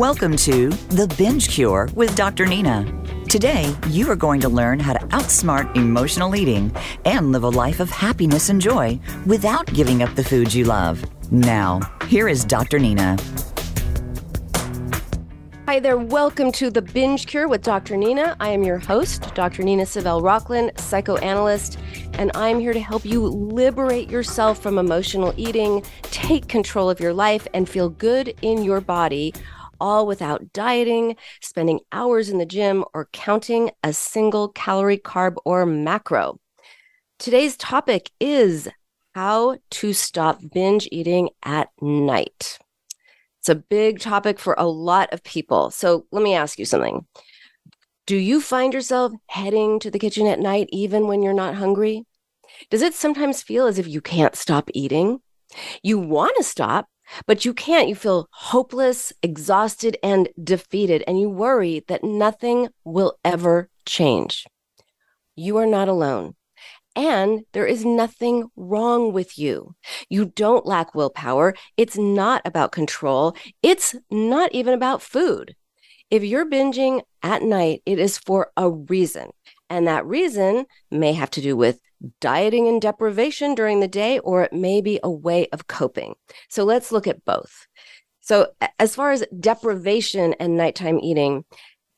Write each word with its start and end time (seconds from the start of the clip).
Welcome 0.00 0.34
to 0.36 0.70
The 0.70 1.14
Binge 1.18 1.50
Cure 1.50 1.90
with 1.94 2.16
Dr. 2.16 2.46
Nina. 2.46 2.90
Today, 3.28 3.76
you 3.88 4.10
are 4.10 4.16
going 4.16 4.40
to 4.40 4.48
learn 4.48 4.80
how 4.80 4.94
to 4.94 5.06
outsmart 5.08 5.76
emotional 5.76 6.34
eating 6.34 6.74
and 7.04 7.32
live 7.32 7.42
a 7.42 7.50
life 7.50 7.80
of 7.80 7.90
happiness 7.90 8.48
and 8.48 8.62
joy 8.62 8.98
without 9.26 9.66
giving 9.74 10.02
up 10.02 10.14
the 10.14 10.24
foods 10.24 10.56
you 10.56 10.64
love. 10.64 11.04
Now, 11.30 11.80
here 12.06 12.28
is 12.28 12.46
Dr. 12.46 12.78
Nina. 12.78 13.18
Hi 15.66 15.80
there, 15.80 15.98
welcome 15.98 16.50
to 16.52 16.70
the 16.70 16.80
Binge 16.80 17.26
Cure 17.26 17.46
with 17.46 17.62
Dr. 17.62 17.98
Nina. 17.98 18.38
I 18.40 18.48
am 18.48 18.62
your 18.62 18.78
host, 18.78 19.34
Dr. 19.34 19.62
Nina 19.62 19.82
Savelle 19.82 20.22
Rocklin, 20.22 20.76
psychoanalyst, 20.80 21.78
and 22.14 22.30
I'm 22.34 22.58
here 22.58 22.72
to 22.72 22.80
help 22.80 23.04
you 23.04 23.26
liberate 23.26 24.08
yourself 24.08 24.62
from 24.62 24.78
emotional 24.78 25.34
eating, 25.36 25.84
take 26.04 26.48
control 26.48 26.88
of 26.88 27.00
your 27.00 27.12
life, 27.12 27.46
and 27.52 27.68
feel 27.68 27.90
good 27.90 28.34
in 28.40 28.64
your 28.64 28.80
body, 28.80 29.34
all 29.80 30.06
without 30.06 30.52
dieting, 30.52 31.16
spending 31.40 31.80
hours 31.92 32.28
in 32.28 32.38
the 32.38 32.46
gym, 32.46 32.84
or 32.94 33.08
counting 33.12 33.70
a 33.82 33.92
single 33.92 34.48
calorie, 34.48 34.98
carb, 34.98 35.36
or 35.44 35.66
macro. 35.66 36.38
Today's 37.18 37.56
topic 37.56 38.10
is 38.20 38.68
how 39.14 39.58
to 39.70 39.92
stop 39.92 40.40
binge 40.52 40.88
eating 40.92 41.30
at 41.42 41.70
night. 41.80 42.58
It's 43.40 43.48
a 43.48 43.54
big 43.54 44.00
topic 44.00 44.38
for 44.38 44.54
a 44.58 44.66
lot 44.66 45.12
of 45.12 45.24
people. 45.24 45.70
So 45.70 46.06
let 46.12 46.22
me 46.22 46.34
ask 46.34 46.58
you 46.58 46.64
something. 46.64 47.06
Do 48.06 48.16
you 48.16 48.40
find 48.40 48.74
yourself 48.74 49.12
heading 49.28 49.78
to 49.80 49.90
the 49.90 49.98
kitchen 49.98 50.26
at 50.26 50.40
night 50.40 50.68
even 50.72 51.06
when 51.06 51.22
you're 51.22 51.32
not 51.32 51.54
hungry? 51.54 52.06
Does 52.70 52.82
it 52.82 52.94
sometimes 52.94 53.42
feel 53.42 53.66
as 53.66 53.78
if 53.78 53.86
you 53.86 54.00
can't 54.00 54.36
stop 54.36 54.68
eating? 54.74 55.20
You 55.82 55.98
want 55.98 56.36
to 56.36 56.44
stop, 56.44 56.88
but 57.26 57.44
you 57.44 57.54
can't. 57.54 57.88
You 57.88 57.94
feel 57.94 58.28
hopeless, 58.32 59.12
exhausted, 59.22 59.96
and 60.02 60.28
defeated, 60.42 61.04
and 61.06 61.20
you 61.20 61.28
worry 61.28 61.84
that 61.88 62.04
nothing 62.04 62.68
will 62.84 63.18
ever 63.24 63.68
change. 63.86 64.46
You 65.36 65.56
are 65.56 65.66
not 65.66 65.88
alone. 65.88 66.34
And 66.96 67.42
there 67.52 67.66
is 67.66 67.84
nothing 67.84 68.48
wrong 68.56 69.12
with 69.12 69.38
you. 69.38 69.74
You 70.08 70.26
don't 70.26 70.66
lack 70.66 70.94
willpower. 70.94 71.54
It's 71.76 71.96
not 71.96 72.42
about 72.44 72.72
control. 72.72 73.36
It's 73.62 73.94
not 74.10 74.52
even 74.52 74.74
about 74.74 75.00
food. 75.02 75.54
If 76.10 76.24
you're 76.24 76.50
binging 76.50 77.02
at 77.22 77.42
night, 77.42 77.82
it 77.86 78.00
is 78.00 78.18
for 78.18 78.50
a 78.56 78.68
reason. 78.68 79.30
And 79.68 79.86
that 79.86 80.04
reason 80.04 80.66
may 80.90 81.12
have 81.12 81.30
to 81.30 81.40
do 81.40 81.56
with 81.56 81.80
dieting 82.20 82.68
and 82.68 82.80
deprivation 82.80 83.54
during 83.54 83.80
the 83.80 83.88
day, 83.88 84.18
or 84.20 84.42
it 84.42 84.52
may 84.52 84.80
be 84.80 85.00
a 85.02 85.10
way 85.10 85.48
of 85.52 85.66
coping. 85.66 86.14
So 86.48 86.64
let's 86.64 86.92
look 86.92 87.06
at 87.06 87.24
both. 87.24 87.66
So, 88.20 88.48
as 88.78 88.94
far 88.94 89.10
as 89.10 89.24
deprivation 89.38 90.34
and 90.34 90.56
nighttime 90.56 91.00
eating, 91.00 91.44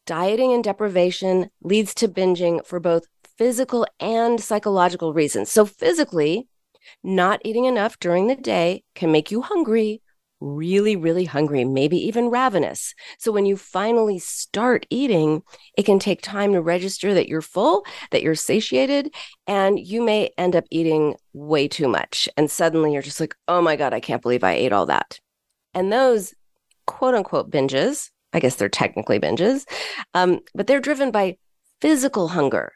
dieting 0.06 0.52
and 0.52 0.64
deprivation 0.64 1.50
leads 1.62 1.94
to 1.94 2.08
binging 2.08 2.64
for 2.64 2.80
both 2.80 3.06
physical 3.36 3.86
and 4.00 4.40
psychological 4.40 5.12
reasons. 5.12 5.50
So, 5.50 5.66
physically, 5.66 6.48
not 7.02 7.40
eating 7.44 7.64
enough 7.64 7.98
during 7.98 8.28
the 8.28 8.36
day 8.36 8.84
can 8.94 9.12
make 9.12 9.30
you 9.30 9.42
hungry, 9.42 10.00
really, 10.42 10.96
really 10.96 11.24
hungry, 11.24 11.64
maybe 11.64 11.96
even 11.96 12.28
ravenous. 12.28 12.94
So, 13.18 13.32
when 13.32 13.46
you 13.46 13.56
finally 13.56 14.18
start 14.18 14.86
eating, 14.90 15.42
it 15.76 15.84
can 15.84 15.98
take 15.98 16.20
time 16.20 16.52
to 16.52 16.60
register 16.60 17.14
that 17.14 17.28
you're 17.28 17.42
full, 17.42 17.84
that 18.10 18.22
you're 18.22 18.34
satiated, 18.34 19.14
and 19.46 19.78
you 19.78 20.02
may 20.02 20.30
end 20.36 20.56
up 20.56 20.64
eating 20.70 21.16
way 21.32 21.68
too 21.68 21.88
much. 21.88 22.28
And 22.36 22.50
suddenly 22.50 22.92
you're 22.92 23.02
just 23.02 23.20
like, 23.20 23.34
oh 23.48 23.62
my 23.62 23.76
God, 23.76 23.94
I 23.94 24.00
can't 24.00 24.22
believe 24.22 24.44
I 24.44 24.52
ate 24.52 24.72
all 24.72 24.86
that. 24.86 25.20
And 25.74 25.92
those 25.92 26.34
quote 26.86 27.14
unquote 27.14 27.50
binges, 27.50 28.10
I 28.32 28.40
guess 28.40 28.56
they're 28.56 28.68
technically 28.68 29.20
binges, 29.20 29.64
um, 30.14 30.40
but 30.54 30.66
they're 30.66 30.80
driven 30.80 31.10
by 31.10 31.36
physical 31.80 32.28
hunger 32.28 32.72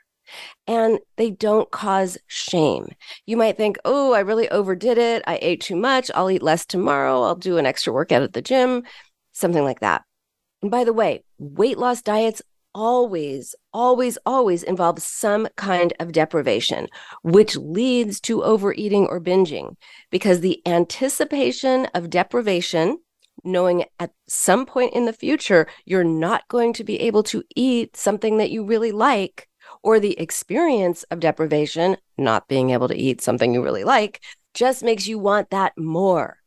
and 0.66 0.98
they 1.16 1.30
don't 1.30 1.70
cause 1.70 2.18
shame. 2.26 2.88
You 3.26 3.36
might 3.36 3.56
think, 3.56 3.78
oh, 3.84 4.12
I 4.12 4.20
really 4.20 4.48
overdid 4.50 4.98
it. 4.98 5.22
I 5.26 5.38
ate 5.42 5.60
too 5.60 5.76
much. 5.76 6.10
I'll 6.14 6.30
eat 6.30 6.42
less 6.42 6.66
tomorrow. 6.66 7.22
I'll 7.22 7.36
do 7.36 7.58
an 7.58 7.66
extra 7.66 7.92
workout 7.92 8.22
at 8.22 8.32
the 8.32 8.42
gym, 8.42 8.82
something 9.32 9.64
like 9.64 9.80
that. 9.80 10.02
And 10.62 10.70
by 10.70 10.84
the 10.84 10.92
way, 10.92 11.24
weight 11.38 11.78
loss 11.78 12.02
diets 12.02 12.42
always, 12.74 13.54
always, 13.72 14.18
always 14.26 14.62
involve 14.62 15.00
some 15.00 15.48
kind 15.56 15.94
of 15.98 16.12
deprivation, 16.12 16.88
which 17.22 17.56
leads 17.56 18.20
to 18.20 18.44
overeating 18.44 19.06
or 19.06 19.18
binging 19.18 19.76
because 20.10 20.40
the 20.40 20.60
anticipation 20.66 21.86
of 21.94 22.10
deprivation 22.10 22.98
knowing 23.44 23.84
at 23.98 24.10
some 24.28 24.66
point 24.66 24.92
in 24.92 25.04
the 25.04 25.12
future 25.12 25.66
you're 25.84 26.04
not 26.04 26.46
going 26.48 26.72
to 26.72 26.84
be 26.84 27.00
able 27.00 27.22
to 27.22 27.42
eat 27.54 27.96
something 27.96 28.38
that 28.38 28.50
you 28.50 28.64
really 28.64 28.92
like 28.92 29.48
or 29.82 30.00
the 30.00 30.18
experience 30.18 31.02
of 31.04 31.20
deprivation, 31.20 31.96
not 32.16 32.48
being 32.48 32.70
able 32.70 32.88
to 32.88 32.96
eat 32.96 33.20
something 33.20 33.52
you 33.52 33.62
really 33.62 33.84
like, 33.84 34.20
just 34.54 34.82
makes 34.82 35.06
you 35.06 35.18
want 35.18 35.50
that 35.50 35.76
more. 35.76 36.38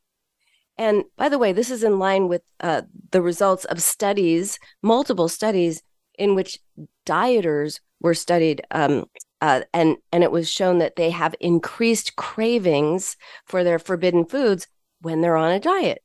And 0.78 1.04
by 1.18 1.28
the 1.28 1.38
way, 1.38 1.52
this 1.52 1.70
is 1.70 1.84
in 1.84 2.00
line 2.00 2.30
with 2.30 2.42
uh, 2.62 2.84
the 3.12 3.22
results 3.22 3.66
of 3.66 3.82
studies, 3.82 4.60
multiple 4.82 5.28
studies 5.28 5.84
in 6.18 6.36
which 6.36 6.60
dieters 7.06 7.80
were 8.00 8.14
studied, 8.14 8.62
um, 8.72 9.06
uh, 9.42 9.62
and 9.74 9.98
and 10.12 10.24
it 10.24 10.32
was 10.32 10.50
shown 10.50 10.80
that 10.80 10.96
they 10.96 11.10
have 11.10 11.36
increased 11.40 12.16
cravings 12.16 13.18
for 13.46 13.64
their 13.64 13.78
forbidden 13.78 14.26
foods 14.26 14.68
when 15.02 15.20
they're 15.20 15.36
on 15.36 15.52
a 15.52 15.60
diet. 15.60 16.02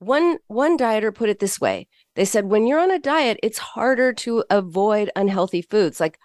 One 0.00 0.38
one 0.48 0.76
dieter 0.76 1.14
put 1.14 1.28
it 1.28 1.38
this 1.38 1.60
way: 1.60 1.86
they 2.16 2.24
said 2.24 2.46
when 2.46 2.66
you're 2.66 2.80
on 2.80 2.90
a 2.90 2.98
diet, 2.98 3.38
it's 3.42 3.58
harder 3.58 4.12
to 4.14 4.44
avoid 4.50 5.10
unhealthy 5.14 5.62
foods 5.62 6.00
like 6.00 6.18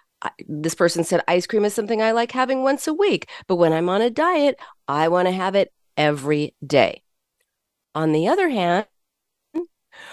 this 0.48 0.74
person 0.74 1.04
said 1.04 1.22
ice 1.28 1.46
cream 1.46 1.64
is 1.64 1.74
something 1.74 2.00
I 2.02 2.12
like 2.12 2.32
having 2.32 2.62
once 2.62 2.86
a 2.86 2.94
week, 2.94 3.28
but 3.46 3.56
when 3.56 3.72
I'm 3.72 3.88
on 3.88 4.02
a 4.02 4.10
diet, 4.10 4.58
I 4.88 5.08
want 5.08 5.28
to 5.28 5.32
have 5.32 5.54
it 5.54 5.72
every 5.96 6.54
day. 6.64 7.02
On 7.94 8.12
the 8.12 8.28
other 8.28 8.48
hand, 8.48 8.86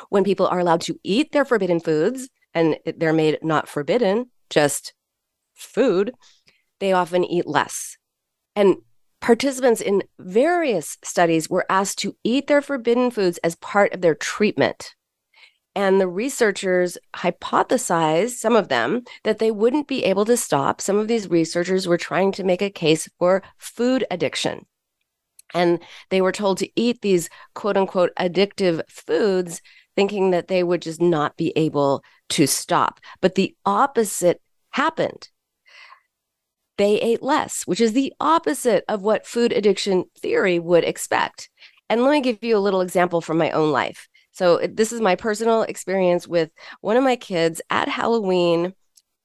when 0.10 0.24
people 0.24 0.48
are 0.48 0.60
allowed 0.60 0.82
to 0.82 1.00
eat 1.04 1.32
their 1.32 1.46
forbidden 1.46 1.80
foods 1.80 2.30
and 2.54 2.78
they're 2.98 3.14
made 3.14 3.40
not 3.42 3.68
forbidden, 3.68 4.32
just 4.50 4.94
food, 5.54 6.14
they 6.80 6.94
often 6.94 7.24
eat 7.24 7.48
less. 7.48 7.98
And 8.56 8.78
participants 9.22 9.82
in 9.82 10.04
various 10.20 10.98
studies 11.04 11.50
were 11.50 11.66
asked 11.70 11.98
to 12.00 12.16
eat 12.24 12.48
their 12.48 12.62
forbidden 12.62 13.12
foods 13.12 13.40
as 13.40 13.56
part 13.56 13.94
of 13.94 14.02
their 14.02 14.16
treatment. 14.16 14.96
And 15.76 16.00
the 16.00 16.08
researchers 16.08 16.98
hypothesized, 17.16 18.32
some 18.32 18.56
of 18.56 18.68
them, 18.68 19.04
that 19.24 19.40
they 19.40 19.50
wouldn't 19.50 19.88
be 19.88 20.04
able 20.04 20.26
to 20.26 20.38
stop. 20.38 20.80
Some 20.80 20.98
of 21.00 21.08
these 21.08 21.30
researchers 21.30 21.88
were 21.88 21.98
trying 21.98 22.32
to 22.34 22.44
make 22.44 22.62
a 22.62 22.70
case 22.70 23.10
for 23.18 23.42
food 23.58 24.06
addiction. 24.12 24.66
And 25.54 25.80
they 26.10 26.22
were 26.22 26.32
told 26.32 26.60
to 26.60 26.70
eat 26.76 27.02
these 27.02 27.30
quote 27.56 27.78
unquote 27.78 28.12
addictive 28.20 28.82
foods, 28.88 29.62
thinking 29.96 30.32
that 30.32 30.48
they 30.48 30.64
would 30.64 30.82
just 30.82 31.02
not 31.02 31.38
be 31.38 31.54
able 31.56 32.04
to 32.30 32.48
stop. 32.48 33.00
But 33.22 33.36
the 33.36 33.56
opposite 33.66 34.42
happened. 34.72 35.30
They 36.78 37.00
ate 37.00 37.22
less, 37.22 37.64
which 37.66 37.80
is 37.80 37.94
the 37.94 38.14
opposite 38.20 38.84
of 38.88 39.04
what 39.04 39.28
food 39.28 39.52
addiction 39.52 40.06
theory 40.20 40.58
would 40.58 40.84
expect. 40.84 41.50
And 41.90 42.02
let 42.02 42.12
me 42.12 42.22
give 42.22 42.44
you 42.44 42.58
a 42.58 42.60
little 42.60 42.82
example 42.82 43.22
from 43.22 43.38
my 43.38 43.52
own 43.52 43.72
life. 43.72 44.08
So 44.34 44.60
this 44.68 44.92
is 44.92 45.00
my 45.00 45.16
personal 45.16 45.62
experience 45.64 46.28
with 46.28 46.52
one 46.82 46.98
of 46.98 47.04
my 47.04 47.16
kids 47.16 47.62
at 47.70 47.88
Halloween. 47.88 48.74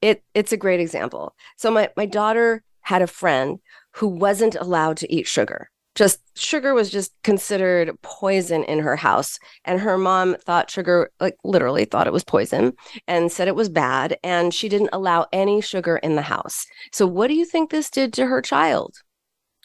It 0.01 0.23
it's 0.35 0.53
a 0.53 0.57
great 0.57 0.81
example. 0.81 1.35
So 1.57 1.71
my 1.71 1.91
my 1.97 2.07
daughter 2.07 2.63
had 2.83 3.03
a 3.03 3.07
friend 3.07 3.59
who 3.93 4.07
wasn't 4.07 4.55
allowed 4.55 4.97
to 4.99 5.13
eat 5.13 5.27
sugar. 5.27 5.71
Just 5.95 6.21
sugar 6.39 6.75
was 6.75 6.91
just 6.91 7.13
considered 7.25 8.01
poison 8.03 8.63
in 8.65 8.79
her 8.79 8.95
house 8.95 9.39
and 9.65 9.81
her 9.81 9.99
mom 9.99 10.37
thought 10.37 10.71
sugar 10.71 11.11
like 11.19 11.37
literally 11.43 11.85
thought 11.85 12.07
it 12.07 12.13
was 12.13 12.23
poison 12.23 12.75
and 13.09 13.33
said 13.33 13.49
it 13.49 13.57
was 13.57 13.69
bad 13.69 14.17
and 14.23 14.55
she 14.55 14.69
didn't 14.69 14.91
allow 14.93 15.27
any 15.33 15.61
sugar 15.61 15.97
in 15.97 16.15
the 16.15 16.23
house. 16.23 16.67
So 16.93 17.05
what 17.05 17.27
do 17.27 17.35
you 17.35 17.45
think 17.45 17.71
this 17.71 17.91
did 17.91 18.13
to 18.13 18.27
her 18.27 18.41
child? 18.41 18.95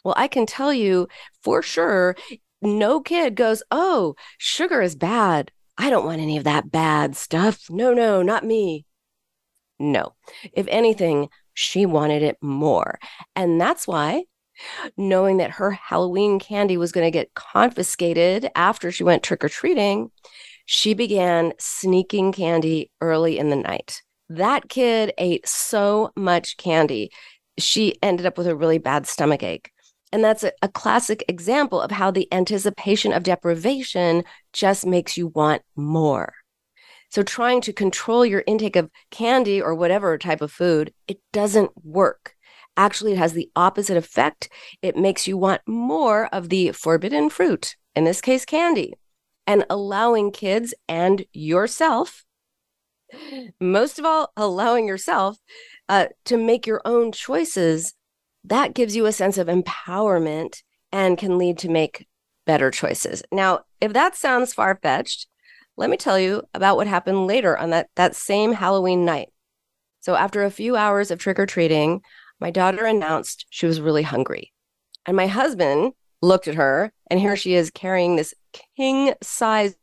Well, 0.04 0.16
I 0.18 0.28
can 0.28 0.46
tell 0.46 0.74
you 0.74 1.08
for 1.44 1.62
sure 1.62 2.16
no 2.64 3.00
kid 3.02 3.36
goes, 3.36 3.64
Oh, 3.72 4.16
sugar 4.38 4.82
is 4.82 4.96
bad. 4.96 5.52
I 5.78 5.90
don't 5.90 6.06
want 6.06 6.22
any 6.22 6.38
of 6.38 6.44
that 6.44 6.72
bad 6.72 7.16
stuff. 7.16 7.70
No, 7.70 7.94
no, 7.94 8.22
not 8.22 8.46
me. 8.46 8.86
No. 9.80 10.14
If 10.54 10.68
anything, 10.70 11.30
she 11.54 11.86
wanted 11.86 12.24
it 12.24 12.38
more. 12.42 13.00
And 13.36 13.60
that's 13.60 13.88
why, 13.88 14.26
knowing 14.98 15.38
that 15.38 15.52
her 15.52 15.72
Halloween 15.72 16.40
candy 16.40 16.78
was 16.78 16.92
going 16.92 17.06
to 17.06 17.12
get 17.12 17.34
confiscated 17.34 18.50
after 18.56 18.92
she 18.92 19.04
went 19.04 19.24
trick 19.24 19.44
or 19.44 19.50
treating, 19.50 20.12
she 20.66 20.94
began 20.94 21.54
sneaking 21.60 22.32
candy 22.32 22.92
early 23.02 23.38
in 23.38 23.50
the 23.50 23.56
night. 23.56 24.02
That 24.30 24.70
kid 24.70 25.14
ate 25.18 25.48
so 25.48 26.12
much 26.16 26.58
candy, 26.58 27.12
she 27.58 27.96
ended 28.02 28.26
up 28.26 28.38
with 28.38 28.48
a 28.48 28.56
really 28.56 28.78
bad 28.78 29.06
stomach 29.06 29.44
ache. 29.44 29.73
And 30.14 30.24
that's 30.24 30.44
a, 30.44 30.52
a, 30.62 30.70
classic 30.70 31.26
example 31.28 31.82
of 31.82 31.90
how 31.90 32.12
the 32.12 32.32
anticipation 32.32 33.12
of 33.12 33.24
deprivation 33.24 34.24
just 34.54 34.86
makes 34.86 35.18
you 35.18 35.30
want 35.30 35.64
more. 35.76 36.36
So 37.10 37.24
trying 37.24 37.62
to 37.62 37.74
control 37.74 38.24
your 38.24 38.44
intake 38.46 38.76
of 38.76 38.92
candy 39.10 39.60
or 39.60 39.74
whatever 39.74 40.16
type 40.20 40.42
of 40.42 40.52
food, 40.52 40.94
it 41.08 41.20
doesn't 41.32 41.72
work. 41.84 42.36
Actually, 42.78 43.14
it 43.14 43.18
has 43.18 43.34
the 43.34 43.50
opposite 43.56 43.98
effect. 43.98 44.50
It 44.84 44.96
makes 44.96 45.28
you 45.28 45.36
want 45.36 45.62
more 45.68 46.28
of 46.28 46.50
the 46.50 46.74
forbidden 46.74 47.32
fruit, 47.32 47.76
in 47.96 48.04
this 48.04 48.22
case, 48.22 48.46
candy, 48.46 48.94
and 49.48 49.66
allowing 49.68 50.32
kids 50.32 50.76
and 50.88 51.26
yourself, 51.34 52.24
most 53.60 53.98
of 53.98 54.06
all, 54.06 54.32
allowing 54.38 54.88
yourself 54.88 55.38
uh, 55.90 56.06
to 56.26 56.38
make 56.38 56.68
your 56.68 56.82
own 56.86 57.12
choices. 57.12 57.96
That 58.46 58.74
gives 58.74 58.96
you 58.96 59.06
a 59.06 59.12
sense 59.12 59.38
of 59.38 59.48
empowerment 59.48 60.64
and 60.92 61.18
can 61.18 61.38
lead 61.38 61.58
to 61.60 61.70
make 61.70 62.08
better 62.46 62.72
choices. 62.72 63.24
Now, 63.32 63.62
if 63.80 63.94
that 63.94 64.16
sounds 64.16 64.54
far 64.54 64.80
fetched, 64.82 65.28
let 65.78 65.90
me 65.90 65.98
tell 65.98 66.20
you 66.20 66.44
about 66.54 66.78
what 66.78 66.88
happened 66.88 67.26
later 67.26 67.58
on 67.58 67.72
that, 67.72 67.90
that 67.96 68.16
same 68.16 68.54
Halloween 68.54 69.06
night. 69.06 69.30
So, 70.02 70.16
after 70.16 70.44
a 70.44 70.52
few 70.52 70.76
hours 70.76 71.10
of 71.10 71.20
trick 71.20 71.40
or 71.40 71.46
treating, 71.46 72.02
my 72.40 72.52
daughter 72.52 72.86
announced 72.86 73.46
she 73.50 73.66
was 73.66 73.82
really 73.82 74.04
hungry. 74.04 74.52
And 75.06 75.16
my 75.16 75.28
husband 75.28 75.94
looked 76.22 76.48
at 76.48 76.56
her, 76.56 76.92
and 77.10 77.20
here 77.20 77.36
she 77.36 77.56
is 77.56 77.72
carrying 77.72 78.16
this 78.16 78.34
king 78.76 79.14
size 79.22 79.76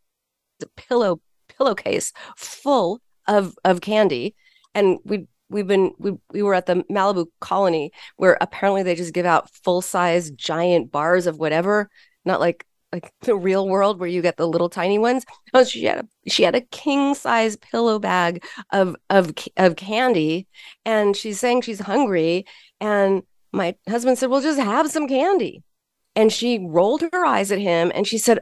pillow 0.76 1.20
pillowcase 1.48 2.12
full 2.36 3.00
of, 3.26 3.54
of 3.64 3.80
candy. 3.80 4.34
And 4.74 4.98
we 5.04 5.26
we've 5.50 5.66
been 5.66 5.92
we, 5.98 6.12
we 6.32 6.42
were 6.42 6.54
at 6.54 6.66
the 6.66 6.84
Malibu 6.90 7.26
colony 7.40 7.92
where 8.16 8.38
apparently 8.40 8.82
they 8.82 8.94
just 8.94 9.12
give 9.12 9.26
out 9.26 9.50
full 9.50 9.82
size 9.82 10.30
giant 10.30 10.90
bars 10.90 11.26
of 11.26 11.38
whatever, 11.38 11.90
not 12.24 12.40
like 12.40 12.64
like 12.92 13.12
the 13.22 13.36
real 13.36 13.68
world 13.68 14.00
where 14.00 14.08
you 14.08 14.22
get 14.22 14.36
the 14.36 14.48
little 14.48 14.70
tiny 14.70 14.98
ones. 14.98 15.24
Oh, 15.52 15.64
she 15.64 15.84
had 15.84 15.98
a 15.98 16.30
she 16.30 16.44
had 16.44 16.54
a 16.54 16.60
king 16.60 17.14
size 17.14 17.56
pillow 17.56 17.98
bag 17.98 18.44
of 18.72 18.96
of 19.10 19.32
of 19.56 19.76
candy, 19.76 20.46
and 20.84 21.16
she's 21.16 21.40
saying 21.40 21.62
she's 21.62 21.80
hungry. 21.80 22.46
And 22.80 23.22
my 23.52 23.74
husband 23.88 24.18
said, 24.18 24.30
"Well, 24.30 24.40
just 24.40 24.60
have 24.60 24.90
some 24.90 25.08
candy." 25.08 25.62
And 26.16 26.32
she 26.32 26.58
rolled 26.58 27.02
her 27.12 27.24
eyes 27.24 27.52
at 27.52 27.58
him 27.58 27.92
and 27.94 28.06
she 28.06 28.18
said, 28.18 28.40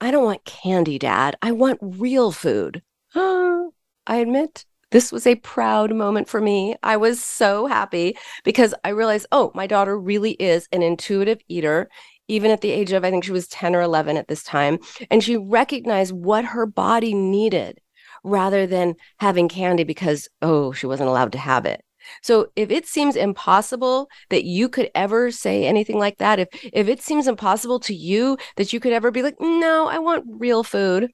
"I 0.00 0.10
don't 0.10 0.24
want 0.24 0.44
candy, 0.44 0.98
Dad. 0.98 1.36
I 1.42 1.52
want 1.52 1.78
real 1.82 2.32
food." 2.32 2.82
I 3.14 4.16
admit 4.16 4.64
this 4.92 5.10
was 5.10 5.26
a 5.26 5.34
proud 5.36 5.94
moment 5.94 6.28
for 6.28 6.40
me. 6.40 6.76
I 6.82 6.96
was 6.96 7.22
so 7.22 7.66
happy 7.66 8.16
because 8.44 8.74
I 8.84 8.90
realized, 8.90 9.26
oh, 9.32 9.50
my 9.54 9.66
daughter 9.66 9.98
really 9.98 10.32
is 10.32 10.68
an 10.72 10.82
intuitive 10.82 11.40
eater 11.48 11.88
even 12.28 12.50
at 12.50 12.60
the 12.60 12.70
age 12.70 12.92
of, 12.92 13.04
I 13.04 13.10
think 13.10 13.24
she 13.24 13.32
was 13.32 13.48
10 13.48 13.74
or 13.74 13.82
11 13.82 14.16
at 14.16 14.28
this 14.28 14.42
time. 14.42 14.78
And 15.10 15.22
she 15.22 15.36
recognized 15.36 16.12
what 16.12 16.44
her 16.44 16.66
body 16.66 17.14
needed 17.14 17.80
rather 18.24 18.66
than 18.66 18.94
having 19.18 19.48
candy 19.48 19.84
because, 19.84 20.28
oh, 20.40 20.72
she 20.72 20.86
wasn't 20.86 21.10
allowed 21.10 21.32
to 21.32 21.38
have 21.38 21.66
it. 21.66 21.82
So 22.22 22.48
if 22.56 22.70
it 22.70 22.86
seems 22.86 23.16
impossible 23.16 24.08
that 24.30 24.44
you 24.44 24.68
could 24.68 24.90
ever 24.94 25.30
say 25.30 25.66
anything 25.66 25.98
like 25.98 26.18
that, 26.18 26.38
if 26.38 26.48
if 26.72 26.88
it 26.88 27.00
seems 27.00 27.28
impossible 27.28 27.78
to 27.80 27.94
you 27.94 28.38
that 28.56 28.72
you 28.72 28.80
could 28.80 28.92
ever 28.92 29.10
be 29.12 29.22
like, 29.22 29.36
"No, 29.40 29.86
I 29.86 29.98
want 29.98 30.24
real 30.26 30.64
food." 30.64 31.12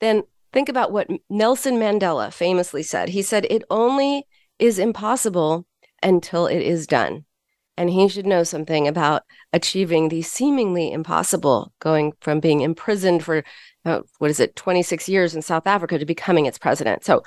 Then 0.00 0.22
think 0.54 0.70
about 0.70 0.92
what 0.92 1.08
Nelson 1.28 1.74
Mandela 1.76 2.32
famously 2.32 2.82
said. 2.82 3.10
He 3.10 3.20
said, 3.20 3.46
"It 3.50 3.64
only 3.68 4.26
is 4.58 4.78
impossible 4.78 5.66
until 6.02 6.46
it 6.46 6.62
is 6.62 6.86
done." 6.86 7.26
and 7.76 7.90
he 7.90 8.08
should 8.08 8.26
know 8.26 8.44
something 8.44 8.86
about 8.86 9.22
achieving 9.52 10.08
the 10.08 10.22
seemingly 10.22 10.92
impossible, 10.92 11.72
going 11.80 12.12
from 12.20 12.40
being 12.40 12.60
imprisoned 12.60 13.24
for 13.24 13.44
uh, 13.84 14.00
what 14.18 14.30
is 14.30 14.40
it, 14.40 14.56
26 14.56 15.08
years 15.08 15.34
in 15.34 15.42
South 15.42 15.66
Africa 15.66 15.98
to 15.98 16.06
becoming 16.06 16.46
its 16.46 16.58
president. 16.58 17.04
So 17.04 17.22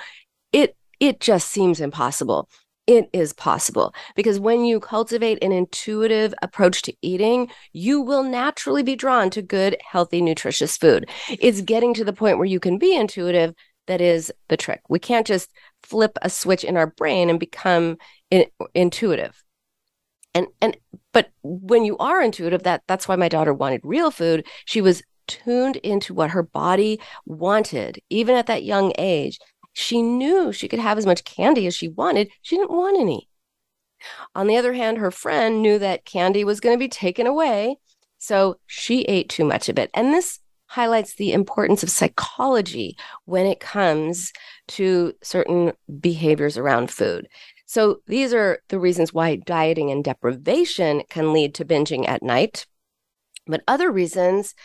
it 0.51 0.75
it 1.00 1.19
just 1.19 1.50
seems 1.50 1.80
impossible. 1.80 2.50
It 2.88 3.10
is 3.12 3.34
possible 3.34 3.94
because 4.16 4.39
when 4.39 4.63
you 4.63 4.80
cultivate 4.80 5.44
an 5.44 5.51
intuitive 5.51 6.34
approach 6.42 6.81
to 6.84 6.94
eating, 7.01 7.50
you 7.74 8.01
will 8.01 8.24
naturally 8.24 8.81
be 8.81 8.95
drawn 8.95 9.30
to 9.31 9.42
good, 9.42 9.78
healthy, 9.86 10.22
nutritious 10.22 10.78
food. 10.78 11.10
It's 11.30 11.62
getting 11.62 11.94
to 11.95 12.06
the 12.06 12.13
point 12.13 12.38
where 12.38 12.45
you 12.45 12.62
can 12.62 12.78
be 12.78 12.95
intuitive 12.95 13.54
that 13.88 14.01
is 14.01 14.31
the 14.50 14.57
trick. 14.57 14.81
We 14.89 15.00
can't 15.00 15.28
just 15.28 15.51
flip 15.84 16.18
a 16.22 16.30
switch 16.30 16.63
in 16.63 16.78
our 16.78 16.88
brain 16.88 17.30
and 17.30 17.39
become 17.39 17.98
in- 18.31 18.50
intuitive 18.74 19.44
and 20.38 20.48
and 20.62 20.78
but 21.13 21.31
when 21.44 21.83
you 21.83 21.98
are 21.98 22.22
intuitive 22.22 22.63
that 22.63 22.83
that's 22.88 23.07
why 23.07 23.16
my 23.16 23.28
daughter 23.28 23.54
wanted 23.54 23.81
real 23.83 24.12
food 24.12 24.45
she 24.66 24.81
was 24.81 25.01
tuned 25.28 25.75
into 25.78 26.13
what 26.13 26.30
her 26.30 26.44
body 26.44 27.00
wanted 27.25 28.00
even 28.10 28.36
at 28.36 28.48
that 28.48 28.63
young 28.63 28.94
age 28.98 29.40
she 29.77 30.01
knew 30.01 30.51
she 30.51 30.68
could 30.68 30.79
have 30.79 30.97
as 30.97 31.06
much 31.06 31.24
candy 31.24 31.68
as 31.68 31.75
she 31.75 31.88
wanted. 31.88 32.31
She 32.41 32.56
didn't 32.56 32.71
want 32.75 33.00
any. 33.00 33.29
On 34.33 34.47
the 34.47 34.57
other 34.57 34.74
hand 34.74 34.97
her 34.97 35.12
friend 35.12 35.62
knew 35.62 35.77
that 35.77 36.03
candy 36.03 36.44
was 36.44 36.59
going 36.59 36.75
to 36.75 36.79
be 36.79 36.89
taken 36.89 37.27
away 37.27 37.77
so 38.18 38.59
she 38.65 39.03
ate 39.03 39.29
too 39.29 39.45
much 39.45 39.69
of 39.69 39.77
it. 39.77 39.91
And 39.94 40.12
this 40.12 40.39
highlights 40.65 41.13
the 41.13 41.31
importance 41.31 41.83
of 41.83 41.91
psychology 41.91 42.97
when 43.25 43.45
it 43.45 43.59
comes 43.59 44.33
to 44.69 45.13
certain 45.21 45.74
behaviors 46.00 46.57
around 46.57 46.89
food. 46.89 47.27
So 47.68 48.00
these 48.07 48.33
are 48.33 48.59
the 48.69 48.80
reasons 48.80 49.13
why 49.13 49.35
dieting 49.35 49.91
and 49.91 50.03
deprivation 50.03 51.03
can 51.07 51.33
lead 51.33 51.53
to 51.53 51.65
binging 51.65 52.07
at 52.07 52.23
night. 52.23 52.65
But 53.45 53.62
other 53.68 53.91
reasons 53.91 54.56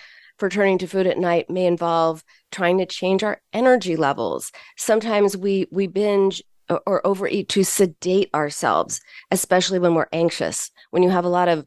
for 0.43 0.49
turning 0.49 0.77
to 0.77 0.89
food 0.89 1.07
at 1.07 1.19
night 1.19 1.49
may 1.49 1.67
involve 1.67 2.25
trying 2.51 2.77
to 2.77 2.85
change 2.85 3.23
our 3.23 3.41
energy 3.53 3.95
levels. 3.95 4.51
Sometimes 4.77 5.37
we 5.37 5.69
we 5.71 5.87
binge 5.87 6.43
or 6.85 7.07
overeat 7.07 7.49
to 7.51 7.63
sedate 7.63 8.29
ourselves, 8.35 9.01
especially 9.31 9.79
when 9.79 9.95
we're 9.95 10.09
anxious. 10.13 10.73
When 10.91 11.05
you 11.05 11.11
have 11.11 11.25
a 11.25 11.29
lot 11.29 11.47
of 11.47 11.65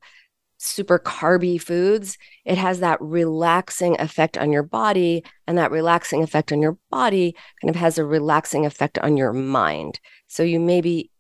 super 0.57 0.99
carby 0.99 1.61
foods, 1.61 2.17
it 2.43 2.57
has 2.57 2.81
that 2.81 2.99
relaxing 2.99 3.97
effect 3.97 4.37
on 4.37 4.51
your 4.51 4.63
body. 4.63 5.23
And 5.47 5.57
that 5.57 5.71
relaxing 5.71 6.21
effect 6.21 6.51
on 6.51 6.61
your 6.61 6.77
body 6.91 7.33
kind 7.61 7.73
of 7.73 7.77
has 7.77 7.97
a 7.97 8.03
relaxing 8.03 8.65
effect 8.65 8.99
on 8.99 9.15
your 9.15 9.31
mind. 9.31 10.01
So 10.27 10.43
you 10.43 10.59
may 10.59 10.81
be 10.81 11.11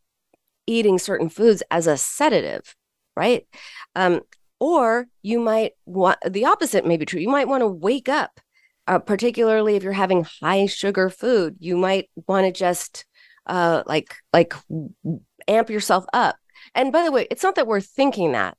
eating 0.67 0.99
certain 0.99 1.29
foods 1.29 1.63
as 1.71 1.87
a 1.87 1.95
sedative, 1.95 2.75
right? 3.15 3.47
Um, 3.95 4.23
or 4.59 5.07
you 5.21 5.39
might 5.39 5.73
want 5.85 6.17
the 6.27 6.45
opposite 6.45 6.85
may 6.85 6.97
be 6.97 7.05
true. 7.05 7.19
You 7.19 7.29
might 7.29 7.47
want 7.47 7.61
to 7.61 7.67
wake 7.67 8.09
up, 8.09 8.39
uh, 8.87 8.99
particularly 8.99 9.75
if 9.75 9.83
you're 9.83 9.93
having 9.93 10.25
high 10.41 10.65
sugar 10.65 11.09
food. 11.09 11.57
You 11.59 11.77
might 11.77 12.09
want 12.27 12.45
to 12.45 12.51
just 12.51 13.05
uh, 13.45 13.83
like 13.85 14.15
like 14.33 14.53
amp 15.47 15.69
yourself 15.69 16.05
up. 16.13 16.37
And 16.73 16.91
by 16.91 17.03
the 17.03 17.11
way, 17.11 17.27
it's 17.29 17.43
not 17.43 17.55
that 17.55 17.67
we're 17.67 17.81
thinking 17.81 18.31
that. 18.31 18.57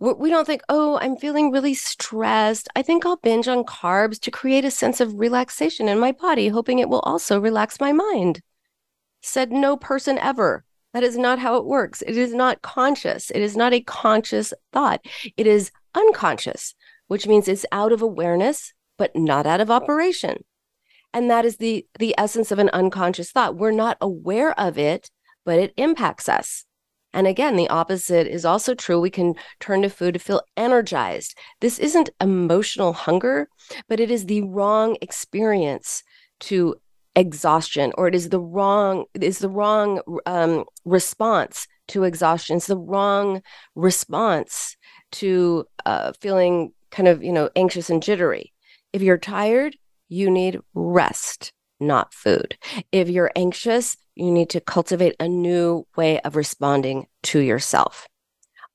We 0.00 0.30
don't 0.30 0.46
think, 0.46 0.62
oh, 0.70 0.98
I'm 1.02 1.18
feeling 1.18 1.50
really 1.50 1.74
stressed. 1.74 2.70
I 2.74 2.80
think 2.80 3.04
I'll 3.04 3.18
binge 3.18 3.48
on 3.48 3.64
carbs 3.64 4.18
to 4.20 4.30
create 4.30 4.64
a 4.64 4.70
sense 4.70 4.98
of 4.98 5.18
relaxation 5.18 5.88
in 5.88 5.98
my 5.98 6.12
body, 6.12 6.48
hoping 6.48 6.78
it 6.78 6.88
will 6.88 7.00
also 7.00 7.38
relax 7.38 7.78
my 7.78 7.92
mind. 7.92 8.40
Said 9.22 9.52
no 9.52 9.76
person 9.76 10.16
ever. 10.18 10.64
That 10.94 11.02
is 11.02 11.18
not 11.18 11.40
how 11.40 11.56
it 11.56 11.66
works. 11.66 12.02
It 12.02 12.16
is 12.16 12.32
not 12.32 12.62
conscious. 12.62 13.30
It 13.30 13.42
is 13.42 13.56
not 13.56 13.74
a 13.74 13.80
conscious 13.80 14.54
thought. 14.72 15.04
It 15.36 15.46
is 15.46 15.72
unconscious, 15.94 16.74
which 17.08 17.26
means 17.26 17.48
it's 17.48 17.66
out 17.72 17.92
of 17.92 18.00
awareness, 18.00 18.72
but 18.96 19.14
not 19.14 19.44
out 19.44 19.60
of 19.60 19.72
operation. 19.72 20.44
And 21.12 21.28
that 21.30 21.44
is 21.44 21.56
the, 21.56 21.84
the 21.98 22.14
essence 22.16 22.52
of 22.52 22.60
an 22.60 22.70
unconscious 22.72 23.32
thought. 23.32 23.56
We're 23.56 23.72
not 23.72 23.98
aware 24.00 24.58
of 24.58 24.78
it, 24.78 25.10
but 25.44 25.58
it 25.58 25.74
impacts 25.76 26.28
us. 26.28 26.64
And 27.12 27.26
again, 27.26 27.56
the 27.56 27.68
opposite 27.68 28.26
is 28.26 28.44
also 28.44 28.74
true. 28.74 29.00
We 29.00 29.10
can 29.10 29.34
turn 29.60 29.82
to 29.82 29.88
food 29.88 30.14
to 30.14 30.20
feel 30.20 30.42
energized. 30.56 31.36
This 31.60 31.78
isn't 31.78 32.10
emotional 32.20 32.92
hunger, 32.92 33.48
but 33.88 34.00
it 34.00 34.10
is 34.10 34.26
the 34.26 34.42
wrong 34.42 34.96
experience 35.00 36.02
to 36.40 36.76
exhaustion 37.16 37.92
or 37.96 38.08
it 38.08 38.14
is 38.14 38.28
the 38.28 38.40
wrong 38.40 39.04
is 39.20 39.38
the 39.38 39.48
wrong 39.48 40.00
um, 40.26 40.64
response 40.84 41.66
to 41.88 42.04
exhaustion. 42.04 42.56
It's 42.56 42.66
the 42.66 42.76
wrong 42.76 43.42
response 43.74 44.76
to 45.12 45.66
uh, 45.86 46.12
feeling 46.20 46.72
kind 46.90 47.08
of 47.08 47.22
you 47.22 47.32
know 47.32 47.50
anxious 47.56 47.90
and 47.90 48.02
jittery. 48.02 48.52
If 48.92 49.02
you're 49.02 49.18
tired 49.18 49.76
you 50.08 50.30
need 50.30 50.60
rest 50.74 51.52
not 51.80 52.14
food. 52.14 52.56
If 52.92 53.08
you're 53.08 53.32
anxious 53.36 53.96
you 54.14 54.30
need 54.30 54.50
to 54.50 54.60
cultivate 54.60 55.16
a 55.18 55.28
new 55.28 55.86
way 55.96 56.20
of 56.20 56.36
responding 56.36 57.06
to 57.24 57.40
yourself. 57.40 58.06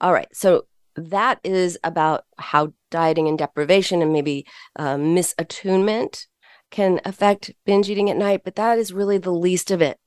All 0.01 0.13
right 0.13 0.29
so 0.33 0.65
that 0.95 1.39
is 1.43 1.77
about 1.83 2.25
how 2.37 2.73
dieting 2.91 3.27
and 3.27 3.37
deprivation 3.37 4.01
and 4.01 4.11
maybe 4.11 4.45
uh, 4.75 4.95
misattunement 4.95 6.25
can 6.71 6.99
affect 7.05 7.51
binge 7.65 7.89
eating 7.89 8.09
at 8.09 8.17
night, 8.17 8.41
but 8.43 8.55
that 8.55 8.77
is 8.77 8.93
really 8.93 9.17
the 9.17 9.31
least 9.31 9.71
of 9.71 9.81
it. 9.81 9.97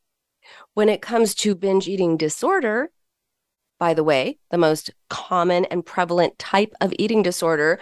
When 0.74 0.88
it 0.88 1.02
comes 1.02 1.34
to 1.36 1.54
binge 1.54 1.88
eating 1.88 2.16
disorder, 2.16 2.90
by 3.78 3.94
the 3.94 4.04
way, 4.04 4.38
the 4.50 4.58
most 4.58 4.90
common 5.10 5.64
and 5.66 5.84
prevalent 5.84 6.38
type 6.38 6.72
of 6.80 6.92
eating 6.98 7.22
disorder, 7.22 7.80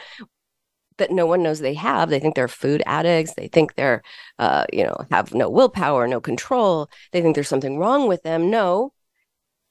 that 0.97 1.11
no 1.11 1.27
one 1.27 1.43
knows 1.43 1.59
they 1.61 1.75
have. 1.75 2.11
They 2.11 2.21
think 2.21 2.35
they're 2.35 2.49
food 2.49 2.83
addicts. 2.87 3.35
They 3.35 3.49
think 3.49 3.75
they're, 3.75 4.03
uh, 4.39 4.67
you 4.73 4.85
know, 4.85 4.97
have 5.11 5.35
no 5.35 5.49
willpower, 5.51 6.07
no 6.07 6.21
control. 6.21 6.89
They 7.13 7.23
think 7.23 7.35
there's 7.35 7.49
something 7.49 7.79
wrong 7.79 8.07
with 8.07 8.23
them. 8.23 8.51
No, 8.51 8.93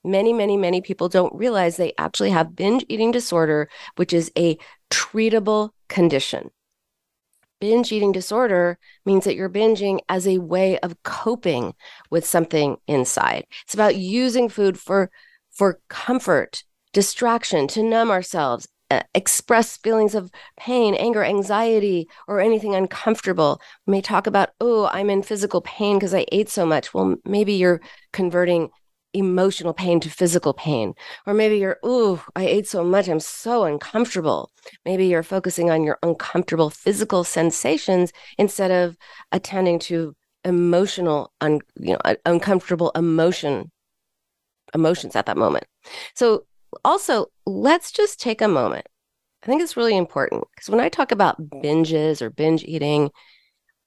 many, 0.04 0.34
many, 0.34 0.58
many 0.58 0.82
people 0.82 1.08
don't 1.08 1.34
realize 1.36 1.78
they 1.78 1.94
actually 1.98 2.32
have 2.32 2.56
binge 2.56 2.86
eating 2.90 3.12
disorder, 3.12 3.70
which 3.96 4.12
is 4.12 4.32
a 4.38 4.58
treatable 4.90 5.70
condition. 5.88 6.50
Binge 7.60 7.92
eating 7.92 8.12
disorder 8.12 8.78
means 9.06 9.26
that 9.26 9.36
you're 9.36 9.50
binging 9.50 10.00
as 10.08 10.28
a 10.28 10.38
way 10.38 10.80
of 10.80 11.02
coping 11.04 11.74
with 12.10 12.26
something 12.26 12.78
inside. 12.88 13.46
It's 13.64 13.74
about 13.74 13.96
using 13.96 14.50
food 14.50 14.80
for 14.80 15.10
for 15.52 15.80
comfort, 15.90 16.64
distraction, 16.94 17.68
to 17.68 17.84
numb 17.84 18.12
ourselves, 18.12 18.68
uh, 18.92 19.04
express 19.14 19.78
feelings 19.78 20.16
of 20.16 20.32
pain, 20.58 20.96
anger, 20.96 21.24
anxiety, 21.24 22.08
or 22.28 22.40
anything 22.40 22.76
uncomfortable. 22.76 23.62
We 23.86 23.92
may 23.92 24.02
talk 24.02 24.26
about, 24.26 24.50
oh, 24.62 24.90
I'm 24.92 25.10
in 25.10 25.22
physical 25.22 25.62
pain 25.62 25.98
because 25.98 26.14
I 26.14 26.26
ate 26.32 26.50
so 26.50 26.66
much. 26.66 26.94
Well, 26.94 27.16
maybe 27.26 27.54
you're 27.54 27.82
converting 28.14 28.70
emotional 29.14 29.74
pain 29.74 30.00
to 30.02 30.10
physical 30.10 30.54
pain. 30.54 30.94
Or 31.26 31.34
maybe 31.34 31.58
you're, 31.58 31.78
ooh, 31.86 32.22
I 32.36 32.46
ate 32.46 32.68
so 32.68 32.84
much, 32.84 33.08
I'm 33.08 33.20
so 33.20 33.64
uncomfortable. 33.64 34.52
Maybe 34.86 35.08
you're 35.08 35.24
focusing 35.24 35.70
on 35.72 35.84
your 35.84 35.98
uncomfortable 36.04 36.70
physical 36.70 37.24
sensations 37.24 38.12
instead 38.38 38.72
of 38.72 38.98
attending 39.32 39.80
to 39.80 40.16
emotional, 40.46 41.34
un, 41.42 41.60
you 41.80 41.94
know, 41.94 42.16
uncomfortable 42.26 42.92
emotion 42.96 43.72
emotions 44.74 45.16
at 45.16 45.26
that 45.26 45.38
moment. 45.38 45.66
So 46.16 46.46
also, 46.86 47.28
let's 47.46 47.92
just 47.92 48.20
take 48.20 48.42
a 48.42 48.48
moment. 48.48 48.86
I 49.44 49.48
think 49.48 49.62
it's 49.62 49.78
really 49.78 49.98
important 49.98 50.44
because 50.54 50.70
when 50.70 50.80
I 50.80 50.90
talk 50.90 51.12
about 51.12 51.42
binges 51.50 52.22
or 52.22 52.30
binge 52.30 52.64
eating, 52.64 53.10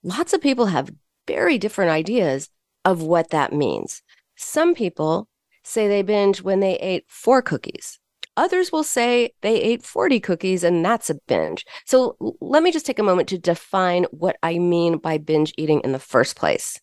lots 0.02 0.33
of 0.33 0.41
people 0.41 0.67
have 0.67 0.91
very 1.26 1.59
different 1.59 1.91
ideas 1.91 2.49
of 2.85 3.02
what 3.02 3.31
that 3.31 3.52
means. 3.52 4.02
Some 4.43 4.75
people 4.75 5.29
say 5.63 5.87
they 5.89 6.03
binge 6.03 6.43
when 6.43 6.61
they 6.61 6.75
ate 6.77 7.05
four 7.09 7.43
cookies. 7.43 7.99
Others 8.37 8.73
will 8.73 8.83
say 8.83 9.33
they 9.43 9.61
ate 9.61 9.83
40 9.83 10.19
cookies 10.21 10.65
and 10.65 10.85
that's 10.85 11.11
a 11.11 11.15
binge. 11.29 11.65
So 11.87 12.17
let 12.41 12.63
me 12.63 12.73
just 12.73 12.85
take 12.85 12.99
a 12.99 13.05
moment 13.05 13.29
to 13.29 13.39
define 13.39 14.05
what 14.11 14.37
I 14.43 14.59
mean 14.59 14.99
by 14.99 15.19
binge 15.19 15.53
eating 15.57 15.81
in 15.85 15.93
the 15.93 15.99
first 15.99 16.37
place. 16.37 16.81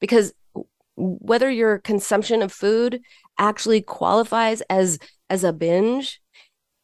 Because 0.00 0.32
whether 0.96 1.50
your 1.50 1.78
consumption 1.78 2.42
of 2.42 2.52
food 2.52 3.00
actually 3.38 3.82
qualifies 3.82 4.60
as 4.62 4.98
as 5.28 5.42
a 5.42 5.52
binge, 5.52 6.20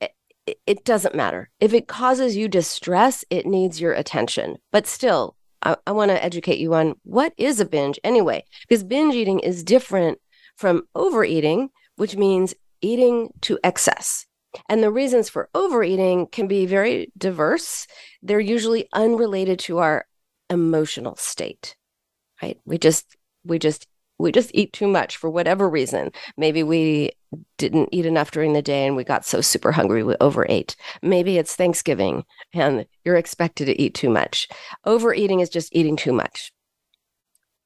it, 0.01 0.59
it 0.67 0.85
doesn't 0.85 1.15
matter. 1.15 1.51
If 1.61 1.73
it 1.73 1.89
causes 1.89 2.37
you 2.37 2.49
distress, 2.49 3.25
it 3.31 3.47
needs 3.47 3.81
your 3.81 3.93
attention. 3.93 4.57
But 4.73 4.87
still, 4.87 5.37
I, 5.63 5.77
I 5.87 5.93
want 5.93 6.11
to 6.11 6.25
educate 6.25 6.59
you 6.59 6.75
on 6.75 6.95
what 7.03 7.33
is 7.37 7.61
a 7.61 7.65
binge 7.65 7.99
anyway, 8.05 8.45
because 8.69 8.85
binge 8.85 9.15
eating 9.15 9.41
is 9.41 9.65
different 9.65 10.19
from 10.57 10.83
overeating, 10.95 11.71
which 11.97 12.17
means 12.17 12.55
eating 12.81 13.31
to 13.43 13.59
excess. 13.63 14.27
And 14.69 14.83
the 14.83 14.91
reasons 14.91 15.29
for 15.29 15.49
overeating 15.55 16.27
can 16.27 16.49
be 16.49 16.67
very 16.67 17.13
diverse. 17.17 17.87
They're 18.23 18.41
usually 18.41 18.89
unrelated 18.93 19.59
to 19.61 19.79
our 19.79 20.07
emotional 20.49 21.17
state, 21.17 21.77
right? 22.43 22.59
We 22.65 22.79
just, 22.79 23.17
we 23.45 23.59
just, 23.59 23.87
we 24.21 24.33
just 24.33 24.51
eat 24.55 24.73
too 24.73 24.87
much 24.87 25.17
for 25.17 25.31
whatever 25.31 25.69
reason. 25.69 26.13
Maybe 26.37 26.63
we 26.63 27.13
didn't 27.59 27.89
eat 27.93 28.07
enough 28.07 28.31
during 28.31 28.53
the 28.53 28.63
day 28.63 28.87
and 28.87 28.97
we 28.97 29.05
got 29.05 29.25
so 29.25 29.41
super 29.41 29.73
hungry 29.73 30.03
we 30.03 30.17
overate. 30.21 30.77
Maybe 31.03 31.39
it's 31.39 31.57
Thanksgiving 31.57 32.25
and 32.53 32.87
you're 33.05 33.17
expected 33.17 33.67
to 33.67 33.81
eat 33.81 33.95
too 33.95 34.11
much. 34.11 34.49
Overeating 34.85 35.41
is 35.41 35.49
just 35.49 35.75
eating 35.75 35.97
too 35.97 36.13
much. 36.13 36.53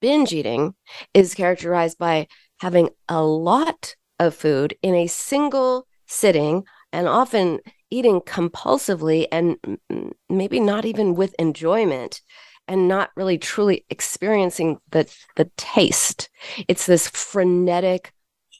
Binge 0.00 0.32
eating 0.32 0.74
is 1.14 1.34
characterized 1.34 1.98
by 1.98 2.28
having 2.58 2.90
a 3.08 3.22
lot 3.22 3.96
of 4.18 4.34
food 4.34 4.76
in 4.82 4.94
a 4.94 5.06
single 5.06 5.86
sitting 6.06 6.64
and 6.92 7.08
often 7.08 7.60
eating 7.90 8.20
compulsively 8.20 9.26
and 9.32 9.56
maybe 10.28 10.60
not 10.60 10.84
even 10.84 11.14
with 11.14 11.34
enjoyment 11.38 12.20
and 12.66 12.88
not 12.88 13.10
really 13.16 13.38
truly 13.38 13.84
experiencing 13.90 14.78
the 14.90 15.12
the 15.36 15.50
taste 15.56 16.30
it's 16.68 16.86
this 16.86 17.08
frenetic 17.08 18.12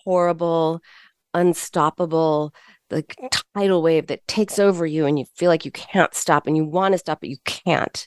horrible, 0.05 0.81
unstoppable, 1.33 2.55
like 2.91 3.17
tidal 3.55 3.83
wave 3.83 4.07
that 4.09 4.27
takes 4.29 4.59
over 4.59 4.87
you 4.87 5.07
and 5.07 5.19
you 5.19 5.25
feel 5.35 5.49
like 5.49 5.65
you 5.65 5.71
can't 5.71 6.15
stop 6.15 6.47
and 6.47 6.57
you 6.57 6.65
want 6.65 6.93
to 6.93 6.99
stop, 6.99 7.21
but 7.21 7.31
you 7.31 7.39
can't. 7.45 8.07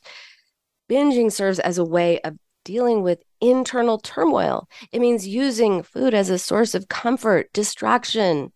Binging 0.90 1.32
serves 1.32 1.60
as 1.60 1.78
a 1.78 1.84
way 1.84 2.20
of 2.22 2.38
dealing 2.64 3.02
with 3.02 3.24
internal 3.42 3.98
turmoil. 3.98 4.70
It 4.92 5.00
means 5.00 5.28
using 5.28 5.84
food 5.84 6.14
as 6.14 6.30
a 6.30 6.40
source 6.40 6.76
of 6.76 6.88
comfort, 6.88 7.52
distraction, 7.54 8.52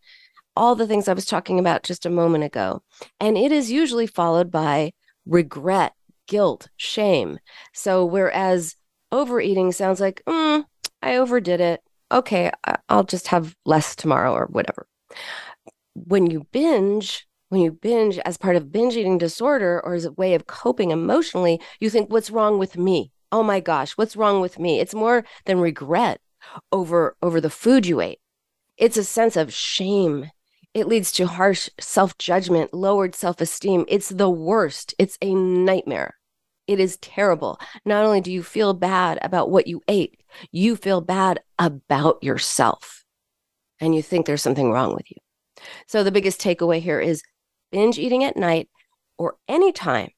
all 0.55 0.75
the 0.75 0.87
things 0.87 1.07
I 1.07 1.13
was 1.13 1.25
talking 1.25 1.59
about 1.59 1.83
just 1.83 2.05
a 2.05 2.09
moment 2.09 2.43
ago. 2.43 2.83
And 3.19 3.37
it 3.37 3.51
is 3.51 3.71
usually 3.71 4.07
followed 4.07 4.51
by 4.51 4.93
regret, 5.25 5.93
guilt, 6.27 6.69
shame. 6.77 7.39
So, 7.73 8.05
whereas 8.05 8.75
overeating 9.11 9.71
sounds 9.71 9.99
like, 9.99 10.21
mm, 10.27 10.63
I 11.01 11.15
overdid 11.17 11.61
it 11.61 11.81
okay, 12.11 12.51
I'll 12.89 13.03
just 13.03 13.27
have 13.27 13.55
less 13.65 13.95
tomorrow 13.95 14.33
or 14.33 14.47
whatever. 14.47 14.85
When 15.93 16.29
you 16.29 16.45
binge, 16.51 17.25
when 17.49 17.61
you 17.61 17.71
binge 17.71 18.19
as 18.19 18.37
part 18.37 18.55
of 18.55 18.71
binge 18.71 18.95
eating 18.95 19.17
disorder 19.17 19.81
or 19.83 19.93
as 19.93 20.05
a 20.05 20.11
way 20.13 20.33
of 20.33 20.47
coping 20.47 20.91
emotionally, 20.91 21.61
you 21.79 21.89
think, 21.89 22.11
what's 22.11 22.31
wrong 22.31 22.59
with 22.59 22.77
me? 22.77 23.11
Oh 23.31 23.43
my 23.43 23.59
gosh, 23.59 23.93
what's 23.93 24.17
wrong 24.17 24.41
with 24.41 24.59
me? 24.59 24.79
It's 24.79 24.93
more 24.93 25.23
than 25.45 25.59
regret 25.59 26.19
over 26.71 27.15
over 27.21 27.39
the 27.39 27.49
food 27.49 27.85
you 27.85 28.01
ate. 28.01 28.19
It's 28.77 28.97
a 28.97 29.03
sense 29.03 29.37
of 29.37 29.53
shame. 29.53 30.31
It 30.73 30.87
leads 30.87 31.11
to 31.13 31.27
harsh 31.27 31.69
self-judgment, 31.79 32.73
lowered 32.73 33.13
self-esteem. 33.13 33.85
It's 33.87 34.09
the 34.09 34.29
worst. 34.29 34.93
It's 34.97 35.17
a 35.21 35.33
nightmare. 35.33 36.15
It 36.67 36.79
is 36.79 36.97
terrible. 36.97 37.59
Not 37.83 38.05
only 38.05 38.21
do 38.21 38.31
you 38.31 38.43
feel 38.43 38.73
bad 38.73 39.19
about 39.21 39.49
what 39.49 39.67
you 39.67 39.81
ate, 39.87 40.21
you 40.51 40.77
feel 40.77 41.01
bad 41.01 41.41
about 41.59 42.23
yourself 42.23 43.03
and 43.81 43.93
you 43.93 44.01
think 44.01 44.25
there's 44.25 44.41
something 44.41 44.71
wrong 44.71 44.93
with 44.93 45.09
you. 45.11 45.17
So, 45.87 46.03
the 46.03 46.11
biggest 46.11 46.39
takeaway 46.39 46.79
here 46.79 46.99
is 46.99 47.23
binge 47.71 47.99
eating 47.99 48.23
at 48.23 48.37
night 48.37 48.69
or 49.17 49.35
anytime. 49.47 50.09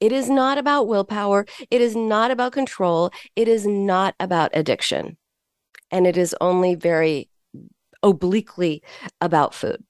It 0.00 0.12
is 0.12 0.30
not 0.30 0.58
about 0.58 0.86
willpower. 0.86 1.46
It 1.70 1.80
is 1.80 1.96
not 1.96 2.30
about 2.30 2.52
control. 2.52 3.10
It 3.34 3.48
is 3.48 3.66
not 3.66 4.14
about 4.20 4.52
addiction. 4.54 5.16
And 5.90 6.06
it 6.06 6.16
is 6.16 6.36
only 6.40 6.76
very 6.76 7.28
obliquely 8.02 8.82
about 9.20 9.54
food. 9.54 9.82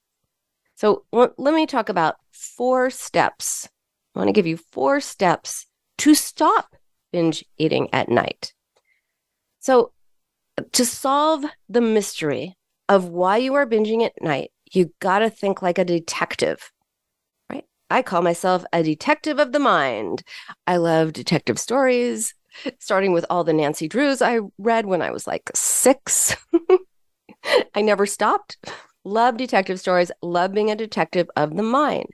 So, 0.79 1.03
let 1.11 1.37
me 1.37 1.65
talk 1.65 1.89
about 1.89 2.15
four 2.31 2.89
steps. 2.89 3.67
I 4.15 4.19
want 4.19 4.29
to 4.29 4.33
give 4.33 4.47
you 4.47 4.55
four 4.55 5.01
steps 5.01 5.65
to 5.97 6.15
stop 6.15 6.73
binge 7.11 7.43
eating 7.57 7.89
at 7.91 8.07
night. 8.07 8.53
So, 9.59 9.91
to 10.71 10.85
solve 10.85 11.43
the 11.67 11.81
mystery 11.81 12.55
of 12.87 13.09
why 13.09 13.35
you 13.35 13.55
are 13.55 13.67
binging 13.67 14.05
at 14.05 14.13
night, 14.21 14.51
you 14.71 14.93
got 15.01 15.19
to 15.19 15.29
think 15.29 15.61
like 15.61 15.77
a 15.77 15.83
detective, 15.83 16.71
right? 17.51 17.65
I 17.89 18.01
call 18.01 18.21
myself 18.21 18.63
a 18.71 18.81
detective 18.81 19.37
of 19.37 19.51
the 19.51 19.59
mind. 19.59 20.23
I 20.65 20.77
love 20.77 21.11
detective 21.11 21.59
stories, 21.59 22.33
starting 22.79 23.11
with 23.11 23.25
all 23.29 23.43
the 23.43 23.51
Nancy 23.51 23.89
Drews 23.89 24.21
I 24.21 24.39
read 24.57 24.85
when 24.85 25.01
I 25.01 25.11
was 25.11 25.27
like 25.27 25.51
six. 25.53 26.37
I 27.75 27.81
never 27.81 28.05
stopped. 28.05 28.57
Love 29.03 29.37
detective 29.37 29.79
stories, 29.79 30.11
love 30.21 30.53
being 30.53 30.69
a 30.69 30.75
detective 30.75 31.29
of 31.35 31.55
the 31.55 31.63
mind. 31.63 32.07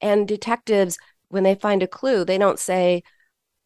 And 0.00 0.28
detectives, 0.28 0.98
when 1.28 1.42
they 1.42 1.54
find 1.54 1.82
a 1.82 1.88
clue, 1.88 2.24
they 2.24 2.38
don't 2.38 2.58
say, 2.58 3.02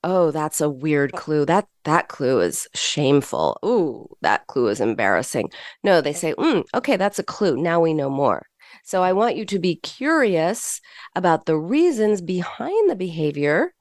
oh 0.03 0.31
that's 0.31 0.61
a 0.61 0.71
weird 0.71 1.13
clue. 1.13 1.45
That 1.45 1.67
that 1.85 2.09
clue 2.09 2.41
is 2.41 2.69
shameful. 2.75 3.59
Ooh 3.65 4.09
that 4.23 4.47
clue 4.47 4.69
is 4.69 4.81
embarrassing. 4.81 5.51
No 5.83 6.01
they 6.01 6.13
say 6.13 6.35
mm, 6.35 6.65
okay 6.75 6.97
that's 6.97 7.19
a 7.19 7.25
clue. 7.25 7.57
Now 7.57 7.81
we 7.81 7.95
know 7.95 8.11
more. 8.11 8.47
So 8.85 9.03
i 9.03 9.13
want 9.13 9.37
you 9.37 9.45
to 9.47 9.59
be 9.59 9.77
curious 9.77 10.81
about 11.15 11.47
the 11.47 11.57
reasons 11.59 12.21
behind 12.23 12.89
the 12.91 12.97
behavior 12.97 13.75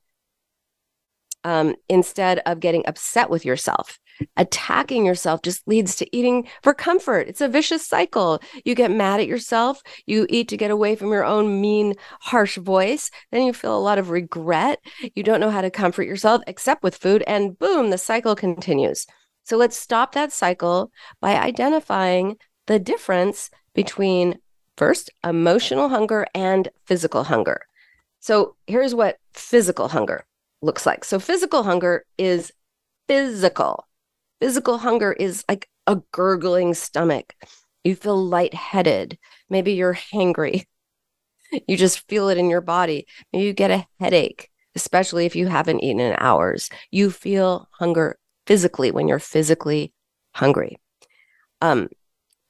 um, 1.44 1.76
instead 1.88 2.40
of 2.46 2.60
getting 2.60 2.86
upset 2.86 3.30
with 3.30 3.46
yourself 3.46 3.98
attacking 4.38 5.06
yourself 5.06 5.42
just 5.42 5.68
leads 5.68 5.96
to 5.96 6.16
eating 6.16 6.48
for 6.62 6.74
comfort. 6.74 7.28
It's 7.28 7.42
a 7.42 7.48
vicious 7.48 7.86
cycle. 7.86 8.42
You 8.66 8.76
get 8.76 8.92
mad 8.92 9.20
at 9.20 9.28
yourself, 9.28 9.82
you 10.06 10.26
eat 10.30 10.48
to 10.50 10.58
get 10.58 10.72
away 10.72 10.96
from 10.96 11.12
your 11.12 11.26
own 11.26 11.62
mean, 11.62 11.96
harsh 12.22 12.58
voice. 12.58 13.12
Then 13.32 13.44
you 13.44 13.54
feel 13.54 13.78
a 13.78 13.80
lot 13.80 13.98
of 13.98 14.10
regret. 14.10 14.80
You 15.16 15.24
don't 15.24 15.40
know 15.40 15.52
how 15.52 15.62
to 15.62 15.72
comfort 15.72 16.04
yourself 16.04 16.42
except 16.48 16.84
with 16.84 16.96
food, 16.96 17.24
and 17.28 17.58
boom, 17.58 17.90
the 17.90 17.98
cycle 17.98 18.36
continues. 18.36 19.06
So 19.44 19.58
let's 19.58 19.78
stop 19.78 20.14
that 20.14 20.32
cycle 20.32 20.92
by 21.22 21.36
identifying 21.36 22.38
the 22.68 22.80
difference 22.80 23.50
between 23.74 24.38
first 24.78 25.10
emotional 25.26 25.90
hunger 25.90 26.26
and 26.34 26.70
physical 26.86 27.24
hunger. 27.24 27.62
So 28.20 28.56
here's 28.68 28.94
what 28.94 29.18
physical 29.34 29.88
hunger 29.88 30.26
looks 30.62 30.86
like. 30.86 31.04
So 31.04 31.20
physical 31.20 31.64
hunger 31.64 32.06
is 32.18 32.52
physical. 33.08 33.89
Physical 34.42 34.78
hunger 34.78 35.14
is 35.14 35.44
like 35.50 35.70
a 35.88 36.02
gurgling 36.12 36.74
stomach. 36.74 37.34
You 37.84 37.96
feel 37.96 38.18
lightheaded. 38.18 39.18
Maybe 39.50 39.74
you're 39.74 39.96
hangry. 39.96 40.66
You 41.68 41.78
just 41.78 42.08
feel 42.08 42.30
it 42.30 42.38
in 42.38 42.48
your 42.52 42.62
body. 42.62 43.08
Maybe 43.34 43.46
you 43.46 43.54
get 43.54 43.72
a 43.72 43.88
headache, 44.00 44.52
especially 44.76 45.26
if 45.26 45.36
you 45.36 45.48
haven't 45.48 45.80
eaten 45.80 46.00
in 46.00 46.16
hours. 46.20 46.70
You 46.92 47.10
feel 47.10 47.68
hunger 47.72 48.20
physically 48.46 48.92
when 48.92 49.08
you're 49.08 49.18
physically 49.18 49.92
hungry. 50.36 50.78
Um, 51.60 51.90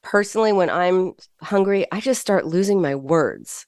personally, 0.04 0.52
when 0.52 0.70
I'm 0.70 1.14
hungry, 1.42 1.86
I 1.94 2.02
just 2.02 2.20
start 2.20 2.46
losing 2.46 2.82
my 2.82 2.96
words. 2.96 3.66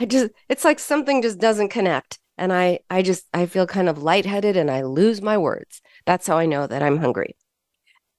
I 0.00 0.06
just, 0.06 0.32
it's 0.48 0.64
like 0.64 0.80
something 0.80 1.22
just 1.22 1.38
doesn't 1.38 1.68
connect. 1.68 2.18
And 2.36 2.52
I, 2.52 2.80
I 2.88 3.02
just, 3.02 3.26
I 3.34 3.46
feel 3.46 3.66
kind 3.66 3.88
of 3.88 4.02
lightheaded 4.02 4.56
and 4.56 4.70
I 4.70 4.82
lose 4.82 5.20
my 5.20 5.38
words. 5.38 5.80
That's 6.08 6.26
how 6.26 6.38
I 6.38 6.46
know 6.46 6.66
that 6.66 6.82
I'm 6.82 6.96
hungry. 6.96 7.36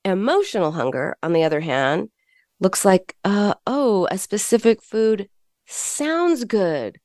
Emotional 0.05 0.73
hunger, 0.73 1.17
on 1.23 1.33
the 1.33 1.41
other 1.41 1.59
hand, 1.59 2.11
looks 2.59 2.85
like, 2.85 3.15
uh, 3.25 3.55
oh, 3.65 4.07
a 4.11 4.19
specific 4.19 4.83
food 4.83 5.27
sounds 5.65 6.43
good. 6.43 6.99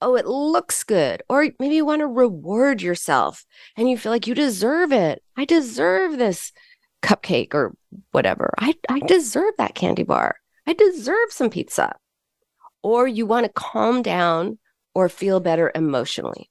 Oh, 0.00 0.14
it 0.14 0.26
looks 0.26 0.84
good. 0.84 1.24
Or 1.28 1.48
maybe 1.58 1.74
you 1.74 1.84
want 1.84 2.02
to 2.02 2.06
reward 2.06 2.82
yourself 2.82 3.44
and 3.76 3.90
you 3.90 3.98
feel 3.98 4.12
like 4.12 4.28
you 4.28 4.36
deserve 4.36 4.92
it. 4.92 5.24
I 5.36 5.44
deserve 5.44 6.18
this 6.18 6.52
cupcake 7.02 7.52
or 7.52 7.74
whatever. 8.12 8.54
I, 8.58 8.74
I 8.88 9.00
deserve 9.00 9.54
that 9.58 9.74
candy 9.74 10.04
bar. 10.04 10.36
I 10.68 10.74
deserve 10.74 11.32
some 11.32 11.50
pizza. 11.50 11.96
Or 12.84 13.08
you 13.08 13.26
want 13.26 13.46
to 13.46 13.52
calm 13.52 14.02
down 14.02 14.60
or 14.94 15.08
feel 15.08 15.40
better 15.40 15.72
emotionally. 15.74 16.48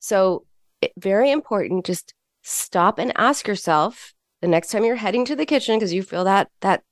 So, 0.00 0.46
it, 0.80 0.92
very 0.96 1.30
important, 1.30 1.84
just 1.84 2.14
stop 2.42 2.98
and 2.98 3.12
ask 3.16 3.46
yourself 3.46 4.14
the 4.40 4.48
next 4.48 4.70
time 4.70 4.84
you're 4.84 4.96
heading 4.96 5.24
to 5.24 5.36
the 5.36 5.46
kitchen 5.46 5.76
because 5.76 5.92
you 5.92 6.02
feel 6.02 6.24
that 6.24 6.48
that 6.60 6.82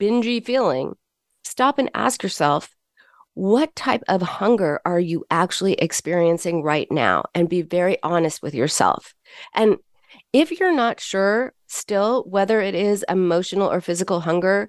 bingy 0.00 0.44
feeling, 0.44 0.94
stop 1.42 1.78
and 1.78 1.90
ask 1.94 2.22
yourself, 2.22 2.74
what 3.34 3.74
type 3.74 4.02
of 4.08 4.22
hunger 4.22 4.80
are 4.84 5.00
you 5.00 5.24
actually 5.30 5.74
experiencing 5.74 6.62
right 6.62 6.90
now? 6.90 7.24
And 7.34 7.48
be 7.48 7.62
very 7.62 8.00
honest 8.02 8.42
with 8.42 8.54
yourself. 8.54 9.14
And 9.54 9.76
if 10.32 10.52
you're 10.52 10.74
not 10.74 11.00
sure 11.00 11.52
still 11.66 12.24
whether 12.24 12.60
it 12.60 12.74
is 12.74 13.04
emotional 13.08 13.70
or 13.70 13.80
physical 13.80 14.20
hunger, 14.20 14.68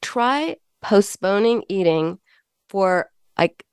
try 0.00 0.56
postponing 0.80 1.64
eating 1.68 2.18
for 2.68 3.10
like, 3.38 3.64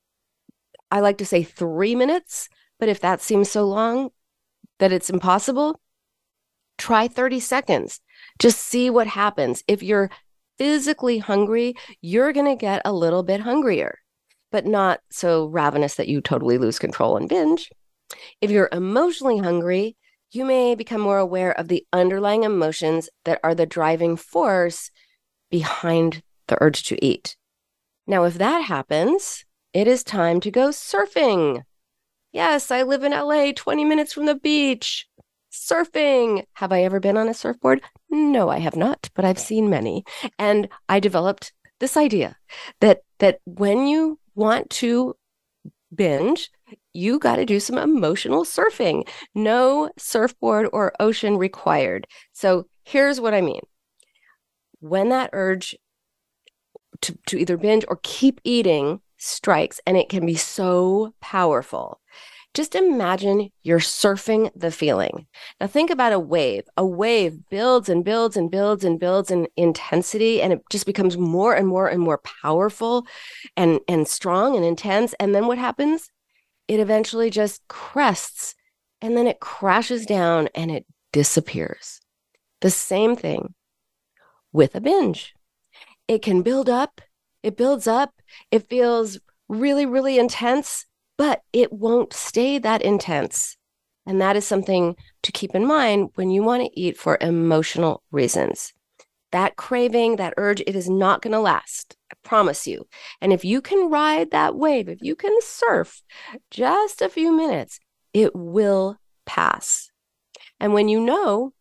I 0.89 1.01
like 1.01 1.19
to 1.19 1.25
say 1.25 1.43
three 1.43 1.95
minutes, 1.95 2.49
but 2.79 2.89
if 2.89 3.01
that 3.01 3.21
seems 3.21 3.51
so 3.51 3.65
long 3.65 4.09
that 4.79 4.91
it's 4.91 5.09
impossible, 5.09 5.80
try 6.81 7.07
30 7.07 7.39
seconds. 7.39 8.01
Just 8.39 8.59
see 8.59 8.89
what 8.89 9.07
happens. 9.07 9.63
If 9.67 9.83
you're 9.83 10.09
physically 10.57 11.19
hungry, 11.19 11.75
you're 12.01 12.33
going 12.33 12.47
to 12.47 12.55
get 12.59 12.81
a 12.83 12.91
little 12.91 13.23
bit 13.23 13.41
hungrier, 13.41 13.99
but 14.51 14.65
not 14.65 14.99
so 15.11 15.45
ravenous 15.45 15.95
that 15.95 16.07
you 16.07 16.21
totally 16.21 16.57
lose 16.57 16.79
control 16.79 17.17
and 17.17 17.29
binge. 17.29 17.69
If 18.41 18.49
you're 18.51 18.69
emotionally 18.71 19.37
hungry, 19.37 19.95
you 20.31 20.43
may 20.43 20.75
become 20.75 21.01
more 21.01 21.19
aware 21.19 21.51
of 21.51 21.67
the 21.67 21.85
underlying 21.93 22.43
emotions 22.43 23.09
that 23.25 23.39
are 23.43 23.53
the 23.53 23.65
driving 23.65 24.15
force 24.15 24.89
behind 25.49 26.23
the 26.47 26.57
urge 26.61 26.83
to 26.83 27.05
eat. 27.05 27.35
Now, 28.07 28.23
if 28.23 28.35
that 28.35 28.61
happens, 28.61 29.45
it 29.73 29.87
is 29.87 30.03
time 30.03 30.39
to 30.41 30.51
go 30.51 30.69
surfing. 30.69 31.63
Yes, 32.31 32.71
I 32.71 32.83
live 32.83 33.03
in 33.03 33.11
LA, 33.11 33.51
20 33.53 33.83
minutes 33.83 34.13
from 34.13 34.25
the 34.25 34.35
beach. 34.35 35.05
Surfing. 35.51 36.45
Have 36.53 36.71
I 36.71 36.83
ever 36.83 36.99
been 36.99 37.17
on 37.17 37.29
a 37.29 37.33
surfboard? 37.33 37.81
No, 38.09 38.49
I 38.49 38.59
have 38.59 38.75
not, 38.75 39.09
but 39.15 39.25
I've 39.25 39.39
seen 39.39 39.69
many. 39.69 40.03
And 40.39 40.69
I 40.87 40.99
developed 40.99 41.53
this 41.79 41.97
idea 41.97 42.37
that 42.79 43.01
that 43.19 43.39
when 43.45 43.87
you 43.87 44.19
want 44.35 44.69
to 44.69 45.15
binge, 45.93 46.49
you 46.93 47.19
got 47.19 47.35
to 47.35 47.45
do 47.45 47.59
some 47.59 47.77
emotional 47.77 48.43
surfing. 48.43 49.07
No 49.35 49.89
surfboard 49.97 50.69
or 50.71 50.93
ocean 50.99 51.37
required. 51.37 52.07
So 52.31 52.65
here's 52.85 53.19
what 53.19 53.33
I 53.33 53.41
mean. 53.41 53.61
When 54.79 55.09
that 55.09 55.29
urge 55.33 55.77
to, 57.01 57.17
to 57.27 57.37
either 57.37 57.57
binge 57.57 57.85
or 57.87 57.99
keep 58.03 58.41
eating 58.43 59.01
strikes, 59.17 59.79
and 59.85 59.97
it 59.97 60.09
can 60.09 60.25
be 60.25 60.35
so 60.35 61.13
powerful, 61.21 62.00
just 62.53 62.75
imagine 62.75 63.49
you're 63.63 63.79
surfing 63.79 64.51
the 64.55 64.71
feeling. 64.71 65.27
Now, 65.59 65.67
think 65.67 65.89
about 65.89 66.13
a 66.13 66.19
wave. 66.19 66.63
A 66.75 66.85
wave 66.85 67.49
builds 67.49 67.87
and 67.87 68.03
builds 68.03 68.35
and 68.35 68.51
builds 68.51 68.83
and 68.83 68.99
builds 68.99 69.31
in 69.31 69.47
intensity, 69.55 70.41
and 70.41 70.51
it 70.51 70.61
just 70.69 70.85
becomes 70.85 71.17
more 71.17 71.53
and 71.53 71.67
more 71.67 71.87
and 71.87 72.01
more 72.01 72.19
powerful 72.19 73.05
and, 73.55 73.79
and 73.87 74.07
strong 74.07 74.55
and 74.55 74.65
intense. 74.65 75.13
And 75.19 75.33
then 75.33 75.47
what 75.47 75.57
happens? 75.57 76.09
it 76.71 76.79
eventually 76.79 77.29
just 77.29 77.67
crests 77.67 78.55
and 79.01 79.17
then 79.17 79.27
it 79.27 79.41
crashes 79.41 80.05
down 80.05 80.47
and 80.55 80.71
it 80.71 80.85
disappears. 81.11 81.99
The 82.61 82.69
same 82.69 83.17
thing 83.17 83.55
with 84.53 84.73
a 84.73 84.79
binge. 84.79 85.33
It 86.07 86.21
can 86.21 86.43
build 86.43 86.69
up, 86.69 87.01
it 87.43 87.57
builds 87.57 87.87
up, 87.87 88.13
it 88.51 88.69
feels 88.69 89.19
really, 89.49 89.85
really 89.85 90.17
intense, 90.17 90.85
but 91.21 91.43
it 91.53 91.71
won't 91.71 92.13
stay 92.13 92.57
that 92.57 92.81
intense. 92.81 93.55
And 94.07 94.19
that 94.19 94.35
is 94.35 94.47
something 94.47 94.95
to 95.21 95.31
keep 95.31 95.53
in 95.53 95.67
mind 95.67 96.09
when 96.15 96.31
you 96.31 96.41
want 96.41 96.63
to 96.63 96.79
eat 96.79 96.97
for 96.97 97.19
emotional 97.21 98.01
reasons. 98.09 98.73
That 99.31 99.55
craving, 99.55 100.15
that 100.15 100.33
urge, 100.37 100.61
it 100.61 100.75
is 100.75 100.89
not 100.89 101.21
going 101.21 101.33
to 101.33 101.39
last. 101.39 101.95
I 102.11 102.15
promise 102.23 102.65
you. 102.65 102.87
And 103.21 103.31
if 103.31 103.45
you 103.45 103.61
can 103.61 103.91
ride 103.91 104.31
that 104.31 104.55
wave, 104.55 104.89
if 104.89 104.97
you 105.03 105.15
can 105.15 105.39
surf 105.43 106.01
just 106.49 107.03
a 107.03 107.07
few 107.07 107.31
minutes, 107.31 107.79
it 108.15 108.35
will 108.35 108.97
pass. 109.27 109.91
And 110.59 110.73
when 110.73 110.89
you 110.89 110.99
know 110.99 111.53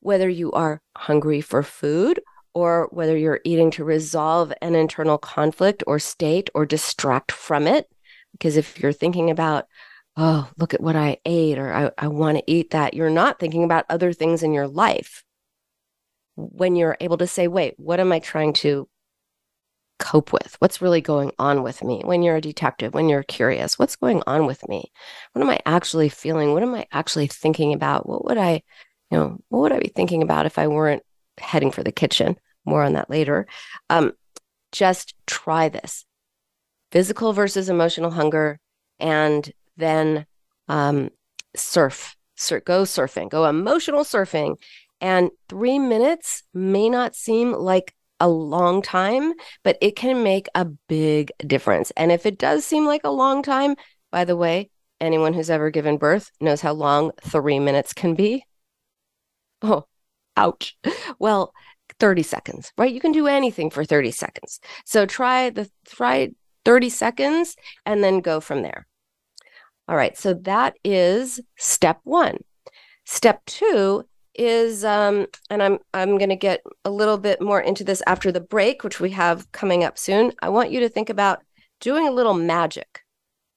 whether 0.00 0.28
you 0.28 0.52
are 0.52 0.82
hungry 0.94 1.40
for 1.40 1.62
food 1.62 2.20
or 2.52 2.90
whether 2.90 3.16
you're 3.16 3.40
eating 3.44 3.70
to 3.70 3.84
resolve 3.84 4.52
an 4.60 4.74
internal 4.74 5.16
conflict 5.16 5.82
or 5.86 5.98
state 5.98 6.50
or 6.54 6.66
distract 6.66 7.32
from 7.32 7.66
it, 7.66 7.88
because 8.38 8.56
if 8.56 8.78
you're 8.80 8.92
thinking 8.92 9.30
about, 9.30 9.66
oh, 10.16 10.48
look 10.58 10.74
at 10.74 10.82
what 10.82 10.96
I 10.96 11.18
ate 11.24 11.58
or 11.58 11.72
I, 11.72 11.90
I 11.98 12.08
want 12.08 12.38
to 12.38 12.44
eat 12.46 12.70
that, 12.70 12.94
you're 12.94 13.10
not 13.10 13.38
thinking 13.38 13.64
about 13.64 13.86
other 13.88 14.12
things 14.12 14.42
in 14.42 14.52
your 14.52 14.68
life. 14.68 15.24
When 16.36 16.76
you're 16.76 16.96
able 17.00 17.16
to 17.18 17.26
say, 17.26 17.48
wait, 17.48 17.74
what 17.78 18.00
am 18.00 18.12
I 18.12 18.18
trying 18.18 18.52
to 18.54 18.88
cope 19.98 20.32
with? 20.32 20.56
What's 20.58 20.82
really 20.82 21.00
going 21.00 21.32
on 21.38 21.62
with 21.62 21.82
me? 21.82 22.02
When 22.04 22.22
you're 22.22 22.36
a 22.36 22.40
detective, 22.40 22.92
when 22.92 23.08
you're 23.08 23.22
curious, 23.22 23.78
what's 23.78 23.96
going 23.96 24.22
on 24.26 24.46
with 24.46 24.66
me? 24.68 24.92
What 25.32 25.42
am 25.42 25.50
I 25.50 25.60
actually 25.64 26.10
feeling? 26.10 26.52
What 26.52 26.62
am 26.62 26.74
I 26.74 26.86
actually 26.92 27.26
thinking 27.26 27.72
about? 27.72 28.08
What 28.08 28.24
would 28.26 28.38
I, 28.38 28.62
you 29.10 29.18
know, 29.18 29.38
what 29.48 29.60
would 29.60 29.72
I 29.72 29.78
be 29.78 29.88
thinking 29.88 30.22
about 30.22 30.46
if 30.46 30.58
I 30.58 30.66
weren't 30.66 31.02
heading 31.38 31.70
for 31.70 31.82
the 31.82 31.92
kitchen? 31.92 32.36
More 32.66 32.82
on 32.82 32.94
that 32.94 33.08
later. 33.08 33.46
Um, 33.88 34.12
just 34.72 35.14
try 35.26 35.68
this 35.68 36.05
physical 36.90 37.32
versus 37.32 37.68
emotional 37.68 38.10
hunger, 38.10 38.58
and 38.98 39.52
then 39.76 40.26
um, 40.68 41.10
surf, 41.54 42.16
sur- 42.36 42.60
go 42.60 42.82
surfing, 42.82 43.30
go 43.30 43.44
emotional 43.44 44.04
surfing. 44.04 44.56
And 45.00 45.30
three 45.48 45.78
minutes 45.78 46.42
may 46.54 46.88
not 46.88 47.14
seem 47.14 47.52
like 47.52 47.94
a 48.18 48.28
long 48.28 48.80
time, 48.80 49.34
but 49.62 49.76
it 49.80 49.94
can 49.96 50.22
make 50.22 50.48
a 50.54 50.64
big 50.64 51.30
difference. 51.46 51.92
And 51.96 52.10
if 52.10 52.24
it 52.24 52.38
does 52.38 52.64
seem 52.64 52.86
like 52.86 53.02
a 53.04 53.10
long 53.10 53.42
time, 53.42 53.76
by 54.10 54.24
the 54.24 54.36
way, 54.36 54.70
anyone 55.00 55.34
who's 55.34 55.50
ever 55.50 55.70
given 55.70 55.98
birth 55.98 56.30
knows 56.40 56.62
how 56.62 56.72
long 56.72 57.12
three 57.22 57.58
minutes 57.58 57.92
can 57.92 58.14
be. 58.14 58.44
Oh, 59.62 59.86
ouch. 60.36 60.76
Well, 61.18 61.52
30 61.98 62.22
seconds, 62.22 62.72
right? 62.76 62.92
You 62.92 63.00
can 63.00 63.12
do 63.12 63.26
anything 63.26 63.70
for 63.70 63.84
30 63.84 64.10
seconds. 64.10 64.60
So 64.84 65.06
try 65.06 65.50
the 65.50 65.70
try 65.86 66.30
30 66.66 66.90
seconds 66.90 67.56
and 67.86 68.02
then 68.02 68.20
go 68.20 68.40
from 68.40 68.62
there. 68.62 68.86
All 69.88 69.96
right. 69.96 70.18
So 70.18 70.34
that 70.34 70.74
is 70.84 71.40
step 71.56 72.00
one. 72.02 72.38
Step 73.04 73.40
two 73.46 74.04
is 74.34 74.84
um, 74.84 75.26
and 75.48 75.62
I'm 75.62 75.78
I'm 75.94 76.18
going 76.18 76.30
to 76.30 76.36
get 76.36 76.60
a 76.84 76.90
little 76.90 77.18
bit 77.18 77.40
more 77.40 77.60
into 77.60 77.84
this 77.84 78.02
after 78.06 78.32
the 78.32 78.40
break, 78.40 78.82
which 78.82 79.00
we 79.00 79.10
have 79.10 79.50
coming 79.52 79.84
up 79.84 79.96
soon. 79.96 80.32
I 80.42 80.48
want 80.48 80.72
you 80.72 80.80
to 80.80 80.88
think 80.88 81.08
about 81.08 81.42
doing 81.80 82.08
a 82.08 82.10
little 82.10 82.34
magic. 82.34 83.02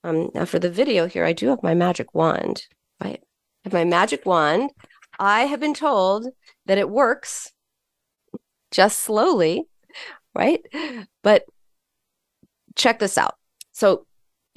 Um, 0.03 0.29
now 0.35 0.45
for 0.45 0.59
the 0.59 0.69
video 0.69 1.07
here, 1.07 1.25
I 1.25 1.33
do 1.33 1.47
have 1.49 1.63
my 1.63 1.73
magic 1.73 2.13
wand. 2.13 2.67
Right, 3.03 3.21
I 3.21 3.65
have 3.65 3.73
my 3.73 3.85
magic 3.85 4.25
wand. 4.25 4.69
I 5.17 5.41
have 5.41 5.59
been 5.59 5.73
told 5.73 6.27
that 6.67 6.77
it 6.77 6.89
works 6.89 7.51
just 8.71 8.99
slowly, 8.99 9.65
right? 10.35 10.61
But 11.23 11.43
check 12.79 12.99
this 12.99 13.17
out. 13.17 13.35
So 13.71 14.05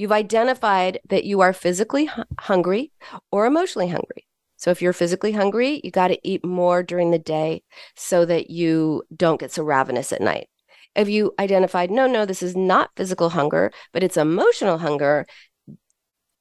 You've 0.02 0.10
identified 0.10 0.98
that 1.10 1.24
you 1.24 1.42
are 1.42 1.52
physically 1.52 2.06
hu- 2.06 2.24
hungry 2.40 2.90
or 3.30 3.46
emotionally 3.46 3.88
hungry. 3.88 4.26
So 4.56 4.70
if 4.70 4.80
you're 4.80 4.92
physically 4.92 5.30
hungry, 5.30 5.80
you 5.84 5.90
got 5.90 6.08
to 6.08 6.18
eat 6.24 6.44
more 6.44 6.82
during 6.82 7.10
the 7.10 7.18
day 7.18 7.62
so 7.94 8.24
that 8.24 8.50
you 8.50 9.02
don't 9.14 9.38
get 9.38 9.52
so 9.52 9.62
ravenous 9.62 10.12
at 10.12 10.20
night. 10.20 10.48
If 10.94 11.08
you 11.08 11.34
identified, 11.38 11.90
no, 11.90 12.06
no, 12.06 12.24
this 12.24 12.42
is 12.42 12.56
not 12.56 12.90
physical 12.96 13.30
hunger, 13.30 13.70
but 13.92 14.02
it's 14.02 14.16
emotional 14.16 14.78
hunger, 14.78 15.26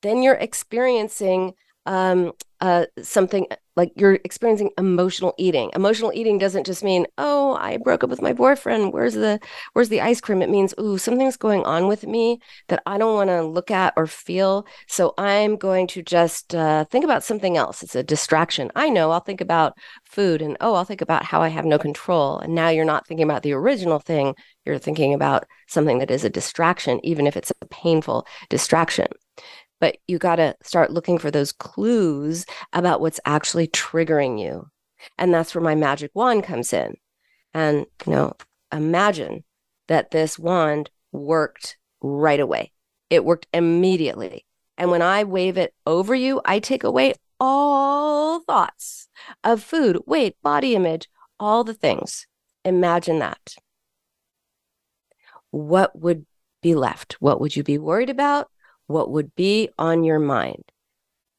then 0.01 0.23
you're 0.23 0.33
experiencing 0.33 1.53
um, 1.85 2.31
uh, 2.59 2.85
something 3.01 3.47
like 3.75 3.91
you're 3.95 4.19
experiencing 4.23 4.69
emotional 4.77 5.33
eating. 5.37 5.71
Emotional 5.73 6.11
eating 6.13 6.37
doesn't 6.37 6.65
just 6.65 6.83
mean, 6.83 7.07
oh, 7.17 7.55
I 7.55 7.77
broke 7.77 8.03
up 8.03 8.09
with 8.09 8.21
my 8.21 8.33
boyfriend. 8.33 8.93
Where's 8.93 9.15
the 9.15 9.39
where's 9.73 9.89
the 9.89 10.01
ice 10.01 10.21
cream? 10.21 10.41
It 10.41 10.49
means, 10.49 10.73
ooh, 10.79 10.97
something's 10.97 11.37
going 11.37 11.63
on 11.63 11.87
with 11.87 12.05
me 12.05 12.39
that 12.67 12.83
I 12.85 12.97
don't 12.97 13.15
want 13.15 13.29
to 13.29 13.43
look 13.43 13.71
at 13.71 13.93
or 13.97 14.05
feel. 14.05 14.67
So 14.87 15.13
I'm 15.17 15.55
going 15.55 15.87
to 15.87 16.03
just 16.03 16.53
uh, 16.53 16.85
think 16.85 17.03
about 17.03 17.23
something 17.23 17.57
else. 17.57 17.81
It's 17.81 17.95
a 17.95 18.03
distraction. 18.03 18.71
I 18.75 18.89
know 18.89 19.09
I'll 19.09 19.21
think 19.21 19.41
about 19.41 19.73
food 20.03 20.41
and 20.41 20.57
oh, 20.61 20.75
I'll 20.75 20.85
think 20.85 21.01
about 21.01 21.25
how 21.25 21.41
I 21.41 21.47
have 21.47 21.65
no 21.65 21.79
control. 21.79 22.39
And 22.39 22.53
now 22.53 22.69
you're 22.69 22.85
not 22.85 23.07
thinking 23.07 23.23
about 23.23 23.41
the 23.43 23.53
original 23.53 23.99
thing. 23.99 24.35
You're 24.65 24.77
thinking 24.77 25.13
about 25.13 25.45
something 25.67 25.97
that 25.99 26.11
is 26.11 26.23
a 26.23 26.29
distraction, 26.29 26.99
even 27.03 27.25
if 27.25 27.35
it's 27.35 27.51
a 27.61 27.65
painful 27.67 28.27
distraction 28.49 29.07
but 29.81 29.97
you 30.07 30.17
got 30.19 30.35
to 30.37 30.55
start 30.61 30.91
looking 30.91 31.17
for 31.17 31.31
those 31.31 31.51
clues 31.51 32.45
about 32.71 33.01
what's 33.01 33.19
actually 33.25 33.67
triggering 33.67 34.39
you. 34.39 34.69
And 35.17 35.33
that's 35.33 35.53
where 35.53 35.63
my 35.63 35.75
magic 35.75 36.11
wand 36.13 36.43
comes 36.43 36.71
in. 36.71 36.95
And, 37.53 37.87
you 38.05 38.13
know, 38.13 38.33
imagine 38.71 39.43
that 39.87 40.11
this 40.11 40.37
wand 40.37 40.91
worked 41.11 41.77
right 41.99 42.39
away. 42.39 42.71
It 43.09 43.25
worked 43.25 43.47
immediately. 43.51 44.45
And 44.77 44.91
when 44.91 45.01
I 45.01 45.23
wave 45.23 45.57
it 45.57 45.73
over 45.85 46.13
you, 46.13 46.41
I 46.45 46.59
take 46.59 46.83
away 46.83 47.15
all 47.39 48.41
thoughts 48.41 49.09
of 49.43 49.63
food, 49.63 49.97
weight, 50.05 50.37
body 50.43 50.75
image, 50.75 51.09
all 51.39 51.63
the 51.63 51.73
things. 51.73 52.27
Imagine 52.63 53.17
that. 53.19 53.55
What 55.49 55.99
would 55.99 56.27
be 56.61 56.75
left? 56.75 57.13
What 57.13 57.41
would 57.41 57.55
you 57.55 57.63
be 57.63 57.79
worried 57.79 58.11
about? 58.11 58.49
What 58.91 59.11
would 59.11 59.35
be 59.35 59.69
on 59.77 60.03
your 60.03 60.19
mind. 60.19 60.63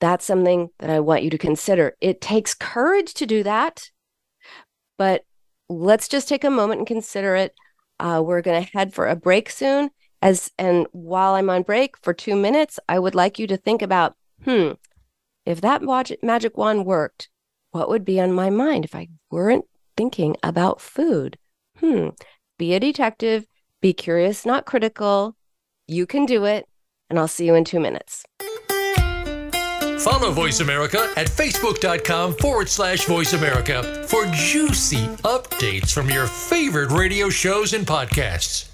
That's 0.01 0.25
something 0.25 0.71
that 0.81 0.91
I 0.91 1.01
want 1.01 1.23
you 1.23 1.31
to 1.31 1.38
consider. 1.38 1.97
It 2.01 2.21
takes 2.21 2.55
courage 2.55 3.15
to 3.15 3.27
do 3.27 3.43
that, 3.45 3.91
but 4.99 5.25
let's 5.69 6.09
just 6.09 6.29
take 6.29 6.45
a 6.45 6.51
moment 6.51 6.81
and 6.81 6.87
consider 6.87 7.37
it. 7.37 7.55
Uh, 8.01 8.21
we're 8.25 8.43
going 8.43 8.65
to 8.65 8.71
head 8.77 8.93
for 8.93 9.07
a 9.07 9.17
break 9.17 9.49
soon. 9.49 9.91
As 10.21 10.51
and 10.59 10.87
while 10.93 11.35
I'm 11.35 11.51
on 11.51 11.62
break 11.62 11.97
for 11.99 12.15
two 12.15 12.37
minutes, 12.37 12.79
I 12.88 12.99
would 12.99 13.15
like 13.15 13.38
you 13.38 13.47
to 13.49 13.57
think 13.57 13.83
about, 13.83 14.15
hmm, 14.45 14.73
if 15.45 15.61
that 15.61 15.83
magic 15.83 16.57
wand 16.57 16.87
worked, 16.87 17.29
what 17.73 17.88
would 17.88 18.05
be 18.05 18.21
on 18.21 18.33
my 18.33 18.51
mind 18.51 18.85
if 18.85 18.95
I 18.95 19.09
weren't 19.31 19.65
thinking 19.97 20.37
about 20.43 20.81
food? 20.81 21.38
Hmm, 21.81 22.11
be 22.59 22.75
a 22.75 22.81
detective, 22.81 23.47
be 23.81 23.93
curious, 23.93 24.47
not 24.47 24.67
critical. 24.67 25.37
You 25.88 26.07
can 26.07 26.27
do 26.27 26.45
it 26.45 26.67
and 27.12 27.18
I'll 27.18 27.29
see 27.29 27.44
you 27.44 27.55
in 27.55 27.64
two 27.64 27.79
minutes. 27.79 28.25
Follow 30.03 30.33
Voice 30.33 30.61
America 30.61 31.12
at 31.16 31.29
facebook.com 31.29 32.35
forward 32.37 32.70
slash 32.70 33.05
voice 33.05 33.35
America 33.35 34.05
for 34.09 34.25
juicy 34.33 35.07
updates 35.18 35.92
from 35.92 36.09
your 36.09 36.27
favorite 36.27 36.90
radio 36.90 37.29
shows 37.29 37.75
and 37.75 37.87
podcasts. 37.87 38.70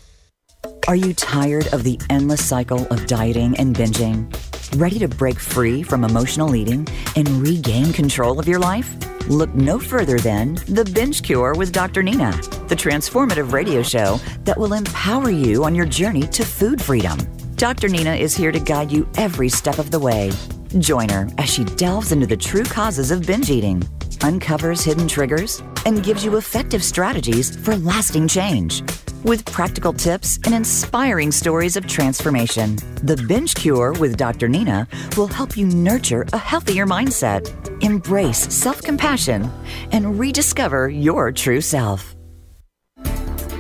Are 0.87 0.97
you 0.97 1.13
tired 1.15 1.67
of 1.75 1.83
the 1.83 2.01
endless 2.11 2.45
cycle 2.45 2.87
of 2.93 3.07
dieting 3.07 3.57
and 3.59 3.75
binging? 3.75 4.33
Ready 4.81 5.01
to 5.01 5.09
break 5.09 5.39
free 5.41 5.83
from 5.83 6.05
emotional 6.05 6.55
eating 6.55 6.87
and 7.17 7.29
regain 7.43 7.93
control 7.93 8.39
of 8.39 8.47
your 8.47 8.61
life? 8.61 8.97
Look 9.29 9.53
no 9.55 9.79
further 9.81 10.19
than 10.19 10.55
The 10.67 10.91
Binge 10.95 11.23
Cure 11.23 11.55
with 11.55 11.73
Dr. 11.73 12.03
Nina, 12.03 12.31
the 12.69 12.77
transformative 12.77 13.53
radio 13.53 13.83
show 13.83 14.19
that 14.45 14.57
will 14.57 14.75
empower 14.75 15.29
you 15.29 15.65
on 15.65 15.75
your 15.75 15.87
journey 15.87 16.27
to 16.29 16.45
food 16.45 16.81
freedom. 16.81 17.19
Dr. 17.59 17.89
Nina 17.89 18.15
is 18.15 18.37
here 18.37 18.53
to 18.53 18.61
guide 18.61 18.93
you 18.93 19.09
every 19.17 19.49
step 19.49 19.81
of 19.81 19.91
the 19.91 19.99
way. 19.99 20.31
Join 20.79 21.09
her 21.09 21.27
as 21.39 21.53
she 21.53 21.65
delves 21.65 22.13
into 22.13 22.25
the 22.25 22.37
true 22.37 22.63
causes 22.63 23.11
of 23.11 23.27
binge 23.27 23.51
eating, 23.51 23.83
uncovers 24.23 24.85
hidden 24.85 25.09
triggers, 25.09 25.61
and 25.85 26.05
gives 26.05 26.25
you 26.25 26.37
effective 26.37 26.85
strategies 26.85 27.57
for 27.65 27.75
lasting 27.75 28.29
change. 28.29 28.83
With 29.25 29.45
practical 29.45 29.93
tips 29.93 30.39
and 30.45 30.55
inspiring 30.55 31.33
stories 31.33 31.77
of 31.77 31.89
transformation, 31.89 32.77
The 33.03 33.17
Binge 33.27 33.57
Cure 33.57 33.93
with 33.95 34.17
Dr. 34.17 34.49
Nina 34.49 34.87
will 35.17 35.27
help 35.27 35.57
you 35.57 35.67
nurture 35.67 36.27
a 36.33 36.39
healthier 36.39 36.87
mindset, 36.87 37.43
embrace 37.83 38.39
self 38.55 38.81
compassion, 38.83 39.51
and 39.91 40.17
rediscover 40.17 40.89
your 40.89 41.33
true 41.33 41.61
self. 41.61 42.18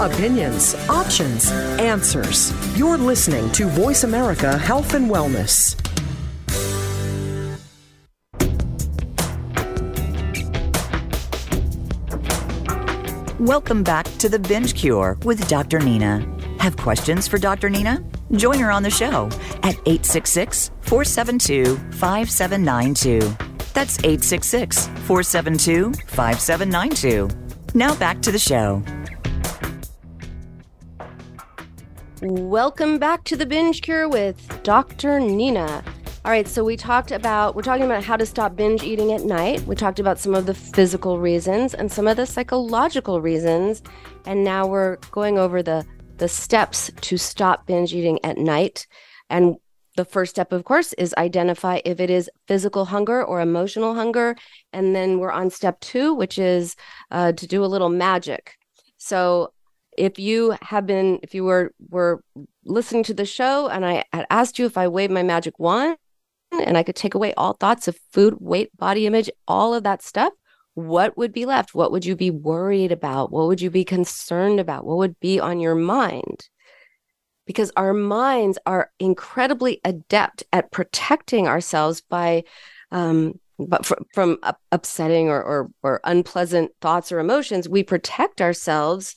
opinions, 0.00 0.74
options, 0.88 1.50
answers. 1.78 2.52
You're 2.76 2.96
listening 2.96 3.52
to 3.52 3.66
Voice 3.66 4.04
America 4.04 4.56
Health 4.56 4.94
and 4.94 5.10
Wellness. 5.10 5.76
Welcome 13.38 13.82
back 13.82 14.06
to 14.18 14.28
The 14.28 14.38
Binge 14.38 14.74
Cure 14.74 15.18
with 15.24 15.46
Dr. 15.48 15.78
Nina. 15.80 16.26
Have 16.58 16.76
questions 16.76 17.28
for 17.28 17.38
Dr. 17.38 17.68
Nina? 17.68 18.02
Join 18.32 18.58
her 18.58 18.70
on 18.70 18.82
the 18.82 18.90
show 18.90 19.26
at 19.62 19.76
866 19.86 20.70
472 20.82 21.76
5792. 21.92 23.18
That's 23.74 23.98
866 23.98 24.86
472 24.86 25.92
5792. 26.06 27.28
Now 27.74 27.94
back 27.96 28.20
to 28.22 28.32
the 28.32 28.38
show. 28.38 28.82
Welcome 32.22 32.98
back 32.98 33.24
to 33.24 33.36
the 33.36 33.46
Binge 33.46 33.80
Cure 33.80 34.06
with 34.06 34.62
Dr. 34.62 35.20
Nina. 35.20 35.82
All 36.22 36.30
right, 36.30 36.46
so 36.46 36.62
we 36.62 36.76
talked 36.76 37.12
about, 37.12 37.56
we're 37.56 37.62
talking 37.62 37.86
about 37.86 38.04
how 38.04 38.18
to 38.18 38.26
stop 38.26 38.56
binge 38.56 38.82
eating 38.82 39.12
at 39.12 39.22
night. 39.22 39.62
We 39.62 39.74
talked 39.74 39.98
about 39.98 40.18
some 40.18 40.34
of 40.34 40.44
the 40.44 40.52
physical 40.52 41.18
reasons 41.18 41.72
and 41.72 41.90
some 41.90 42.06
of 42.06 42.18
the 42.18 42.26
psychological 42.26 43.22
reasons. 43.22 43.82
And 44.26 44.44
now 44.44 44.66
we're 44.66 44.96
going 45.12 45.38
over 45.38 45.62
the, 45.62 45.86
the 46.18 46.28
steps 46.28 46.90
to 47.00 47.16
stop 47.16 47.64
binge 47.66 47.94
eating 47.94 48.22
at 48.22 48.36
night. 48.36 48.86
And 49.30 49.56
the 49.96 50.04
first 50.04 50.28
step, 50.28 50.52
of 50.52 50.64
course, 50.64 50.92
is 50.98 51.14
identify 51.16 51.80
if 51.86 52.00
it 52.00 52.10
is 52.10 52.28
physical 52.46 52.84
hunger 52.84 53.24
or 53.24 53.40
emotional 53.40 53.94
hunger. 53.94 54.36
And 54.74 54.94
then 54.94 55.20
we're 55.20 55.32
on 55.32 55.48
step 55.48 55.80
two, 55.80 56.12
which 56.12 56.38
is 56.38 56.76
uh, 57.10 57.32
to 57.32 57.46
do 57.46 57.64
a 57.64 57.72
little 57.72 57.88
magic. 57.88 58.56
So 58.98 59.54
if 60.00 60.18
you 60.18 60.56
have 60.62 60.86
been 60.86 61.20
if 61.22 61.34
you 61.34 61.44
were 61.44 61.72
were 61.88 62.22
listening 62.64 63.02
to 63.04 63.14
the 63.14 63.26
show 63.26 63.68
and 63.68 63.84
i 63.84 64.04
had 64.12 64.26
asked 64.30 64.58
you 64.58 64.66
if 64.66 64.76
i 64.78 64.88
waved 64.88 65.12
my 65.12 65.22
magic 65.22 65.58
wand 65.58 65.96
and 66.52 66.76
i 66.76 66.82
could 66.82 66.96
take 66.96 67.14
away 67.14 67.32
all 67.34 67.52
thoughts 67.52 67.86
of 67.86 67.98
food 68.12 68.36
weight 68.40 68.74
body 68.76 69.06
image 69.06 69.30
all 69.46 69.74
of 69.74 69.82
that 69.82 70.02
stuff 70.02 70.32
what 70.74 71.16
would 71.16 71.32
be 71.32 71.46
left? 71.46 71.74
What 71.74 71.92
would 71.92 72.04
you 72.04 72.16
be 72.16 72.30
worried 72.30 72.92
about? 72.92 73.32
What 73.32 73.46
would 73.48 73.60
you 73.60 73.70
be 73.70 73.84
concerned 73.84 74.60
about? 74.60 74.84
What 74.84 74.98
would 74.98 75.18
be 75.20 75.40
on 75.40 75.60
your 75.60 75.74
mind? 75.74 76.48
Because 77.46 77.72
our 77.76 77.92
minds 77.92 78.58
are 78.66 78.90
incredibly 78.98 79.80
adept 79.84 80.44
at 80.52 80.70
protecting 80.70 81.48
ourselves 81.48 82.00
by 82.00 82.44
um, 82.92 83.40
but 83.68 83.86
fr- 83.86 83.94
from 84.14 84.38
upsetting 84.72 85.28
or, 85.28 85.42
or, 85.42 85.70
or 85.82 86.00
unpleasant 86.04 86.70
thoughts 86.80 87.12
or 87.12 87.18
emotions 87.18 87.68
we 87.68 87.82
protect 87.82 88.40
ourselves 88.40 89.16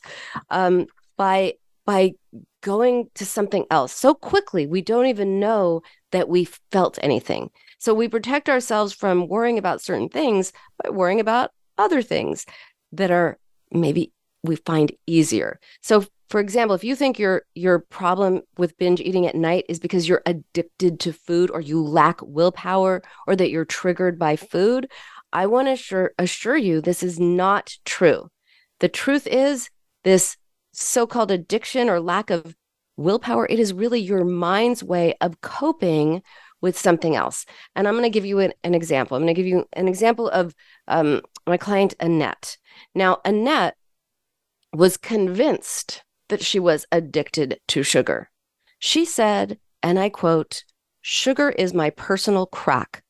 um, 0.50 0.86
by 1.18 1.54
by 1.86 2.12
going 2.62 3.10
to 3.14 3.26
something 3.26 3.66
else 3.70 3.94
so 3.94 4.14
quickly 4.14 4.66
we 4.66 4.82
don't 4.82 5.08
even 5.08 5.40
know 5.40 5.82
that 6.12 6.30
we 6.30 6.48
felt 6.72 6.98
anything 7.02 7.50
so 7.78 7.94
we 7.94 8.08
protect 8.08 8.48
ourselves 8.48 8.94
from 8.94 9.28
worrying 9.28 9.58
about 9.58 9.82
certain 9.82 10.08
things 10.10 10.54
by 10.82 10.90
worrying 10.90 11.20
about 11.20 11.52
other 11.78 12.02
things 12.02 12.46
that 12.94 13.12
are 13.12 13.38
maybe 13.72 14.14
we 14.44 14.58
find 14.58 14.92
easier. 15.08 15.60
So 15.82 16.06
for 16.34 16.40
example, 16.40 16.74
if 16.74 16.84
you 16.84 16.96
think 16.96 17.20
your 17.20 17.44
your 17.54 17.78
problem 17.78 18.42
with 18.58 18.76
binge 18.80 19.00
eating 19.00 19.28
at 19.28 19.36
night 19.36 19.66
is 19.70 19.80
because 19.80 20.10
you're 20.10 20.24
addicted 20.26 21.00
to 21.02 21.14
food 21.14 21.52
or 21.52 21.62
you 21.62 21.80
lack 21.80 22.20
willpower 22.24 23.04
or 23.28 23.36
that 23.36 23.52
you're 23.52 23.66
triggered 23.66 24.18
by 24.18 24.36
food, 24.36 24.90
I 25.32 25.46
want 25.46 25.68
to 25.68 25.74
assure, 25.74 26.14
assure 26.18 26.58
you 26.58 26.82
this 26.82 27.04
is 27.04 27.20
not 27.20 27.78
true. 27.86 28.32
The 28.80 28.90
truth 28.90 29.28
is 29.28 29.70
this 30.04 30.36
so-called 30.72 31.30
addiction 31.30 31.88
or 31.88 32.00
lack 32.00 32.32
of 32.32 32.56
willpower, 32.98 33.46
it 33.48 33.60
is 33.60 33.72
really 33.72 34.00
your 34.00 34.26
mind's 34.26 34.84
way 34.84 35.14
of 35.22 35.40
coping 35.42 36.24
with 36.62 36.76
something 36.76 37.16
else. 37.16 37.46
And 37.76 37.88
I'm 37.88 37.94
going 37.94 38.06
to 38.06 38.10
give 38.10 38.26
you 38.26 38.40
an, 38.40 38.54
an 38.64 38.74
example. 38.74 39.16
I'm 39.16 39.22
going 39.22 39.36
to 39.36 39.40
give 39.40 39.46
you 39.46 39.66
an 39.74 39.88
example 39.88 40.30
of 40.30 40.56
um, 40.88 41.22
my 41.46 41.58
client, 41.58 41.94
Annette. 42.00 42.58
Now, 42.96 43.22
Annette 43.24 43.76
was 44.74 44.98
convinced 44.98 46.03
that 46.30 46.44
she 46.44 46.60
was 46.60 46.86
addicted 46.92 47.60
to 47.70 47.84
sugar. 47.84 48.30
She 48.80 49.06
said, 49.06 49.60
and 49.82 50.00
I 50.00 50.10
quote, 50.10 50.64
sugar 51.02 51.50
is 51.50 51.74
my 51.74 51.90
personal 51.90 52.46
crack. 52.46 53.04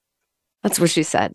That's 0.61 0.79
what 0.79 0.89
she 0.89 1.03
said. 1.03 1.33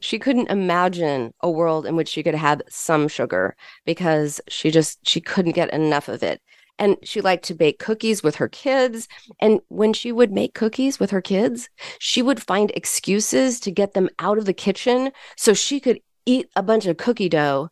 She 0.00 0.18
couldn't 0.18 0.50
imagine 0.50 1.34
a 1.40 1.50
world 1.50 1.86
in 1.86 1.96
which 1.96 2.08
she 2.08 2.22
could 2.22 2.34
have 2.34 2.62
some 2.68 3.08
sugar 3.08 3.56
because 3.84 4.40
she 4.48 4.70
just 4.70 5.06
she 5.06 5.20
couldn't 5.20 5.52
get 5.52 5.72
enough 5.72 6.08
of 6.08 6.22
it 6.22 6.40
and 6.78 6.96
she 7.02 7.20
liked 7.20 7.44
to 7.46 7.54
bake 7.54 7.78
cookies 7.78 8.22
with 8.22 8.36
her 8.36 8.48
kids. 8.48 9.08
And 9.40 9.60
when 9.68 9.92
she 9.92 10.12
would 10.12 10.32
make 10.32 10.54
cookies 10.54 11.00
with 11.00 11.10
her 11.10 11.20
kids, 11.20 11.68
she 11.98 12.22
would 12.22 12.42
find 12.42 12.70
excuses 12.72 13.60
to 13.60 13.70
get 13.70 13.94
them 13.94 14.08
out 14.18 14.38
of 14.38 14.44
the 14.44 14.52
kitchen 14.52 15.12
so 15.36 15.54
she 15.54 15.80
could 15.80 16.00
eat 16.26 16.48
a 16.56 16.62
bunch 16.62 16.86
of 16.86 16.96
cookie 16.96 17.28
dough 17.28 17.70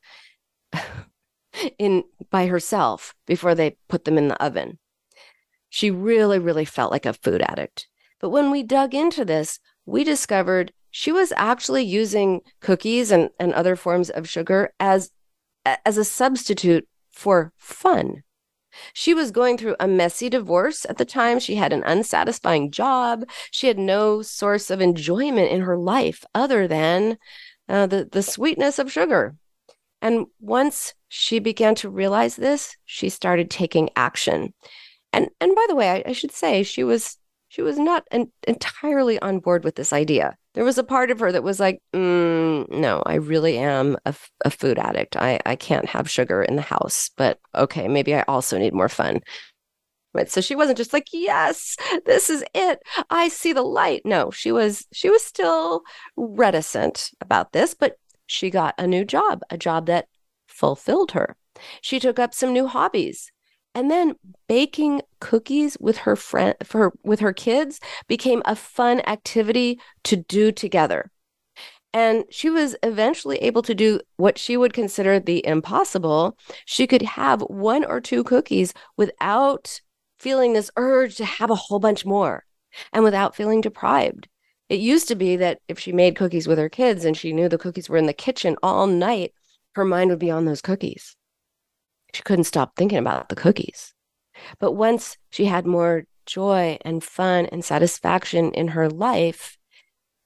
in 1.79 2.05
by 2.31 2.47
herself 2.47 3.15
before 3.27 3.55
they 3.55 3.77
put 3.89 4.05
them 4.05 4.19
in 4.19 4.29
the 4.29 4.43
oven. 4.43 4.79
She 5.69 5.91
really, 5.91 6.39
really 6.39 6.65
felt 6.65 6.93
like 6.93 7.07
a 7.07 7.13
food 7.13 7.43
addict. 7.43 7.89
But 8.21 8.31
when 8.31 8.51
we 8.51 8.63
dug 8.63 8.95
into 8.95 9.25
this, 9.25 9.59
we 9.87 10.05
discovered 10.05 10.73
she 10.91 11.11
was 11.11 11.33
actually 11.37 11.83
using 11.83 12.41
cookies 12.61 13.11
and, 13.11 13.31
and 13.41 13.53
other 13.53 13.77
forms 13.77 14.11
of 14.11 14.29
sugar 14.29 14.73
as 14.79 15.11
as 15.85 15.97
a 15.97 16.05
substitute 16.05 16.87
for 17.11 17.53
fun. 17.57 18.23
She 18.93 19.15
was 19.15 19.31
going 19.31 19.57
through 19.57 19.77
a 19.81 19.89
messy 19.89 20.29
divorce 20.29 20.85
at 20.89 20.99
the 20.99 21.05
time. 21.05 21.39
She 21.39 21.57
had 21.57 21.73
an 21.73 21.85
unsatisfying 21.85 22.71
job. 22.71 23.25
She 23.51 23.67
had 23.69 23.79
no 23.79 24.23
source 24.23 24.71
of 24.71 24.81
enjoyment 24.81 25.51
in 25.51 25.63
her 25.63 25.77
life 25.77 26.25
other 26.35 26.67
than 26.67 27.19
uh, 27.69 27.87
the, 27.87 28.09
the 28.11 28.23
sweetness 28.23 28.79
of 28.79 28.93
sugar. 28.93 29.37
And 30.03 30.27
once 30.41 30.95
she 31.17 31.39
began 31.39 31.77
to 31.77 31.89
realize 31.89 32.35
this, 32.35 32.77
she 32.87 33.09
started 33.09 33.49
taking 33.49 33.89
action. 33.95 34.53
And 35.13 35.29
and 35.41 35.55
by 35.55 35.65
the 35.69 35.77
way, 35.77 35.89
I, 35.89 36.03
I 36.07 36.13
should 36.13 36.33
say 36.33 36.65
she 36.65 36.83
was 36.83 37.17
she 37.47 37.63
was 37.63 37.79
not 37.79 38.03
an, 38.11 38.33
entirely 38.49 39.21
on 39.21 39.39
board 39.39 39.63
with 39.63 39.77
this 39.77 39.93
idea. 39.93 40.37
There 40.55 40.65
was 40.65 40.77
a 40.77 40.83
part 40.83 41.13
of 41.13 41.21
her 41.21 41.31
that 41.31 41.45
was 41.45 41.61
like, 41.61 41.81
mm, 41.95 42.69
no, 42.69 43.01
I 43.07 43.15
really 43.15 43.59
am 43.59 43.97
a, 44.05 44.13
a 44.45 44.51
food 44.51 44.77
addict. 44.77 45.17
I, 45.17 45.39
I 45.47 45.55
can't 45.55 45.87
have 45.87 46.11
sugar 46.11 46.43
in 46.43 46.57
the 46.57 46.63
house, 46.63 47.11
but 47.17 47.39
okay, 47.55 47.87
maybe 47.87 48.13
I 48.13 48.23
also 48.27 48.59
need 48.59 48.75
more 48.75 48.89
fun. 48.89 49.21
Right. 50.15 50.29
So 50.29 50.41
she 50.41 50.57
wasn't 50.57 50.79
just 50.79 50.93
like, 50.93 51.07
yes, 51.13 51.77
this 52.07 52.29
is 52.29 52.43
it. 52.55 52.81
I 53.09 53.29
see 53.29 53.53
the 53.53 53.63
light. 53.63 54.03
No, 54.05 54.33
she 54.33 54.51
was 54.51 54.85
she 54.93 55.11
was 55.11 55.23
still 55.23 55.83
reticent 56.17 57.13
about 57.21 57.53
this, 57.53 57.73
but 57.73 57.99
she 58.27 58.51
got 58.51 58.75
a 58.79 58.87
new 58.89 59.05
job, 59.05 59.43
a 59.51 59.57
job 59.57 59.87
that 59.87 60.07
fulfilled 60.55 61.13
her. 61.13 61.37
She 61.81 62.01
took 62.01 62.19
up 62.19 62.33
some 62.35 62.53
new 62.53 62.67
hobbies. 62.67 63.31
And 63.75 63.91
then 63.91 64.15
baking 64.49 65.03
cookies 65.19 65.77
with 65.81 65.99
her 65.99 66.15
friend 66.15 66.55
for 66.63 66.93
with 67.03 67.19
her 67.21 67.33
kids 67.33 67.81
became 68.07 68.41
a 68.45 68.55
fun 68.55 69.01
activity 69.01 69.81
to 70.05 70.17
do 70.17 70.53
together. 70.53 71.11
And 71.93 72.25
she 72.31 72.51
was 72.51 72.77
eventually 72.83 73.39
able 73.39 73.63
to 73.63 73.75
do 73.75 74.01
what 74.17 74.39
she 74.39 74.57
would 74.57 74.73
consider 74.73 75.19
the 75.19 75.45
impossible. 75.47 76.37
She 76.67 76.87
could 76.87 77.03
have 77.03 77.41
one 77.43 77.85
or 77.85 78.01
two 78.01 78.23
cookies 78.23 78.75
without 78.97 79.81
feeling 80.19 80.53
this 80.53 80.71
urge 80.77 81.17
to 81.17 81.25
have 81.25 81.51
a 81.51 81.57
whole 81.57 81.81
bunch 81.81 82.05
more 82.05 82.45
and 82.93 83.03
without 83.05 83.37
feeling 83.37 83.61
deprived. 83.61 84.29
It 84.69 84.81
used 84.81 85.09
to 85.09 85.15
be 85.15 85.37
that 85.37 85.61
if 85.69 85.79
she 85.79 85.93
made 85.93 86.17
cookies 86.17 86.49
with 86.49 86.59
her 86.59 86.69
kids 86.69 87.05
and 87.05 87.17
she 87.17 87.33
knew 87.33 87.49
the 87.49 87.59
cookies 87.59 87.89
were 87.89 87.99
in 87.99 88.07
the 88.07 88.13
kitchen 88.13 88.57
all 88.63 88.87
night, 88.87 89.33
her 89.75 89.85
mind 89.85 90.11
would 90.11 90.19
be 90.19 90.31
on 90.31 90.45
those 90.45 90.61
cookies. 90.61 91.17
She 92.13 92.23
couldn't 92.23 92.45
stop 92.45 92.77
thinking 92.77 92.99
about 92.99 93.29
the 93.29 93.37
cookies. 93.37 93.93
But 94.59 94.73
once 94.73 95.17
she 95.31 95.47
had 95.47 95.67
more 95.67 96.05
joy 96.27 96.79
and 96.83 97.03
fun 97.03 97.47
and 97.47 97.65
satisfaction 97.65 98.53
in 98.53 98.69
her 98.69 98.89
life, 98.89 99.59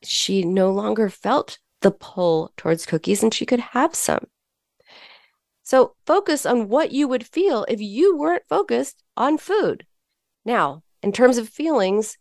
she 0.02 0.44
no 0.44 0.70
longer 0.70 1.08
felt 1.08 1.58
the 1.80 1.90
pull 1.90 2.52
towards 2.56 2.86
cookies 2.86 3.22
and 3.22 3.32
she 3.32 3.46
could 3.46 3.60
have 3.60 3.94
some. 3.94 4.26
So 5.62 5.94
focus 6.06 6.46
on 6.46 6.68
what 6.68 6.92
you 6.92 7.08
would 7.08 7.26
feel 7.26 7.66
if 7.68 7.80
you 7.80 8.16
weren't 8.16 8.48
focused 8.48 9.02
on 9.16 9.38
food. 9.38 9.86
Now, 10.44 10.82
in 11.02 11.12
terms 11.12 11.36
of 11.36 11.48
feelings, 11.48 12.16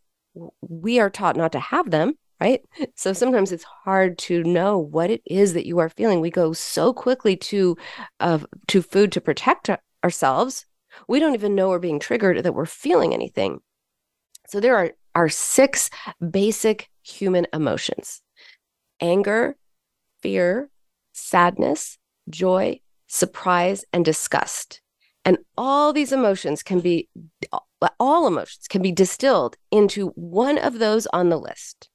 we 0.62 1.00
are 1.00 1.10
taught 1.10 1.36
not 1.36 1.54
to 1.54 1.60
have 1.60 1.90
them 1.90 2.16
right? 2.40 2.62
So 2.96 3.14
sometimes 3.14 3.52
it's 3.52 3.64
hard 3.64 4.18
to 4.20 4.44
know 4.44 4.78
what 4.78 5.10
it 5.10 5.22
is 5.26 5.54
that 5.54 5.66
you 5.66 5.80
are 5.80 5.90
feeling. 5.90 6.22
We 6.22 6.30
go 6.30 6.54
so 6.54 6.94
quickly 6.94 7.36
to 7.38 7.78
uh, 8.20 8.40
to 8.68 8.82
food 8.82 9.12
to 9.14 9.22
protect 9.22 9.70
ourselves. 10.04 10.66
We 11.08 11.20
don't 11.20 11.34
even 11.34 11.56
know 11.56 11.70
we're 11.70 11.80
being 11.80 12.00
triggered 12.00 12.44
that 12.44 12.54
we're 12.54 12.66
feeling 12.66 13.14
anything. 13.14 13.60
So 14.48 14.60
there 14.60 14.76
are 14.76 14.92
are 15.16 15.30
six 15.30 15.90
basic 16.32 16.90
human 17.04 17.48
emotions: 17.54 18.22
anger, 19.02 19.58
fear, 20.22 20.70
sadness, 21.14 21.98
joy, 22.30 22.80
surprise, 23.08 23.84
and 23.92 24.06
disgust. 24.06 24.82
And 25.26 25.40
all 25.58 25.92
these 25.92 26.14
emotions 26.14 26.64
can 26.64 26.80
be 26.80 27.10
all 28.00 28.28
emotions 28.28 28.68
can 28.70 28.82
be 28.82 28.92
distilled 28.92 29.58
into 29.72 30.08
one 30.16 30.58
of 30.58 30.80
those 30.80 31.06
on 31.08 31.30
the 31.30 31.38
list. 31.38 31.90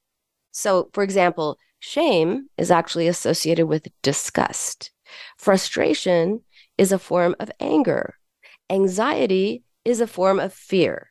So, 0.52 0.90
for 0.92 1.02
example, 1.02 1.58
shame 1.80 2.48
is 2.56 2.70
actually 2.70 3.08
associated 3.08 3.66
with 3.66 3.88
disgust. 4.02 4.92
Frustration 5.38 6.42
is 6.78 6.92
a 6.92 6.98
form 6.98 7.34
of 7.40 7.50
anger. 7.58 8.14
Anxiety 8.70 9.64
is 9.84 10.00
a 10.00 10.06
form 10.06 10.38
of 10.38 10.52
fear. 10.52 11.10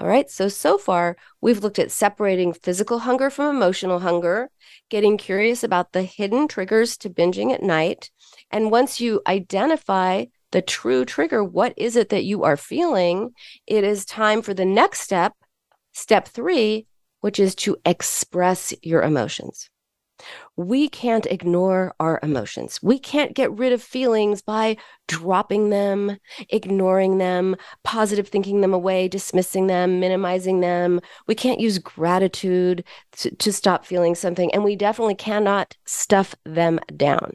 All 0.00 0.06
right, 0.06 0.30
so 0.30 0.48
so 0.48 0.78
far 0.78 1.16
we've 1.40 1.62
looked 1.62 1.80
at 1.80 1.90
separating 1.90 2.52
physical 2.52 3.00
hunger 3.00 3.30
from 3.30 3.56
emotional 3.56 3.98
hunger, 3.98 4.48
getting 4.90 5.16
curious 5.16 5.64
about 5.64 5.92
the 5.92 6.02
hidden 6.02 6.46
triggers 6.46 6.96
to 6.98 7.10
binging 7.10 7.52
at 7.52 7.62
night. 7.62 8.10
And 8.52 8.70
once 8.70 9.00
you 9.00 9.22
identify 9.26 10.26
the 10.52 10.62
true 10.62 11.04
trigger, 11.04 11.42
what 11.42 11.74
is 11.76 11.96
it 11.96 12.10
that 12.10 12.24
you 12.24 12.44
are 12.44 12.56
feeling? 12.56 13.32
It 13.66 13.82
is 13.82 14.04
time 14.04 14.40
for 14.40 14.54
the 14.54 14.64
next 14.64 15.00
step, 15.00 15.34
step 15.92 16.28
three, 16.28 16.86
which 17.20 17.38
is 17.38 17.54
to 17.56 17.76
express 17.84 18.74
your 18.82 19.02
emotions. 19.02 19.70
We 20.56 20.88
can't 20.88 21.26
ignore 21.26 21.94
our 22.00 22.18
emotions. 22.22 22.80
We 22.82 22.98
can't 22.98 23.34
get 23.34 23.56
rid 23.56 23.72
of 23.72 23.82
feelings 23.82 24.42
by 24.42 24.76
dropping 25.06 25.70
them, 25.70 26.18
ignoring 26.48 27.18
them, 27.18 27.56
positive 27.84 28.26
thinking 28.28 28.60
them 28.60 28.74
away, 28.74 29.06
dismissing 29.06 29.68
them, 29.68 30.00
minimizing 30.00 30.60
them. 30.60 31.00
We 31.28 31.36
can't 31.36 31.60
use 31.60 31.78
gratitude 31.78 32.84
to, 33.12 33.34
to 33.36 33.52
stop 33.52 33.86
feeling 33.86 34.16
something, 34.16 34.52
and 34.52 34.64
we 34.64 34.74
definitely 34.74 35.14
cannot 35.14 35.76
stuff 35.86 36.34
them 36.44 36.80
down. 36.96 37.34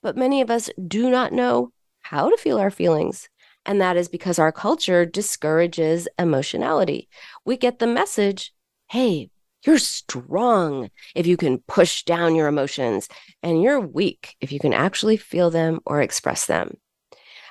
But 0.00 0.16
many 0.16 0.40
of 0.40 0.50
us 0.50 0.70
do 0.86 1.10
not 1.10 1.32
know 1.32 1.72
how 2.02 2.30
to 2.30 2.36
feel 2.36 2.58
our 2.58 2.70
feelings. 2.70 3.28
And 3.64 3.80
that 3.80 3.96
is 3.96 4.08
because 4.08 4.38
our 4.38 4.52
culture 4.52 5.06
discourages 5.06 6.08
emotionality. 6.18 7.08
We 7.44 7.56
get 7.56 7.78
the 7.78 7.86
message 7.86 8.52
hey, 8.92 9.30
you're 9.64 9.78
strong 9.78 10.90
if 11.14 11.26
you 11.26 11.38
can 11.38 11.56
push 11.66 12.02
down 12.02 12.34
your 12.34 12.46
emotions, 12.46 13.08
and 13.42 13.62
you're 13.62 13.80
weak 13.80 14.36
if 14.42 14.52
you 14.52 14.60
can 14.60 14.74
actually 14.74 15.16
feel 15.16 15.48
them 15.48 15.80
or 15.86 16.02
express 16.02 16.44
them. 16.44 16.76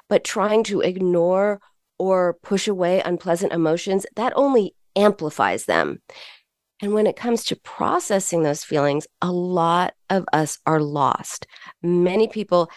But 0.07 0.23
trying 0.23 0.63
to 0.65 0.81
ignore 0.81 1.59
or 1.97 2.37
push 2.43 2.67
away 2.67 3.01
unpleasant 3.01 3.53
emotions, 3.53 4.05
that 4.15 4.33
only 4.35 4.75
amplifies 4.95 5.65
them. 5.65 6.03
And 6.79 6.93
when 6.93 7.07
it 7.07 7.15
comes 7.15 7.43
to 7.45 7.55
processing 7.55 8.43
those 8.43 8.63
feelings, 8.63 9.07
a 9.19 9.31
lot 9.31 9.95
of 10.11 10.25
us 10.31 10.59
are 10.67 10.79
lost. 10.79 11.47
Many 11.81 12.27
people, 12.27 12.69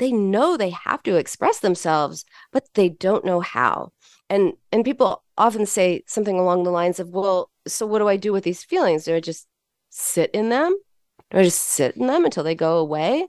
they 0.00 0.10
know 0.10 0.56
they 0.56 0.70
have 0.70 1.04
to 1.04 1.14
express 1.14 1.60
themselves, 1.60 2.24
but 2.52 2.66
they 2.74 2.88
don't 2.88 3.24
know 3.24 3.38
how. 3.38 3.92
And 4.28 4.54
and 4.72 4.84
people 4.84 5.22
often 5.36 5.66
say 5.66 6.02
something 6.06 6.38
along 6.38 6.64
the 6.64 6.70
lines 6.70 7.00
of, 7.00 7.08
"Well, 7.10 7.50
so 7.68 7.86
what 7.86 7.98
do 7.98 8.08
I 8.08 8.16
do 8.16 8.32
with 8.32 8.44
these 8.44 8.64
feelings? 8.64 9.04
Do 9.04 9.14
I 9.14 9.20
just 9.20 9.46
sit 9.90 10.30
in 10.32 10.48
them? 10.48 10.76
Do 11.30 11.38
I 11.38 11.44
just 11.44 11.62
sit 11.62 11.96
in 11.96 12.06
them 12.06 12.24
until 12.24 12.44
they 12.44 12.54
go 12.54 12.78
away?" 12.78 13.28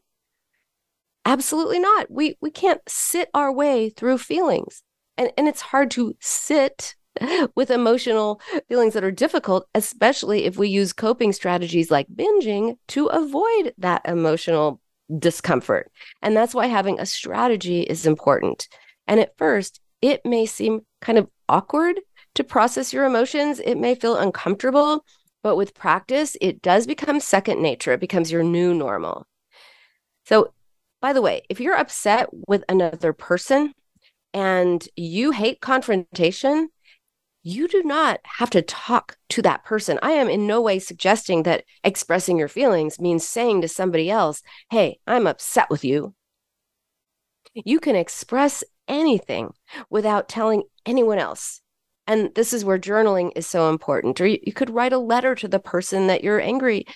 Absolutely 1.26 1.80
not. 1.80 2.10
We 2.10 2.38
we 2.42 2.52
can't 2.52 2.82
sit 2.88 3.30
our 3.34 3.52
way 3.52 3.90
through 3.90 4.18
feelings. 4.20 4.84
And 5.18 5.32
and 5.38 5.48
it's 5.48 5.62
hard 5.62 5.92
to 5.92 6.16
sit 6.20 6.96
with 7.56 7.72
emotional 7.72 8.42
feelings 8.68 8.94
that 8.94 9.04
are 9.04 9.12
difficult, 9.12 9.68
especially 9.76 10.46
if 10.46 10.58
we 10.58 10.70
use 10.70 10.94
coping 10.94 11.34
strategies 11.34 11.92
like 11.92 12.08
binging 12.08 12.78
to 12.90 13.08
avoid 13.08 13.74
that 13.78 14.02
emotional 14.06 14.82
discomfort. 15.18 15.92
And 16.22 16.36
that's 16.36 16.54
why 16.54 16.68
having 16.68 17.00
a 17.00 17.06
strategy 17.06 17.82
is 17.82 18.06
important. 18.06 18.68
And 19.08 19.20
at 19.20 19.38
first, 19.38 19.82
it 20.02 20.26
may 20.26 20.46
seem 20.46 20.82
kind 21.02 21.18
of 21.18 21.28
awkward 21.48 22.00
to 22.40 22.44
process 22.46 22.94
your 22.94 23.04
emotions, 23.04 23.60
it 23.60 23.76
may 23.76 23.94
feel 23.96 24.16
uncomfortable, 24.16 25.04
but 25.44 25.58
with 25.58 25.74
practice, 25.74 26.38
it 26.40 26.62
does 26.62 26.88
become 26.88 27.20
second 27.20 27.62
nature. 27.62 27.92
It 27.92 28.00
becomes 28.00 28.32
your 28.32 28.44
new 28.44 28.74
normal. 28.74 29.28
So, 30.24 30.54
by 31.02 31.12
the 31.12 31.22
way, 31.22 31.42
if 31.50 31.60
you're 31.60 31.76
upset 31.76 32.30
with 32.48 32.64
another 32.70 33.12
person 33.12 33.74
and 34.34 34.88
you 34.96 35.32
hate 35.32 35.60
confrontation, 35.60 36.70
you 37.44 37.68
do 37.68 37.84
not 37.84 38.22
have 38.24 38.50
to 38.52 38.62
talk 38.62 39.18
to 39.30 39.42
that 39.42 39.66
person. 39.66 40.00
I 40.02 40.12
am 40.12 40.30
in 40.30 40.48
no 40.48 40.62
way 40.62 40.80
suggesting 40.80 41.44
that 41.44 41.66
expressing 41.84 42.38
your 42.38 42.48
feelings 42.48 43.02
means 43.02 43.28
saying 43.28 43.62
to 43.62 43.68
somebody 43.68 44.10
else, 44.10 44.42
Hey, 44.72 45.00
I'm 45.06 45.28
upset 45.28 45.70
with 45.70 45.84
you. 45.84 46.16
You 47.54 47.82
can 47.82 47.98
express 47.98 48.64
anything 48.88 49.52
without 49.90 50.30
telling 50.30 50.64
anyone 50.86 51.20
else. 51.20 51.60
And 52.10 52.34
this 52.34 52.54
is 52.54 52.66
where 52.66 52.80
journaling 52.80 53.32
is 53.36 53.46
so 53.46 53.70
important. 53.70 54.20
Or 54.20 54.26
you, 54.26 54.52
could 54.52 54.72
write 54.72 54.94
a 54.94 54.98
letter 54.98 55.36
to 55.36 55.48
the 55.48 55.60
person 55.60 56.08
that 56.08 56.24
you're 56.24 56.42
angry 56.42 56.88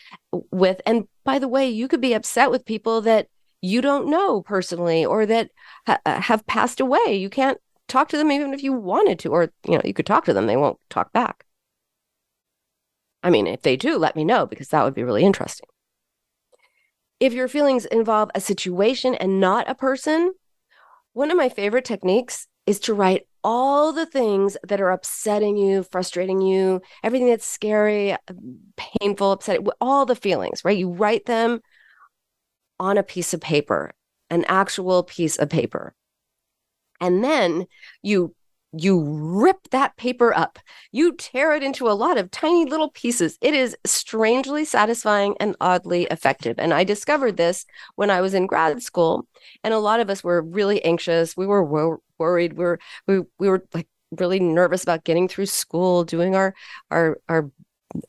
with. 0.49 0.81
And 0.87 1.07
by 1.23 1.37
the 1.37 1.47
way, 1.47 1.69
you 1.69 1.87
could 1.87 2.01
be 2.01 2.15
upset 2.15 2.49
with 2.49 2.65
people 2.65 2.99
that 3.01 3.27
you 3.61 3.79
don't 3.79 4.09
know 4.09 4.41
personally 4.41 5.05
or 5.05 5.27
that 5.27 5.51
ha- 5.85 5.99
uh, 6.03 6.19
have 6.19 6.47
passed 6.47 6.79
away. 6.79 7.15
You 7.15 7.29
can't 7.29 7.59
talk 7.87 8.09
to 8.09 8.17
them 8.17 8.31
even 8.31 8.55
if 8.55 8.63
you 8.63 8.73
wanted 8.73 9.19
to, 9.19 9.29
or 9.29 9.51
you 9.67 9.75
know, 9.75 9.81
you 9.85 9.93
could 9.93 10.07
talk 10.07 10.25
to 10.25 10.33
them, 10.33 10.47
they 10.47 10.57
won't 10.57 10.79
talk 10.89 11.13
back. 11.13 11.45
I 13.21 13.29
mean, 13.29 13.45
if 13.45 13.61
they 13.61 13.77
do, 13.77 13.99
let 13.99 14.15
me 14.15 14.25
know 14.25 14.47
because 14.47 14.69
that 14.69 14.83
would 14.83 14.95
be 14.95 15.03
really 15.03 15.23
interesting. 15.23 15.67
If 17.19 17.33
your 17.33 17.47
feelings 17.47 17.85
involve 17.85 18.31
a 18.33 18.41
situation 18.41 19.13
and 19.13 19.39
not 19.39 19.69
a 19.69 19.75
person, 19.75 20.33
one 21.13 21.29
of 21.29 21.37
my 21.37 21.49
favorite 21.49 21.85
techniques 21.85 22.47
is 22.65 22.79
to 22.79 22.95
write 22.95 23.27
all 23.43 23.93
the 23.93 24.05
things 24.05 24.57
that 24.63 24.81
are 24.81 24.91
upsetting 24.91 25.57
you, 25.57 25.83
frustrating 25.83 26.41
you, 26.41 26.81
everything 27.03 27.29
that's 27.29 27.45
scary, 27.45 28.15
painful, 28.77 29.33
upsetting, 29.33 29.67
all 29.81 30.05
the 30.05 30.15
feelings, 30.15 30.63
right? 30.63 30.77
You 30.77 30.89
write 30.89 31.25
them 31.25 31.61
on 32.79 32.97
a 32.97 33.03
piece 33.03 33.33
of 33.33 33.41
paper, 33.41 33.93
an 34.29 34.45
actual 34.47 35.03
piece 35.03 35.37
of 35.37 35.49
paper 35.49 35.93
and 37.03 37.21
then 37.23 37.65
you 38.01 38.33
you 38.75 39.03
rip 39.03 39.69
that 39.69 39.95
paper 39.97 40.33
up. 40.33 40.59
You 40.91 41.13
tear 41.13 41.53
it 41.53 41.63
into 41.63 41.87
a 41.87 41.93
lot 41.93 42.17
of 42.17 42.31
tiny 42.31 42.65
little 42.65 42.89
pieces. 42.89 43.37
It 43.39 43.53
is 43.53 43.77
strangely 43.85 44.65
satisfying 44.65 45.35
and 45.39 45.55
oddly 45.61 46.05
effective. 46.05 46.57
And 46.57 46.73
I 46.73 46.83
discovered 46.83 47.37
this 47.37 47.65
when 47.95 48.09
I 48.09 48.21
was 48.21 48.33
in 48.33 48.47
grad 48.47 48.81
school. 48.81 49.27
And 49.63 49.73
a 49.73 49.79
lot 49.79 49.99
of 49.99 50.09
us 50.09 50.23
were 50.23 50.41
really 50.41 50.83
anxious. 50.83 51.37
We 51.37 51.45
were 51.45 51.63
wor- 51.63 51.99
worried. 52.17 52.53
We 52.53 52.63
were, 52.63 52.79
we, 53.07 53.19
we 53.37 53.49
were 53.49 53.63
like 53.73 53.87
really 54.11 54.39
nervous 54.39 54.83
about 54.83 55.03
getting 55.03 55.27
through 55.27 55.45
school, 55.45 56.03
doing 56.03 56.35
our, 56.35 56.55
our, 56.89 57.19
our 57.29 57.51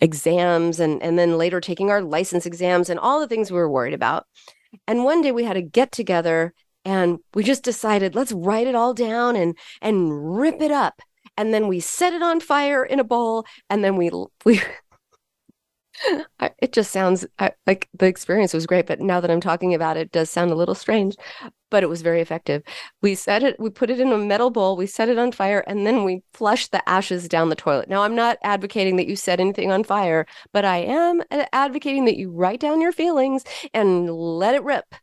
exams, 0.01 0.81
and, 0.81 1.03
and 1.03 1.19
then 1.19 1.37
later 1.37 1.61
taking 1.61 1.91
our 1.91 2.01
license 2.01 2.47
exams 2.47 2.89
and 2.89 2.99
all 2.99 3.21
the 3.21 3.29
things 3.29 3.51
we 3.51 3.59
were 3.59 3.71
worried 3.71 3.95
about. 3.95 4.27
And 4.89 5.05
one 5.05 5.21
day 5.21 5.31
we 5.31 5.45
had 5.45 5.57
a 5.57 5.63
get 5.63 5.93
together 5.93 6.55
and 6.85 7.19
we 7.35 7.45
just 7.45 7.65
decided 7.65 8.15
let's 8.15 8.33
write 8.33 8.67
it 8.67 8.75
all 8.75 8.95
down 8.95 9.37
and 9.37 9.57
and 9.81 10.39
rip 10.39 10.61
it 10.61 10.71
up. 10.71 11.01
And 11.37 11.53
then 11.53 11.67
we 11.67 11.81
set 11.81 12.13
it 12.13 12.23
on 12.23 12.41
fire 12.41 12.85
in 12.85 13.01
a 13.01 13.05
bowl 13.05 13.47
and 13.69 13.83
then 13.83 13.97
we 13.97 14.11
we 14.45 14.61
it 16.61 16.73
just 16.73 16.91
sounds 16.91 17.25
like 17.67 17.89
the 17.95 18.07
experience 18.07 18.53
was 18.53 18.67
great 18.67 18.85
but 18.85 19.01
now 19.01 19.21
that 19.21 19.31
i'm 19.31 19.41
talking 19.41 19.75
about 19.75 19.97
it, 19.97 20.01
it 20.01 20.13
does 20.13 20.29
sound 20.29 20.51
a 20.51 20.55
little 20.57 20.75
strange 20.75 21.15
but 21.71 21.83
it 21.83 21.89
was 21.89 22.03
very 22.03 22.21
effective. 22.21 22.63
We 23.03 23.17
set 23.17 23.43
it 23.43 23.59
we 23.59 23.69
put 23.69 23.91
it 23.91 23.99
in 23.99 24.13
a 24.13 24.17
metal 24.17 24.51
bowl 24.51 24.77
we 24.77 24.87
set 24.87 25.09
it 25.09 25.19
on 25.19 25.33
fire 25.33 25.65
and 25.67 25.85
then 25.85 26.05
we 26.05 26.23
flushed 26.33 26.71
the 26.71 26.89
ashes 26.89 27.27
down 27.27 27.49
the 27.49 27.57
toilet. 27.57 27.89
Now 27.89 28.03
i'm 28.03 28.15
not 28.15 28.39
advocating 28.45 28.95
that 28.97 29.09
you 29.09 29.17
set 29.17 29.41
anything 29.41 29.73
on 29.73 29.83
fire 29.83 30.25
but 30.53 30.65
i 30.65 30.77
am 30.79 31.23
advocating 31.53 32.05
that 32.05 32.17
you 32.17 32.31
write 32.31 32.61
down 32.61 32.81
your 32.81 32.93
feelings 32.93 33.45
and 33.73 34.09
let 34.09 34.55
it 34.55 34.63
rip 34.63 34.95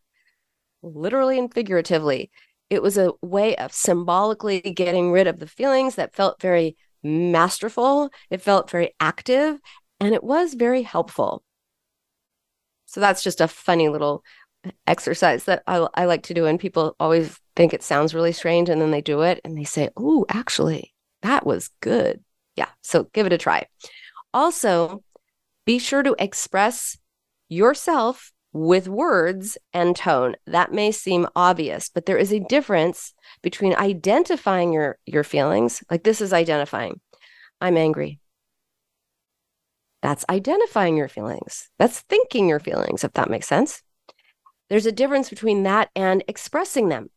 literally 0.82 1.38
and 1.38 1.54
figuratively. 1.54 2.32
It 2.70 2.82
was 2.82 2.98
a 2.98 3.14
way 3.22 3.56
of 3.58 3.74
symbolically 3.74 4.62
getting 4.62 5.12
rid 5.12 5.28
of 5.28 5.40
the 5.40 5.48
feelings 5.48 5.96
that 5.96 6.16
felt 6.16 6.42
very 6.42 6.78
masterful, 7.04 8.10
it 8.30 8.42
felt 8.42 8.70
very 8.70 8.96
active, 9.00 9.60
and 10.00 10.14
it 10.14 10.24
was 10.24 10.54
very 10.54 10.82
helpful. 10.82 11.44
So 12.86 13.00
that's 13.00 13.24
just 13.24 13.40
a 13.40 13.48
funny 13.48 13.88
little 13.88 14.24
uh, 14.66 14.72
exercise 14.86 15.46
that 15.46 15.64
I, 15.66 15.88
I 15.94 16.06
like 16.06 16.24
to 16.24 16.34
do. 16.34 16.46
And 16.46 16.60
people 16.60 16.96
always 17.00 17.40
think 17.56 17.74
it 17.74 17.84
sounds 17.84 18.14
really 18.14 18.34
strange. 18.34 18.68
And 18.68 18.82
then 18.82 18.92
they 18.92 19.02
do 19.02 19.22
it 19.22 19.40
and 19.46 19.58
they 19.58 19.64
say, 19.64 19.90
Oh, 19.96 20.26
actually, 20.28 20.94
that 21.22 21.46
was 21.46 21.70
good. 21.80 22.22
Yeah. 22.58 22.68
So 22.82 23.06
give 23.14 23.26
it 23.26 23.34
a 23.34 23.38
try. 23.38 23.66
Also, 24.34 25.04
be 25.66 25.80
sure 25.80 26.04
to 26.04 26.16
express 26.20 26.98
yourself 27.48 28.31
with 28.54 28.88
words 28.88 29.58
and 29.74 29.96
tone. 29.96 30.36
That 30.46 30.74
may 30.74 30.92
seem 30.92 31.28
obvious, 31.36 31.90
but 31.90 32.06
there 32.06 32.18
is 32.18 32.32
a 32.32 32.40
difference 32.40 33.14
between 33.42 33.76
identifying 33.76 34.74
your 34.74 34.98
your 35.06 35.24
feelings, 35.24 35.84
like 35.90 36.04
this 36.04 36.22
is 36.22 36.34
identifying. 36.34 37.00
I'm 37.60 37.78
angry. 37.78 38.20
That's 40.02 40.26
identifying 40.30 40.98
your 40.98 41.08
feelings. 41.08 41.70
That's 41.78 42.02
thinking 42.02 42.50
your 42.50 42.60
feelings, 42.60 43.04
if 43.04 43.14
that 43.14 43.30
makes 43.30 43.48
sense. 43.48 43.84
There's 44.70 44.88
a 44.88 44.92
difference 44.92 45.30
between 45.30 45.64
that 45.64 45.90
and 45.96 46.24
expressing 46.28 46.90
them. 46.90 47.10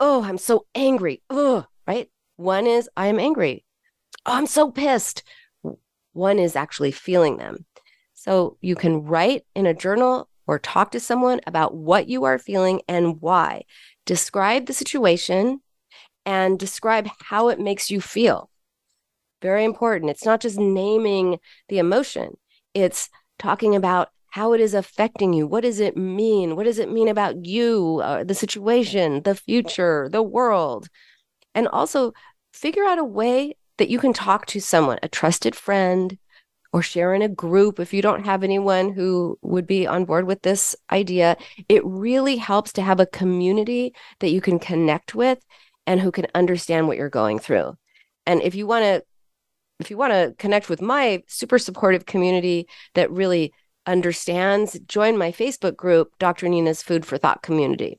Oh, 0.00 0.24
I'm 0.24 0.38
so 0.38 0.66
angry. 0.74 1.22
Oh, 1.30 1.64
right? 1.86 2.10
One 2.36 2.66
is 2.66 2.90
I 2.96 3.06
am 3.06 3.18
angry. 3.18 3.64
Oh, 4.24 4.32
I'm 4.32 4.46
so 4.46 4.70
pissed. 4.70 5.22
One 6.12 6.38
is 6.38 6.56
actually 6.56 6.92
feeling 6.92 7.36
them. 7.36 7.66
So 8.26 8.56
you 8.60 8.74
can 8.74 9.04
write 9.04 9.44
in 9.54 9.66
a 9.66 9.74
journal 9.74 10.28
or 10.46 10.58
talk 10.58 10.90
to 10.92 11.00
someone 11.00 11.40
about 11.46 11.74
what 11.74 12.08
you 12.08 12.24
are 12.24 12.38
feeling 12.38 12.82
and 12.88 13.20
why. 13.20 13.64
Describe 14.04 14.66
the 14.66 14.72
situation 14.72 15.60
and 16.24 16.58
describe 16.58 17.08
how 17.24 17.48
it 17.48 17.60
makes 17.60 17.90
you 17.90 18.00
feel. 18.00 18.50
Very 19.42 19.64
important. 19.64 20.10
It's 20.10 20.24
not 20.24 20.40
just 20.40 20.58
naming 20.58 21.38
the 21.68 21.78
emotion, 21.78 22.36
it's 22.74 23.08
talking 23.38 23.76
about 23.76 24.08
how 24.30 24.52
it 24.52 24.60
is 24.60 24.74
affecting 24.74 25.32
you. 25.32 25.46
What 25.46 25.62
does 25.62 25.80
it 25.80 25.96
mean? 25.96 26.56
What 26.56 26.64
does 26.64 26.78
it 26.78 26.92
mean 26.92 27.08
about 27.08 27.46
you, 27.46 28.00
uh, 28.04 28.24
the 28.24 28.34
situation, 28.34 29.22
the 29.22 29.34
future, 29.34 30.08
the 30.10 30.22
world? 30.22 30.88
And 31.54 31.68
also 31.68 32.12
figure 32.52 32.84
out 32.84 32.98
a 32.98 33.04
way 33.04 33.56
that 33.78 33.88
you 33.88 33.98
can 33.98 34.12
talk 34.12 34.44
to 34.46 34.60
someone, 34.60 34.98
a 35.02 35.08
trusted 35.08 35.54
friend, 35.54 36.18
or 36.76 36.82
share 36.82 37.14
in 37.14 37.22
a 37.22 37.28
group 37.28 37.80
if 37.80 37.94
you 37.94 38.02
don't 38.02 38.26
have 38.26 38.44
anyone 38.44 38.92
who 38.92 39.38
would 39.40 39.66
be 39.66 39.86
on 39.86 40.04
board 40.04 40.26
with 40.26 40.42
this 40.42 40.76
idea. 40.92 41.34
It 41.70 41.82
really 41.86 42.36
helps 42.36 42.70
to 42.74 42.82
have 42.82 43.00
a 43.00 43.06
community 43.06 43.94
that 44.20 44.30
you 44.30 44.42
can 44.42 44.58
connect 44.58 45.14
with 45.14 45.42
and 45.86 46.02
who 46.02 46.12
can 46.12 46.26
understand 46.34 46.86
what 46.86 46.98
you're 46.98 47.08
going 47.08 47.38
through. 47.38 47.78
And 48.26 48.42
if 48.42 48.54
you 48.54 48.66
want 48.66 48.82
to 48.84 49.02
if 49.80 49.90
you 49.90 49.96
want 49.96 50.12
to 50.12 50.34
connect 50.36 50.68
with 50.68 50.82
my 50.82 51.22
super 51.26 51.58
supportive 51.58 52.04
community 52.04 52.68
that 52.92 53.10
really 53.10 53.54
understands, 53.86 54.78
join 54.80 55.16
my 55.16 55.32
Facebook 55.32 55.76
group, 55.76 56.12
Dr. 56.18 56.46
Nina's 56.46 56.82
Food 56.82 57.06
for 57.06 57.16
Thought 57.16 57.40
community. 57.40 57.98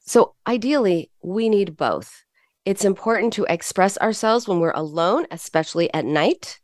So, 0.00 0.34
ideally, 0.48 1.12
we 1.22 1.48
need 1.48 1.76
both. 1.76 2.24
It's 2.64 2.84
important 2.84 3.32
to 3.34 3.46
express 3.48 3.96
ourselves 3.98 4.48
when 4.48 4.58
we're 4.58 4.72
alone, 4.72 5.26
especially 5.30 5.92
at 5.94 6.04
night 6.04 6.60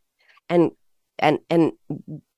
and 0.49 0.71
and 1.17 1.39
and 1.49 1.73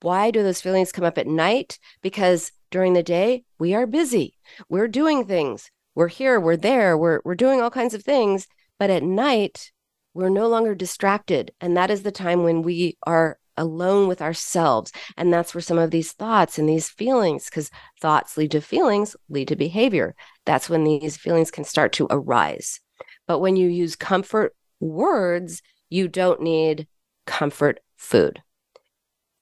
why 0.01 0.31
do 0.31 0.43
those 0.43 0.61
feelings 0.61 0.91
come 0.91 1.05
up 1.05 1.17
at 1.17 1.27
night 1.27 1.79
because 2.01 2.51
during 2.71 2.93
the 2.93 3.03
day 3.03 3.43
we 3.59 3.73
are 3.73 3.85
busy 3.85 4.37
we're 4.69 4.87
doing 4.87 5.25
things 5.25 5.69
we're 5.95 6.07
here, 6.07 6.39
we're 6.39 6.57
there, 6.57 6.97
we're 6.97 7.21
we're 7.23 7.35
doing 7.35 7.61
all 7.61 7.69
kinds 7.69 7.93
of 7.93 8.03
things, 8.03 8.47
but 8.79 8.89
at 8.89 9.03
night 9.03 9.71
we're 10.13 10.29
no 10.29 10.47
longer 10.47 10.75
distracted, 10.75 11.51
and 11.59 11.75
that 11.77 11.91
is 11.91 12.03
the 12.03 12.11
time 12.11 12.43
when 12.43 12.61
we 12.61 12.97
are 13.05 13.37
alone 13.57 14.07
with 14.07 14.21
ourselves. 14.21 14.91
And 15.17 15.33
that's 15.33 15.53
where 15.53 15.61
some 15.61 15.77
of 15.77 15.91
these 15.91 16.13
thoughts 16.13 16.57
and 16.57 16.67
these 16.67 16.89
feelings, 16.89 17.45
because 17.45 17.69
thoughts 17.99 18.37
lead 18.37 18.51
to 18.51 18.61
feelings, 18.61 19.15
lead 19.29 19.49
to 19.49 19.55
behavior. 19.55 20.15
That's 20.45 20.69
when 20.69 20.83
these 20.83 21.17
feelings 21.17 21.51
can 21.51 21.65
start 21.65 21.91
to 21.93 22.07
arise. 22.09 22.79
But 23.27 23.39
when 23.39 23.55
you 23.55 23.67
use 23.67 23.95
comfort 23.95 24.55
words, 24.79 25.61
you 25.89 26.07
don't 26.07 26.41
need 26.41 26.87
comfort 27.25 27.81
food. 28.01 28.41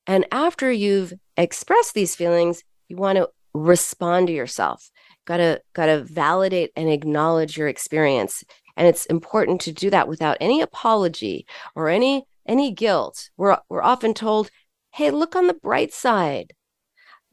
And 0.05 0.25
after 0.31 0.71
you've 0.71 1.13
expressed 1.37 1.93
these 1.93 2.15
feelings, 2.15 2.63
you 2.87 2.97
want 2.97 3.17
to 3.17 3.29
respond 3.53 4.27
to 4.27 4.33
yourself. 4.33 4.91
Got 5.25 5.37
to 5.37 5.61
got 5.73 5.85
to 5.85 6.03
validate 6.03 6.71
and 6.75 6.89
acknowledge 6.89 7.57
your 7.57 7.67
experience. 7.67 8.43
And 8.75 8.87
it's 8.87 9.05
important 9.05 9.61
to 9.61 9.71
do 9.71 9.89
that 9.89 10.07
without 10.07 10.37
any 10.39 10.61
apology 10.61 11.45
or 11.75 11.89
any 11.89 12.25
any 12.47 12.71
guilt. 12.71 13.29
We're 13.37 13.57
we're 13.69 13.83
often 13.83 14.13
told, 14.13 14.49
"Hey, 14.91 15.11
look 15.11 15.35
on 15.35 15.47
the 15.47 15.53
bright 15.53 15.93
side. 15.93 16.53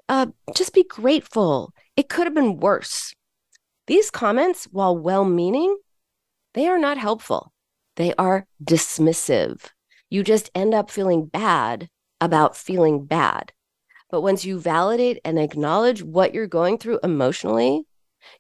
Uh, 0.09 0.27
just 0.55 0.72
be 0.74 0.85
grateful. 0.85 1.72
It 1.97 2.09
could 2.09 2.27
have 2.27 2.35
been 2.35 2.61
worse." 2.61 3.14
These 3.87 4.11
comments, 4.11 4.64
while 4.70 4.99
well-meaning, 4.99 5.77
they 6.55 6.66
are 6.66 6.79
not 6.79 6.99
helpful. 6.99 7.53
They 7.95 8.12
are 8.14 8.47
dismissive. 8.62 9.70
You 10.11 10.22
just 10.22 10.50
end 10.54 10.74
up 10.74 10.90
feeling 10.90 11.26
bad 11.26 11.88
about 12.20 12.57
feeling 12.57 13.04
bad. 13.04 13.52
But 14.11 14.22
once 14.22 14.44
you 14.44 14.61
validate 14.61 15.20
and 15.24 15.38
acknowledge 15.38 16.02
what 16.02 16.32
you're 16.32 16.46
going 16.46 16.78
through 16.78 17.00
emotionally, 17.02 17.82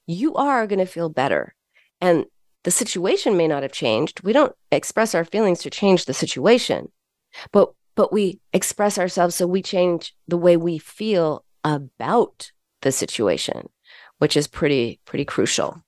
you 0.06 0.34
are 0.34 0.66
going 0.66 0.78
to 0.78 0.86
feel 0.86 1.08
better. 1.08 1.54
And 2.00 2.26
the 2.64 2.70
situation 2.70 3.36
may 3.36 3.48
not 3.48 3.62
have 3.62 3.72
changed. 3.72 4.22
We 4.22 4.32
don't 4.32 4.54
express 4.70 5.14
our 5.14 5.24
feelings 5.24 5.60
to 5.60 5.70
change 5.70 6.04
the 6.04 6.14
situation, 6.14 6.90
but 7.52 7.72
but 7.94 8.12
we 8.12 8.40
express 8.52 8.98
ourselves 8.98 9.34
so 9.34 9.46
we 9.46 9.62
change 9.62 10.14
the 10.28 10.36
way 10.36 10.56
we 10.56 10.76
feel 10.76 11.44
about 11.64 12.52
the 12.82 12.92
situation, 12.92 13.68
which 14.18 14.36
is 14.36 14.46
pretty 14.46 15.00
pretty 15.04 15.24
crucial. 15.24 15.82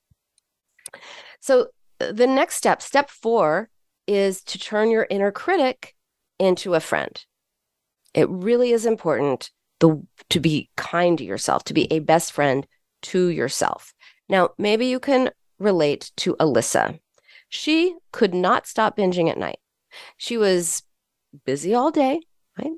So 1.39 1.67
uh, 1.99 2.11
the 2.11 2.27
next 2.27 2.55
step, 2.55 2.81
step 2.81 3.09
4 3.09 3.69
is 4.09 4.41
to 4.41 4.57
turn 4.57 4.89
your 4.89 5.07
inner 5.09 5.31
critic 5.31 5.95
into 6.39 6.73
a 6.73 6.79
friend. 6.79 7.23
It 8.13 8.27
really 8.29 8.71
is 8.71 8.85
important 8.85 9.51
the, 9.79 10.03
to 10.29 10.39
be 10.39 10.69
kind 10.75 11.17
to 11.19 11.23
yourself, 11.23 11.63
to 11.65 11.73
be 11.73 11.91
a 11.91 11.99
best 11.99 12.33
friend 12.33 12.65
to 13.03 13.27
yourself. 13.27 13.93
Now, 14.27 14.49
maybe 14.57 14.87
you 14.87 14.99
can 14.99 15.29
relate 15.59 16.11
to 16.17 16.35
Alyssa. 16.37 16.99
She 17.49 17.95
could 18.11 18.33
not 18.33 18.67
stop 18.67 18.97
binging 18.97 19.29
at 19.29 19.37
night. 19.37 19.59
She 20.17 20.37
was 20.37 20.83
busy 21.45 21.73
all 21.73 21.91
day, 21.91 22.21
right? 22.57 22.73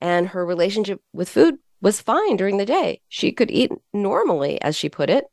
And 0.00 0.28
her 0.28 0.44
relationship 0.44 1.00
with 1.12 1.28
food 1.28 1.56
was 1.80 2.00
fine 2.00 2.36
during 2.36 2.58
the 2.58 2.66
day. 2.66 3.00
She 3.08 3.32
could 3.32 3.50
eat 3.50 3.72
normally, 3.92 4.60
as 4.60 4.76
she 4.76 4.88
put 4.88 5.10
it, 5.10 5.24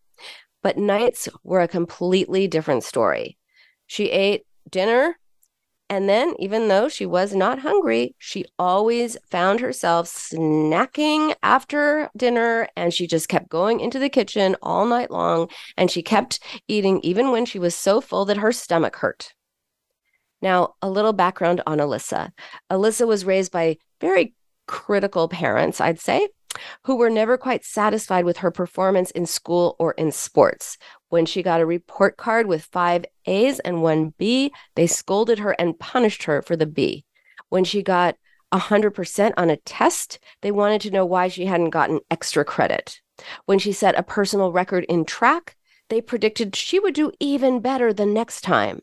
but 0.63 0.77
nights 0.77 1.27
were 1.43 1.61
a 1.61 1.67
completely 1.67 2.47
different 2.47 2.83
story. 2.83 3.37
She 3.85 4.09
ate 4.09 4.45
dinner 4.71 5.17
and 5.89 6.09
then, 6.09 6.33
even 6.37 6.67
though 6.67 6.89
she 6.89 7.05
was 7.05 7.33
not 7.33 7.59
hungry, 7.59 8.13
she 8.17 8.45
always 8.59 9.17
found 9.29 9.61
herself 9.61 10.07
snacking 10.07 11.33
after 11.41 12.09
dinner 12.17 12.67
and 12.75 12.93
she 12.93 13.07
just 13.07 13.29
kept 13.29 13.47
going 13.47 13.79
into 13.79 13.97
the 13.97 14.09
kitchen 14.09 14.57
all 14.61 14.85
night 14.85 15.11
long. 15.11 15.49
And 15.77 15.89
she 15.89 16.03
kept 16.03 16.39
eating 16.67 16.99
even 17.03 17.31
when 17.31 17.45
she 17.45 17.57
was 17.57 17.73
so 17.73 18.01
full 18.01 18.25
that 18.25 18.37
her 18.37 18.51
stomach 18.51 18.97
hurt. 18.97 19.33
Now, 20.41 20.75
a 20.81 20.89
little 20.89 21.13
background 21.13 21.61
on 21.65 21.77
Alyssa. 21.77 22.31
Alyssa 22.69 23.07
was 23.07 23.25
raised 23.25 23.51
by 23.51 23.77
very 24.01 24.35
critical 24.67 25.29
parents, 25.29 25.79
I'd 25.79 26.01
say 26.01 26.27
who 26.83 26.95
were 26.95 27.09
never 27.09 27.37
quite 27.37 27.65
satisfied 27.65 28.25
with 28.25 28.37
her 28.37 28.51
performance 28.51 29.11
in 29.11 29.25
school 29.25 29.75
or 29.79 29.91
in 29.93 30.11
sports. 30.11 30.77
When 31.09 31.25
she 31.25 31.43
got 31.43 31.61
a 31.61 31.65
report 31.65 32.17
card 32.17 32.47
with 32.47 32.63
five 32.63 33.05
A's 33.25 33.59
and 33.59 33.81
one 33.81 34.13
B, 34.17 34.51
they 34.75 34.87
scolded 34.87 35.39
her 35.39 35.51
and 35.59 35.79
punished 35.79 36.23
her 36.23 36.41
for 36.41 36.55
the 36.55 36.65
B. 36.65 37.05
When 37.49 37.63
she 37.63 37.81
got 37.81 38.15
100% 38.53 39.33
on 39.37 39.49
a 39.49 39.57
test, 39.57 40.19
they 40.41 40.51
wanted 40.51 40.81
to 40.81 40.91
know 40.91 41.05
why 41.05 41.27
she 41.27 41.45
hadn't 41.45 41.71
gotten 41.71 41.99
extra 42.09 42.45
credit. 42.45 43.01
When 43.45 43.59
she 43.59 43.71
set 43.71 43.97
a 43.97 44.03
personal 44.03 44.51
record 44.51 44.85
in 44.87 45.05
track, 45.05 45.55
they 45.89 46.01
predicted 46.01 46.55
she 46.55 46.79
would 46.79 46.93
do 46.93 47.11
even 47.19 47.61
better 47.61 47.93
the 47.93 48.05
next 48.05 48.41
time. 48.41 48.81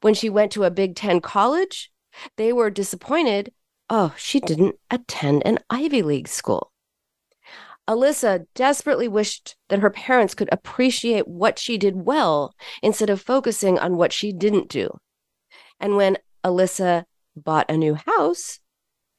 When 0.00 0.14
she 0.14 0.30
went 0.30 0.52
to 0.52 0.64
a 0.64 0.70
Big 0.70 0.96
Ten 0.96 1.20
college, 1.20 1.90
they 2.36 2.52
were 2.52 2.70
disappointed. 2.70 3.52
Oh, 3.90 4.14
she 4.16 4.40
didn't 4.40 4.76
attend 4.90 5.42
an 5.46 5.58
Ivy 5.70 6.02
League 6.02 6.28
school. 6.28 6.72
Alyssa 7.88 8.46
desperately 8.54 9.08
wished 9.08 9.56
that 9.68 9.78
her 9.78 9.90
parents 9.90 10.34
could 10.34 10.48
appreciate 10.52 11.26
what 11.26 11.58
she 11.58 11.78
did 11.78 12.04
well 12.04 12.54
instead 12.82 13.08
of 13.08 13.20
focusing 13.20 13.78
on 13.78 13.96
what 13.96 14.12
she 14.12 14.32
didn't 14.32 14.68
do. 14.68 14.98
And 15.80 15.96
when 15.96 16.18
Alyssa 16.44 17.04
bought 17.34 17.70
a 17.70 17.76
new 17.76 17.94
house, 17.94 18.60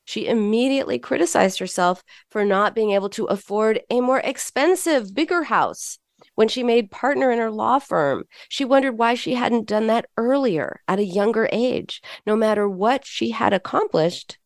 she 0.06 0.28
immediately 0.28 1.00
criticized 1.00 1.60
herself 1.60 2.04
for 2.30 2.46
not 2.46 2.76
being 2.76 2.92
able 2.92 3.10
to 3.10 3.26
afford 3.26 3.82
a 3.90 4.02
more 4.02 4.20
expensive, 4.20 5.14
bigger 5.14 5.44
house. 5.44 5.98
When 6.36 6.48
she 6.48 6.64
made 6.64 6.92
partner 6.92 7.32
in 7.32 7.40
her 7.40 7.52
law 7.52 7.80
firm, 7.80 8.26
she 8.50 8.66
wondered 8.66 8.98
why 8.98 9.16
she 9.16 9.36
hadn't 9.36 9.68
done 9.68 9.88
that 9.88 10.08
earlier 10.18 10.82
at 10.88 11.00
a 11.00 11.04
younger 11.04 11.50
age. 11.52 12.02
No 12.26 12.36
matter 12.36 12.68
what 12.68 13.06
she 13.06 13.32
had 13.32 13.54
accomplished, 13.54 14.38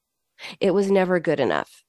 it 0.60 0.72
was 0.72 0.92
never 0.92 1.20
good 1.20 1.40
enough. 1.40 1.84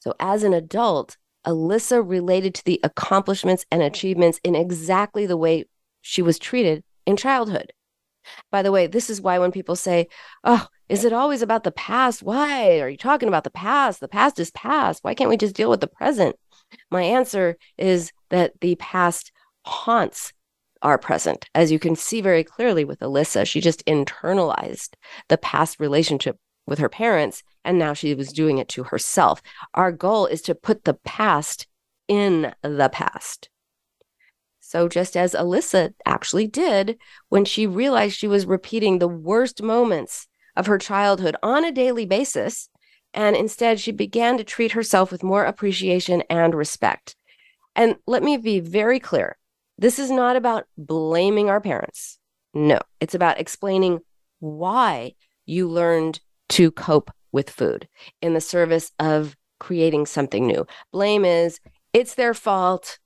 So, 0.00 0.14
as 0.18 0.42
an 0.42 0.54
adult, 0.54 1.16
Alyssa 1.46 2.02
related 2.06 2.54
to 2.54 2.64
the 2.64 2.80
accomplishments 2.82 3.64
and 3.70 3.82
achievements 3.82 4.40
in 4.44 4.54
exactly 4.54 5.26
the 5.26 5.36
way 5.36 5.64
she 6.00 6.22
was 6.22 6.38
treated 6.38 6.84
in 7.06 7.16
childhood. 7.16 7.72
By 8.50 8.62
the 8.62 8.72
way, 8.72 8.86
this 8.86 9.10
is 9.10 9.20
why 9.20 9.38
when 9.38 9.52
people 9.52 9.76
say, 9.76 10.08
Oh, 10.44 10.66
is 10.88 11.04
it 11.04 11.12
always 11.12 11.42
about 11.42 11.64
the 11.64 11.72
past? 11.72 12.22
Why 12.22 12.80
are 12.80 12.88
you 12.88 12.96
talking 12.96 13.28
about 13.28 13.44
the 13.44 13.50
past? 13.50 14.00
The 14.00 14.08
past 14.08 14.38
is 14.38 14.50
past. 14.50 15.02
Why 15.02 15.14
can't 15.14 15.30
we 15.30 15.36
just 15.36 15.54
deal 15.54 15.70
with 15.70 15.80
the 15.80 15.86
present? 15.86 16.36
My 16.90 17.02
answer 17.02 17.56
is 17.78 18.12
that 18.28 18.60
the 18.60 18.74
past 18.76 19.32
haunts 19.64 20.32
our 20.82 20.98
present. 20.98 21.46
As 21.54 21.70
you 21.70 21.78
can 21.78 21.96
see 21.96 22.20
very 22.20 22.44
clearly 22.44 22.84
with 22.84 23.00
Alyssa, 23.00 23.46
she 23.46 23.60
just 23.60 23.84
internalized 23.86 24.94
the 25.28 25.38
past 25.38 25.78
relationship 25.78 26.38
with 26.70 26.78
her 26.78 26.88
parents, 26.88 27.42
and 27.64 27.78
now 27.78 27.92
she 27.92 28.14
was 28.14 28.32
doing 28.32 28.56
it 28.56 28.68
to 28.68 28.84
herself. 28.84 29.42
Our 29.74 29.92
goal 29.92 30.24
is 30.24 30.40
to 30.42 30.54
put 30.54 30.84
the 30.84 30.94
past 30.94 31.66
in 32.08 32.54
the 32.62 32.88
past. 32.90 33.50
So, 34.60 34.88
just 34.88 35.16
as 35.16 35.34
Alyssa 35.34 35.92
actually 36.06 36.46
did 36.46 36.96
when 37.28 37.44
she 37.44 37.66
realized 37.66 38.16
she 38.16 38.28
was 38.28 38.46
repeating 38.46 38.98
the 38.98 39.08
worst 39.08 39.62
moments 39.62 40.28
of 40.56 40.66
her 40.66 40.78
childhood 40.78 41.36
on 41.42 41.64
a 41.64 41.72
daily 41.72 42.06
basis, 42.06 42.70
and 43.12 43.34
instead 43.34 43.80
she 43.80 43.90
began 43.90 44.38
to 44.38 44.44
treat 44.44 44.72
herself 44.72 45.10
with 45.10 45.24
more 45.24 45.44
appreciation 45.44 46.22
and 46.30 46.54
respect. 46.54 47.16
And 47.74 47.96
let 48.06 48.22
me 48.22 48.36
be 48.36 48.60
very 48.60 49.00
clear 49.00 49.36
this 49.76 49.98
is 49.98 50.10
not 50.10 50.36
about 50.36 50.66
blaming 50.78 51.48
our 51.48 51.60
parents. 51.60 52.18
No, 52.54 52.78
it's 53.00 53.14
about 53.14 53.40
explaining 53.40 54.00
why 54.38 55.14
you 55.46 55.68
learned 55.68 56.20
to 56.50 56.70
cope 56.70 57.10
with 57.32 57.50
food 57.50 57.88
in 58.20 58.34
the 58.34 58.40
service 58.40 58.92
of 58.98 59.36
creating 59.58 60.06
something 60.06 60.46
new. 60.46 60.66
Blame 60.92 61.24
is, 61.24 61.60
it's 61.92 62.14
their 62.14 62.34
fault. 62.34 62.98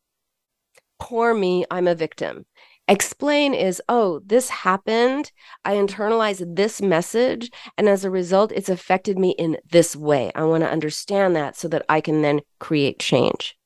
Poor 0.98 1.34
me, 1.34 1.64
I'm 1.70 1.88
a 1.88 1.94
victim. 1.94 2.46
Explain 2.86 3.54
is, 3.54 3.80
oh, 3.88 4.20
this 4.26 4.50
happened. 4.50 5.32
I 5.64 5.74
internalized 5.74 6.54
this 6.54 6.82
message. 6.82 7.50
And 7.78 7.88
as 7.88 8.04
a 8.04 8.10
result, 8.10 8.52
it's 8.52 8.68
affected 8.68 9.18
me 9.18 9.30
in 9.38 9.56
this 9.70 9.96
way. 9.96 10.30
I 10.34 10.44
want 10.44 10.62
to 10.64 10.70
understand 10.70 11.34
that 11.36 11.56
so 11.56 11.66
that 11.68 11.84
I 11.88 12.00
can 12.00 12.22
then 12.22 12.40
create 12.58 12.98
change. 12.98 13.56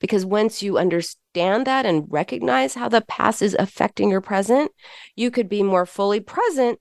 Because 0.00 0.24
once 0.24 0.62
you 0.62 0.78
understand 0.78 1.66
that 1.66 1.86
and 1.86 2.06
recognize 2.08 2.74
how 2.74 2.88
the 2.88 3.02
past 3.02 3.42
is 3.42 3.56
affecting 3.58 4.10
your 4.10 4.20
present, 4.20 4.70
you 5.14 5.30
could 5.30 5.48
be 5.48 5.62
more 5.62 5.86
fully 5.86 6.20
present 6.20 6.78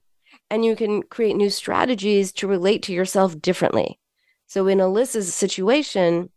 and 0.49 0.63
you 0.63 0.75
can 0.75 1.03
create 1.03 1.35
new 1.35 1.49
strategies 1.49 2.31
to 2.33 2.47
relate 2.47 2.83
to 2.83 2.93
yourself 2.93 3.39
differently. 3.41 3.99
So 4.47 4.67
in 4.67 4.79
Alyssa's 4.79 5.33
situation, 5.33 6.29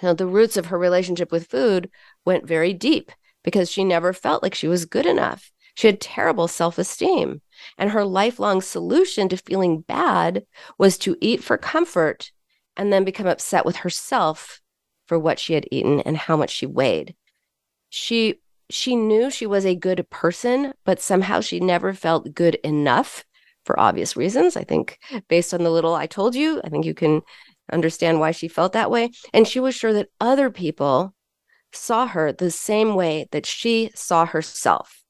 you 0.00 0.08
know, 0.08 0.14
the 0.14 0.26
roots 0.26 0.56
of 0.56 0.66
her 0.66 0.78
relationship 0.78 1.32
with 1.32 1.48
food 1.48 1.90
went 2.24 2.46
very 2.46 2.72
deep 2.72 3.12
because 3.42 3.70
she 3.70 3.84
never 3.84 4.12
felt 4.12 4.42
like 4.42 4.54
she 4.54 4.68
was 4.68 4.84
good 4.84 5.06
enough. 5.06 5.50
She 5.74 5.86
had 5.86 6.00
terrible 6.00 6.48
self 6.48 6.78
esteem. 6.78 7.42
And 7.76 7.90
her 7.90 8.04
lifelong 8.04 8.62
solution 8.62 9.28
to 9.28 9.36
feeling 9.36 9.80
bad 9.80 10.44
was 10.78 10.96
to 10.98 11.16
eat 11.20 11.42
for 11.42 11.58
comfort 11.58 12.32
and 12.76 12.92
then 12.92 13.04
become 13.04 13.26
upset 13.26 13.66
with 13.66 13.76
herself 13.76 14.60
for 15.06 15.18
what 15.18 15.38
she 15.38 15.52
had 15.52 15.66
eaten 15.70 16.00
and 16.00 16.16
how 16.16 16.36
much 16.36 16.50
she 16.50 16.66
weighed. 16.66 17.14
She 17.90 18.36
she 18.70 18.96
knew 18.96 19.30
she 19.30 19.46
was 19.46 19.66
a 19.66 19.74
good 19.74 20.06
person, 20.10 20.72
but 20.84 21.00
somehow 21.00 21.40
she 21.40 21.60
never 21.60 21.92
felt 21.94 22.34
good 22.34 22.54
enough 22.56 23.24
for 23.64 23.78
obvious 23.78 24.16
reasons. 24.16 24.56
I 24.56 24.64
think, 24.64 24.98
based 25.28 25.52
on 25.52 25.62
the 25.62 25.70
little 25.70 25.94
I 25.94 26.06
told 26.06 26.34
you, 26.34 26.60
I 26.64 26.68
think 26.68 26.84
you 26.84 26.94
can 26.94 27.22
understand 27.72 28.20
why 28.20 28.30
she 28.30 28.48
felt 28.48 28.72
that 28.72 28.90
way. 28.90 29.10
And 29.32 29.46
she 29.46 29.60
was 29.60 29.74
sure 29.74 29.92
that 29.92 30.08
other 30.20 30.50
people 30.50 31.14
saw 31.72 32.06
her 32.06 32.32
the 32.32 32.50
same 32.50 32.94
way 32.94 33.28
that 33.30 33.46
she 33.46 33.90
saw 33.94 34.26
herself. 34.26 35.02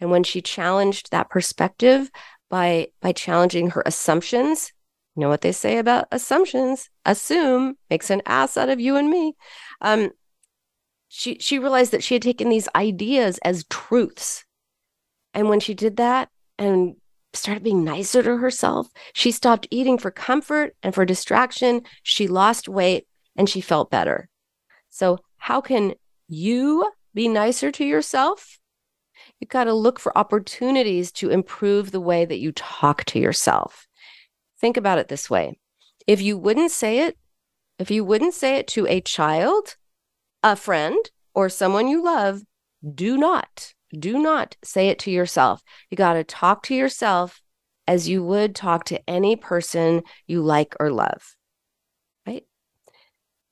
And 0.00 0.10
when 0.10 0.22
she 0.22 0.42
challenged 0.42 1.10
that 1.10 1.30
perspective 1.30 2.10
by 2.48 2.88
by 3.00 3.12
challenging 3.12 3.70
her 3.70 3.82
assumptions, 3.86 4.72
you 5.16 5.22
know 5.22 5.28
what 5.28 5.40
they 5.40 5.52
say 5.52 5.78
about 5.78 6.06
assumptions? 6.12 6.90
Assume 7.04 7.76
makes 7.90 8.10
an 8.10 8.22
ass 8.26 8.56
out 8.56 8.68
of 8.68 8.80
you 8.80 8.96
and 8.96 9.10
me. 9.10 9.34
Um, 9.80 10.10
she 11.16 11.38
she 11.40 11.58
realized 11.58 11.92
that 11.92 12.04
she 12.04 12.14
had 12.14 12.22
taken 12.22 12.50
these 12.50 12.68
ideas 12.76 13.38
as 13.38 13.64
truths. 13.70 14.44
And 15.32 15.48
when 15.48 15.60
she 15.60 15.72
did 15.72 15.96
that 15.96 16.28
and 16.58 16.96
started 17.32 17.62
being 17.62 17.84
nicer 17.84 18.22
to 18.22 18.36
herself, 18.36 18.88
she 19.14 19.30
stopped 19.30 19.66
eating 19.70 19.96
for 19.96 20.10
comfort 20.10 20.76
and 20.82 20.94
for 20.94 21.06
distraction. 21.06 21.82
She 22.02 22.28
lost 22.28 22.68
weight 22.68 23.06
and 23.34 23.48
she 23.48 23.62
felt 23.62 23.90
better. 23.90 24.28
So, 24.90 25.18
how 25.38 25.62
can 25.62 25.94
you 26.28 26.92
be 27.14 27.28
nicer 27.28 27.70
to 27.72 27.84
yourself? 27.84 28.58
You've 29.40 29.48
got 29.48 29.64
to 29.64 29.72
look 29.72 29.98
for 29.98 30.16
opportunities 30.16 31.12
to 31.12 31.30
improve 31.30 31.92
the 31.92 32.00
way 32.00 32.26
that 32.26 32.40
you 32.40 32.52
talk 32.52 33.04
to 33.06 33.18
yourself. 33.18 33.86
Think 34.60 34.76
about 34.76 34.98
it 34.98 35.08
this 35.08 35.30
way 35.30 35.58
if 36.06 36.20
you 36.20 36.36
wouldn't 36.36 36.72
say 36.72 37.06
it, 37.06 37.16
if 37.78 37.90
you 37.90 38.04
wouldn't 38.04 38.34
say 38.34 38.56
it 38.56 38.66
to 38.68 38.86
a 38.86 39.00
child, 39.00 39.76
a 40.42 40.56
friend, 40.56 40.98
or 41.34 41.48
someone 41.48 41.88
you 41.88 42.02
love, 42.02 42.42
do 42.94 43.16
not, 43.16 43.74
do 43.92 44.18
not 44.18 44.56
say 44.62 44.88
it 44.88 44.98
to 45.00 45.10
yourself. 45.10 45.62
You 45.90 45.96
got 45.96 46.14
to 46.14 46.24
talk 46.24 46.62
to 46.64 46.74
yourself 46.74 47.40
as 47.86 48.08
you 48.08 48.24
would 48.24 48.54
talk 48.54 48.84
to 48.84 49.08
any 49.08 49.36
person 49.36 50.02
you 50.26 50.42
like 50.42 50.74
or 50.80 50.90
love. 50.90 51.36
Right? 52.26 52.44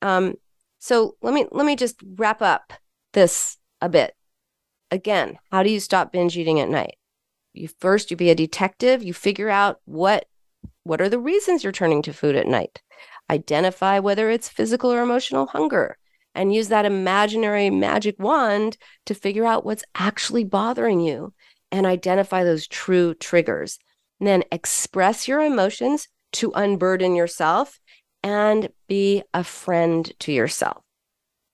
Um, 0.03 0.35
so 0.78 1.16
let 1.22 1.32
me 1.32 1.47
let 1.51 1.64
me 1.64 1.76
just 1.76 1.97
wrap 2.16 2.43
up 2.43 2.72
this 3.12 3.57
a 3.80 3.89
bit. 3.89 4.14
Again, 4.91 5.39
how 5.51 5.62
do 5.62 5.70
you 5.70 5.80
stop 5.80 6.12
binge 6.12 6.37
eating 6.37 6.61
at 6.61 6.68
night? 6.68 6.97
You 7.53 7.68
first 7.80 8.11
you 8.11 8.16
be 8.16 8.30
a 8.30 8.35
detective, 8.35 9.03
you 9.03 9.14
figure 9.14 9.49
out 9.49 9.80
what 9.85 10.26
what 10.82 11.01
are 11.01 11.09
the 11.09 11.18
reasons 11.18 11.62
you're 11.62 11.72
turning 11.72 12.03
to 12.03 12.12
food 12.12 12.37
at 12.37 12.47
night? 12.47 12.82
Identify 13.30 14.01
whether 14.01 14.30
it's 14.30 14.49
physical 14.49 14.93
or 14.93 15.01
emotional 15.01 15.47
hunger 15.47 15.97
and 16.35 16.55
use 16.55 16.68
that 16.68 16.85
imaginary 16.85 17.70
magic 17.70 18.16
wand 18.18 18.76
to 19.07 19.14
figure 19.14 19.47
out 19.47 19.64
what's 19.64 19.85
actually 19.95 20.45
bothering 20.45 21.01
you 21.01 21.32
and 21.70 21.87
identify 21.87 22.45
those 22.45 22.66
true 22.66 23.14
triggers. 23.14 23.78
And 24.20 24.28
then 24.28 24.45
express 24.53 25.26
your 25.28 25.41
emotions 25.41 26.09
to 26.35 26.53
unburden 26.55 27.14
yourself 27.14 27.80
and 28.22 28.68
be 28.89 29.22
a 29.32 29.45
friend 29.45 30.11
to 30.20 30.32
yourself. 30.32 30.82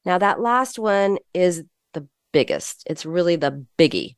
Now, 0.05 0.19
that 0.19 0.41
last 0.41 0.79
one 0.79 1.19
is 1.35 1.65
the 1.93 2.09
biggest, 2.33 2.85
it's 2.87 3.05
really 3.05 3.37
the 3.37 3.67
biggie. 3.79 4.17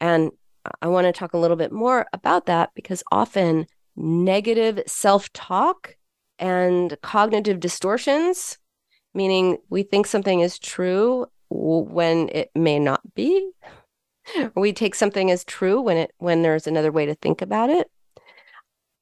And 0.00 0.30
I 0.80 0.88
want 0.88 1.06
to 1.06 1.12
talk 1.12 1.32
a 1.32 1.38
little 1.38 1.56
bit 1.56 1.72
more 1.72 2.06
about 2.12 2.46
that 2.46 2.70
because 2.74 3.02
often 3.10 3.66
negative 3.96 4.80
self 4.86 5.32
talk 5.32 5.96
and 6.38 6.96
cognitive 7.02 7.60
distortions, 7.60 8.58
meaning 9.14 9.58
we 9.68 9.82
think 9.82 10.06
something 10.06 10.40
is 10.40 10.58
true 10.58 11.26
when 11.50 12.28
it 12.30 12.50
may 12.54 12.78
not 12.78 13.00
be. 13.14 13.50
we 14.54 14.72
take 14.72 14.94
something 14.94 15.30
as 15.30 15.44
true 15.44 15.80
when 15.80 15.96
it 15.96 16.12
when 16.18 16.42
there's 16.42 16.66
another 16.66 16.92
way 16.92 17.06
to 17.06 17.14
think 17.14 17.42
about 17.42 17.70
it. 17.70 17.90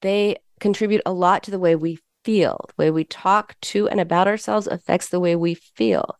They 0.02 0.36
contribute 0.61 1.02
a 1.06 1.12
lot 1.12 1.42
to 1.44 1.50
the 1.50 1.58
way 1.58 1.76
we 1.76 1.98
feel. 2.24 2.66
The 2.68 2.74
way 2.84 2.90
we 2.90 3.04
talk 3.04 3.54
to 3.62 3.88
and 3.88 4.00
about 4.00 4.28
ourselves 4.28 4.66
affects 4.66 5.08
the 5.08 5.20
way 5.20 5.36
we 5.36 5.54
feel. 5.54 6.16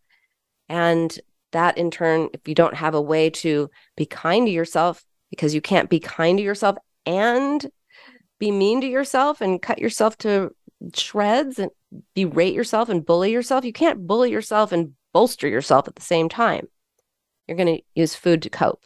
And 0.69 1.19
that 1.53 1.79
in 1.79 1.91
turn, 1.91 2.29
if 2.33 2.47
you 2.47 2.55
don't 2.55 2.75
have 2.75 2.95
a 2.95 3.01
way 3.01 3.31
to 3.31 3.71
be 3.97 4.07
kind 4.07 4.47
to 4.47 4.53
yourself, 4.53 5.05
because 5.31 5.55
you 5.55 5.61
can't 5.61 5.91
be 5.91 6.01
kind 6.01 6.39
to 6.39 6.45
yourself 6.45 6.77
and 7.07 7.71
be 8.39 8.51
mean 8.51 8.81
to 8.81 8.87
yourself 8.87 9.41
and 9.41 9.61
cut 9.61 9.79
yourself 9.79 10.17
to 10.19 10.55
shreds 10.95 11.59
and 11.59 11.71
berate 12.15 12.55
yourself 12.55 12.89
and 12.89 13.05
bully 13.05 13.33
yourself. 13.33 13.65
You 13.65 13.73
can't 13.73 14.07
bully 14.07 14.31
yourself 14.31 14.73
and 14.73 14.93
bolster 15.13 15.49
yourself 15.49 15.89
at 15.89 15.97
the 15.97 16.03
same 16.03 16.29
time. 16.29 16.69
You're 17.47 17.57
going 17.57 17.79
to 17.79 17.83
use 17.95 18.15
food 18.15 18.43
to 18.43 18.51
cope. 18.51 18.85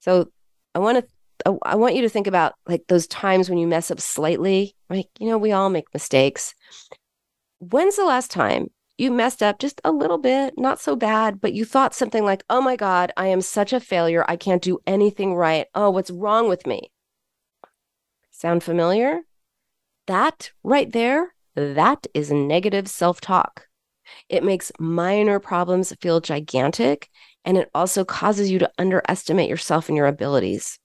So 0.00 0.30
I 0.74 0.78
want 0.80 0.98
to 0.98 1.08
I 1.64 1.76
want 1.76 1.94
you 1.94 2.02
to 2.02 2.08
think 2.08 2.26
about 2.26 2.54
like 2.66 2.84
those 2.88 3.06
times 3.06 3.48
when 3.48 3.58
you 3.58 3.66
mess 3.66 3.90
up 3.90 4.00
slightly, 4.00 4.74
Like, 4.90 5.08
You 5.20 5.28
know, 5.28 5.38
we 5.38 5.52
all 5.52 5.68
make 5.68 5.92
mistakes. 5.92 6.54
When's 7.58 7.96
the 7.96 8.04
last 8.04 8.30
time 8.30 8.70
you 8.98 9.10
messed 9.10 9.42
up 9.42 9.58
just 9.58 9.80
a 9.84 9.92
little 9.92 10.18
bit, 10.18 10.54
not 10.56 10.80
so 10.80 10.96
bad, 10.96 11.40
but 11.40 11.52
you 11.52 11.64
thought 11.64 11.94
something 11.94 12.24
like, 12.24 12.42
"Oh 12.48 12.62
my 12.62 12.76
god, 12.76 13.12
I 13.16 13.28
am 13.28 13.42
such 13.42 13.72
a 13.72 13.80
failure. 13.80 14.24
I 14.26 14.36
can't 14.36 14.62
do 14.62 14.78
anything 14.86 15.34
right. 15.34 15.66
Oh, 15.74 15.90
what's 15.90 16.10
wrong 16.10 16.48
with 16.48 16.66
me?" 16.66 16.90
Sound 18.30 18.62
familiar? 18.62 19.22
That 20.06 20.50
right 20.62 20.90
there, 20.90 21.34
that 21.54 22.06
is 22.14 22.30
negative 22.30 22.88
self 22.88 23.20
talk. 23.20 23.66
It 24.28 24.44
makes 24.44 24.70
minor 24.78 25.40
problems 25.40 25.92
feel 26.00 26.20
gigantic, 26.20 27.08
and 27.44 27.56
it 27.56 27.70
also 27.74 28.04
causes 28.04 28.50
you 28.50 28.58
to 28.60 28.70
underestimate 28.78 29.48
yourself 29.48 29.88
and 29.88 29.96
your 29.96 30.06
abilities. 30.06 30.78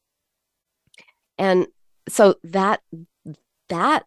And 1.37 1.67
so 2.09 2.35
that 2.43 2.81
that 3.69 4.05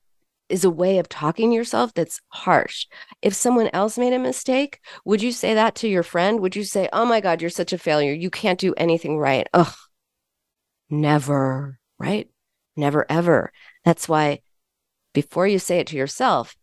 is 0.49 0.65
a 0.65 0.71
way 0.71 0.99
of 0.99 1.09
talking 1.09 1.51
to 1.51 1.57
yourself 1.57 1.95
that's 1.95 2.21
harsh. 2.29 2.87
If 3.23 3.35
someone 3.35 3.71
else 3.73 3.97
made 3.97 4.13
a 4.13 4.19
mistake, 4.19 4.79
would 5.05 5.23
you 5.23 5.33
say 5.33 5.55
that 5.55 5.75
to 5.77 5.89
your 5.89 6.03
friend? 6.03 6.41
Would 6.41 6.55
you 6.57 6.65
say, 6.65 6.89
"Oh 6.93 7.05
my 7.05 7.21
god, 7.21 7.41
you're 7.41 7.51
such 7.51 7.73
a 7.73 7.79
failure. 7.79 8.13
You 8.13 8.31
can't 8.31 8.61
do 8.61 8.75
anything 8.77 9.19
right." 9.19 9.47
Ugh. 9.55 9.75
Never, 10.91 11.79
right? 11.99 12.29
Never, 12.77 13.07
ever. 13.09 13.53
That's 13.85 14.09
why 14.09 14.41
before 15.15 15.47
you 15.47 15.59
say 15.59 15.79
it 15.79 15.87
to 15.87 15.97
yourself, 15.97 16.55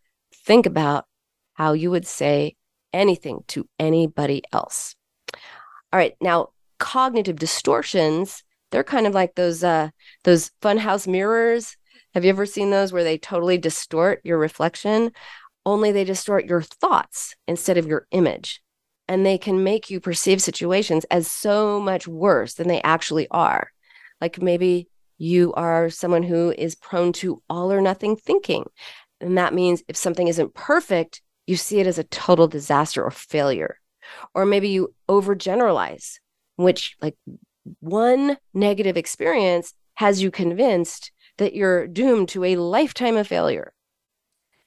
think 0.46 0.68
about 0.68 1.06
how 1.54 1.74
you 1.74 1.90
would 1.90 2.06
say 2.06 2.56
anything 2.94 3.44
to 3.48 3.68
anybody 3.80 4.44
else. 4.54 4.96
All 5.92 5.98
right. 5.98 6.14
Now, 6.22 6.50
cognitive 6.78 7.40
distortions, 7.40 8.44
they're 8.72 8.84
kind 8.84 9.08
of 9.08 9.14
like 9.14 9.36
those 9.36 9.64
uh 9.64 9.90
those 10.24 10.52
funhouse 10.62 11.08
mirrors. 11.08 11.76
Have 12.14 12.24
you 12.24 12.30
ever 12.30 12.46
seen 12.46 12.70
those 12.70 12.92
where 12.92 13.04
they 13.04 13.18
totally 13.18 13.58
distort 13.58 14.22
your 14.24 14.38
reflection? 14.38 15.12
Only 15.66 15.92
they 15.92 16.04
distort 16.04 16.46
your 16.46 16.62
thoughts 16.62 17.36
instead 17.48 17.78
of 17.78 17.88
your 17.88 18.08
image. 18.12 18.62
And 19.08 19.26
they 19.26 19.38
can 19.38 19.64
make 19.64 19.90
you 19.90 20.00
perceive 20.00 20.42
situations 20.42 21.06
as 21.06 21.30
so 21.30 21.80
much 21.80 22.08
worse 22.08 22.54
than 22.54 22.68
they 22.68 22.82
actually 22.82 23.28
are. 23.30 23.72
Like 24.20 24.42
maybe 24.42 24.88
you 25.22 25.54
are 25.54 25.88
someone 25.92 26.24
who 26.24 26.52
is 26.58 26.74
prone 26.74 27.14
to 27.14 27.44
all 27.48 27.72
or 27.72 27.80
nothing 27.80 28.16
thinking. 28.16 28.66
And 29.20 29.38
that 29.38 29.54
means 29.54 29.84
if 29.88 29.96
something 29.96 30.28
isn't 30.28 30.56
perfect, 30.56 31.22
you 31.46 31.56
see 31.58 31.80
it 31.80 31.86
as 31.86 32.00
a 32.00 32.04
total 32.06 32.48
disaster 32.48 33.04
or 33.04 33.12
failure. 33.12 33.78
Or 34.34 34.48
maybe 34.48 34.70
you 34.70 34.96
overgeneralize, 35.08 36.16
which, 36.56 36.96
like, 37.04 37.16
one 37.82 38.38
negative 38.56 38.98
experience 38.98 39.76
has 39.94 40.24
you 40.24 40.32
convinced 40.32 41.12
that 41.38 41.54
you're 41.54 41.86
doomed 41.86 42.30
to 42.30 42.44
a 42.44 42.56
lifetime 42.56 43.16
of 43.16 43.28
failure. 43.28 43.74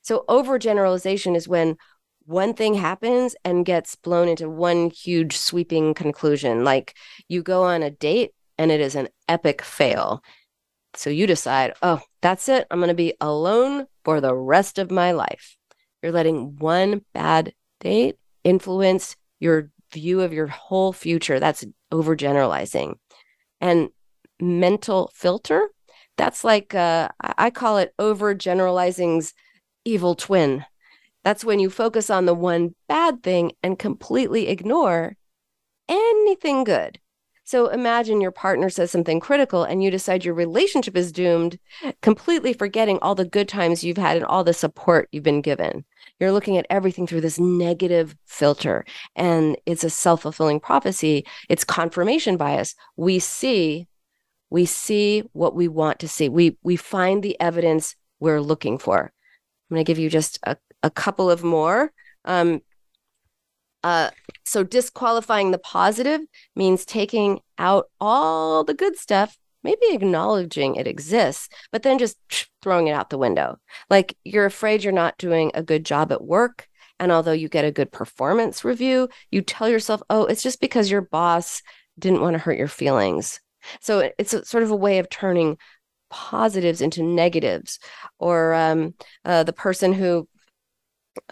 So, 0.02 0.24
overgeneralization 0.28 1.34
is 1.34 1.48
when 1.48 1.76
one 2.26 2.54
thing 2.54 2.74
happens 2.74 3.34
and 3.44 3.66
gets 3.66 3.96
blown 3.96 4.28
into 4.28 4.48
one 4.48 4.90
huge 4.90 5.36
sweeping 5.36 5.94
conclusion. 5.94 6.62
Like 6.62 6.94
you 7.28 7.42
go 7.42 7.64
on 7.64 7.82
a 7.82 7.90
date 7.90 8.30
and 8.56 8.70
it 8.70 8.80
is 8.80 8.94
an 8.94 9.08
epic 9.28 9.62
fail. 9.62 10.22
So 10.96 11.10
you 11.10 11.26
decide, 11.26 11.74
oh, 11.82 12.00
that's 12.22 12.48
it. 12.48 12.66
I'm 12.70 12.78
going 12.78 12.88
to 12.88 12.94
be 12.94 13.14
alone 13.20 13.86
for 14.04 14.20
the 14.20 14.34
rest 14.34 14.78
of 14.78 14.90
my 14.90 15.12
life. 15.12 15.56
You're 16.02 16.12
letting 16.12 16.56
one 16.56 17.04
bad 17.12 17.52
date 17.80 18.16
influence 18.44 19.16
your 19.40 19.70
view 19.92 20.20
of 20.20 20.32
your 20.32 20.46
whole 20.46 20.92
future. 20.92 21.40
That's 21.40 21.64
overgeneralizing. 21.92 22.94
And 23.60 23.90
mental 24.40 25.10
filter, 25.14 25.70
that's 26.16 26.44
like, 26.44 26.74
uh, 26.74 27.08
I 27.20 27.50
call 27.50 27.78
it 27.78 27.94
overgeneralizing's 27.98 29.34
evil 29.84 30.14
twin. 30.14 30.64
That's 31.24 31.44
when 31.44 31.58
you 31.58 31.70
focus 31.70 32.10
on 32.10 32.26
the 32.26 32.34
one 32.34 32.74
bad 32.88 33.22
thing 33.22 33.52
and 33.62 33.78
completely 33.78 34.48
ignore 34.48 35.16
anything 35.88 36.64
good. 36.64 37.00
So 37.46 37.68
imagine 37.68 38.22
your 38.22 38.30
partner 38.30 38.70
says 38.70 38.90
something 38.90 39.20
critical 39.20 39.64
and 39.64 39.82
you 39.82 39.90
decide 39.90 40.24
your 40.24 40.32
relationship 40.32 40.96
is 40.96 41.12
doomed, 41.12 41.58
completely 42.00 42.54
forgetting 42.54 42.98
all 43.02 43.14
the 43.14 43.26
good 43.26 43.48
times 43.48 43.84
you've 43.84 43.98
had 43.98 44.16
and 44.16 44.24
all 44.24 44.44
the 44.44 44.54
support 44.54 45.08
you've 45.12 45.24
been 45.24 45.42
given. 45.42 45.84
You're 46.18 46.32
looking 46.32 46.56
at 46.56 46.66
everything 46.70 47.06
through 47.06 47.20
this 47.20 47.38
negative 47.38 48.16
filter, 48.24 48.84
and 49.14 49.56
it's 49.66 49.84
a 49.84 49.90
self 49.90 50.22
fulfilling 50.22 50.58
prophecy. 50.58 51.26
It's 51.50 51.64
confirmation 51.64 52.38
bias. 52.38 52.74
We 52.96 53.18
see, 53.18 53.88
we 54.48 54.64
see 54.64 55.24
what 55.32 55.54
we 55.54 55.68
want 55.68 55.98
to 55.98 56.08
see. 56.08 56.28
We 56.28 56.56
we 56.62 56.76
find 56.76 57.22
the 57.22 57.38
evidence 57.40 57.94
we're 58.20 58.40
looking 58.40 58.78
for. 58.78 59.12
I'm 59.70 59.74
going 59.74 59.84
to 59.84 59.90
give 59.90 59.98
you 59.98 60.08
just 60.08 60.38
a, 60.44 60.56
a 60.82 60.90
couple 60.90 61.30
of 61.30 61.42
more. 61.42 61.92
Um, 62.24 62.62
uh, 63.82 64.10
so 64.44 64.62
disqualifying 64.62 65.50
the 65.50 65.58
positive 65.58 66.20
means 66.54 66.84
taking 66.84 67.40
out 67.58 67.86
all 68.00 68.64
the 68.64 68.74
good 68.74 68.96
stuff, 68.96 69.36
maybe 69.62 69.86
acknowledging 69.90 70.76
it 70.76 70.86
exists, 70.86 71.48
but 71.72 71.82
then 71.82 71.98
just 71.98 72.16
throwing 72.62 72.86
it 72.86 72.92
out 72.92 73.10
the 73.10 73.18
window. 73.18 73.56
Like 73.90 74.16
you're 74.24 74.46
afraid 74.46 74.84
you're 74.84 74.92
not 74.92 75.18
doing 75.18 75.50
a 75.54 75.62
good 75.62 75.84
job 75.84 76.12
at 76.12 76.24
work. 76.24 76.68
And 77.00 77.10
although 77.10 77.32
you 77.32 77.48
get 77.48 77.64
a 77.64 77.72
good 77.72 77.90
performance 77.90 78.64
review, 78.64 79.08
you 79.30 79.42
tell 79.42 79.68
yourself, 79.68 80.00
oh, 80.08 80.26
it's 80.26 80.42
just 80.42 80.60
because 80.60 80.90
your 80.90 81.00
boss 81.00 81.60
didn't 81.98 82.20
want 82.20 82.34
to 82.34 82.38
hurt 82.38 82.58
your 82.58 82.68
feelings. 82.68 83.40
So 83.80 84.10
it's 84.18 84.32
a, 84.32 84.44
sort 84.44 84.62
of 84.62 84.70
a 84.70 84.76
way 84.76 84.98
of 84.98 85.10
turning 85.10 85.58
positives 86.10 86.80
into 86.80 87.02
negatives. 87.02 87.78
Or 88.18 88.54
um, 88.54 88.94
uh, 89.24 89.42
the 89.42 89.52
person 89.52 89.92
who 89.92 90.28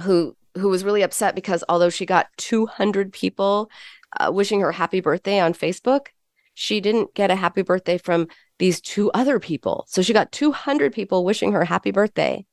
who 0.01 0.37
who 0.55 0.69
was 0.69 0.85
really 0.85 1.03
upset 1.03 1.35
because 1.35 1.65
although 1.69 1.91
she 1.91 2.07
got 2.07 2.27
200 2.37 3.13
people 3.13 3.71
uh, 4.19 4.31
wishing 4.33 4.61
her 4.61 4.73
happy 4.73 5.01
birthday 5.01 5.41
on 5.41 5.55
Facebook, 5.55 6.09
she 6.55 6.81
didn't 6.81 7.15
get 7.15 7.31
a 7.31 7.37
happy 7.37 7.63
birthday 7.63 7.99
from 7.99 8.29
these 8.59 8.81
two 8.81 9.11
other 9.13 9.41
people. 9.41 9.87
So 9.89 10.03
she 10.03 10.13
got 10.13 10.33
200 10.33 10.93
people 10.93 11.25
wishing 11.25 11.53
her 11.53 11.65
happy 11.65 11.91
birthday. 11.91 12.47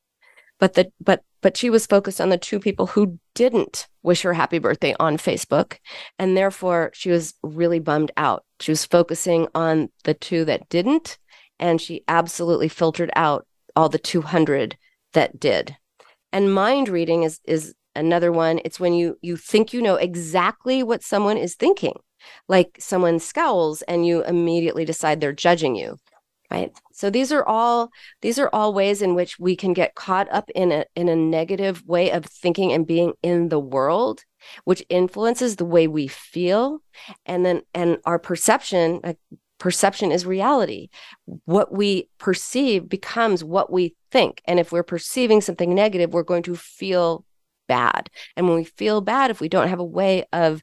But 0.59 0.73
the 0.73 0.91
but 0.99 1.23
but 1.41 1.55
she 1.55 1.69
was 1.69 1.85
focused 1.85 2.19
on 2.19 2.29
the 2.29 2.37
two 2.37 2.59
people 2.59 2.87
who 2.87 3.17
didn't 3.33 3.87
wish 4.03 4.23
her 4.23 4.33
happy 4.33 4.59
birthday 4.59 4.93
on 4.99 5.17
Facebook 5.17 5.77
and 6.17 6.35
therefore 6.35 6.91
she 6.93 7.11
was 7.11 7.33
really 7.43 7.79
bummed 7.79 8.11
out. 8.17 8.43
She 8.59 8.71
was 8.71 8.85
focusing 8.85 9.47
on 9.55 9.89
the 10.03 10.13
two 10.13 10.43
that 10.45 10.67
didn't 10.67 11.17
and 11.59 11.79
she 11.79 12.03
absolutely 12.09 12.67
filtered 12.67 13.11
out 13.15 13.45
all 13.75 13.87
the 13.87 13.97
200 13.97 14.77
that 15.13 15.39
did. 15.39 15.77
And 16.33 16.53
mind 16.53 16.89
reading 16.89 17.23
is 17.23 17.39
is 17.45 17.73
another 17.99 18.31
one. 18.31 18.59
It's 18.65 18.79
when 18.79 18.93
you 18.93 19.17
you 19.21 19.37
think 19.37 19.73
you 19.73 19.81
know 19.81 19.95
exactly 19.95 20.83
what 20.83 21.03
someone 21.03 21.37
is 21.37 21.55
thinking 21.55 21.99
like 22.47 22.77
someone 22.79 23.19
scowls 23.19 23.81
and 23.83 24.05
you 24.05 24.23
immediately 24.23 24.85
decide 24.85 25.21
they're 25.21 25.31
judging 25.33 25.75
you 25.75 25.97
right? 26.51 26.71
So 26.91 27.09
these 27.09 27.31
are 27.31 27.45
all 27.45 27.89
these 28.21 28.39
are 28.39 28.49
all 28.51 28.73
ways 28.73 29.01
in 29.01 29.15
which 29.15 29.39
we 29.39 29.55
can 29.55 29.73
get 29.73 29.95
caught 29.95 30.27
up 30.31 30.49
in 30.55 30.71
a 30.71 30.85
in 30.95 31.07
a 31.07 31.15
negative 31.15 31.85
way 31.85 32.11
of 32.11 32.25
thinking 32.25 32.73
and 32.73 32.87
being 32.87 33.13
in 33.21 33.49
the 33.49 33.59
world 33.59 34.23
which 34.63 34.83
influences 34.89 35.57
the 35.57 35.65
way 35.65 35.87
we 35.87 36.07
feel. 36.07 36.81
And 37.25 37.45
then 37.45 37.61
and 37.73 37.99
our 38.05 38.19
perception 38.19 39.01
like 39.03 39.17
perception 39.59 40.11
is 40.11 40.25
reality. 40.25 40.89
What 41.45 41.71
we 41.73 42.09
perceive 42.17 42.87
becomes 42.87 43.43
what 43.43 43.71
we 43.71 43.95
think. 44.09 44.41
And 44.45 44.59
if 44.59 44.71
we're 44.71 44.83
perceiving 44.83 45.41
something 45.41 45.75
negative 45.75 46.13
we're 46.13 46.23
going 46.23 46.43
to 46.43 46.55
feel 46.55 47.25
bad. 47.69 48.09
And 48.35 48.47
when 48.47 48.57
we 48.57 48.65
feel 48.65 48.99
bad, 48.99 49.31
if 49.31 49.39
we 49.39 49.47
don't 49.47 49.69
have 49.69 49.79
a 49.79 49.85
way 49.85 50.25
of 50.33 50.61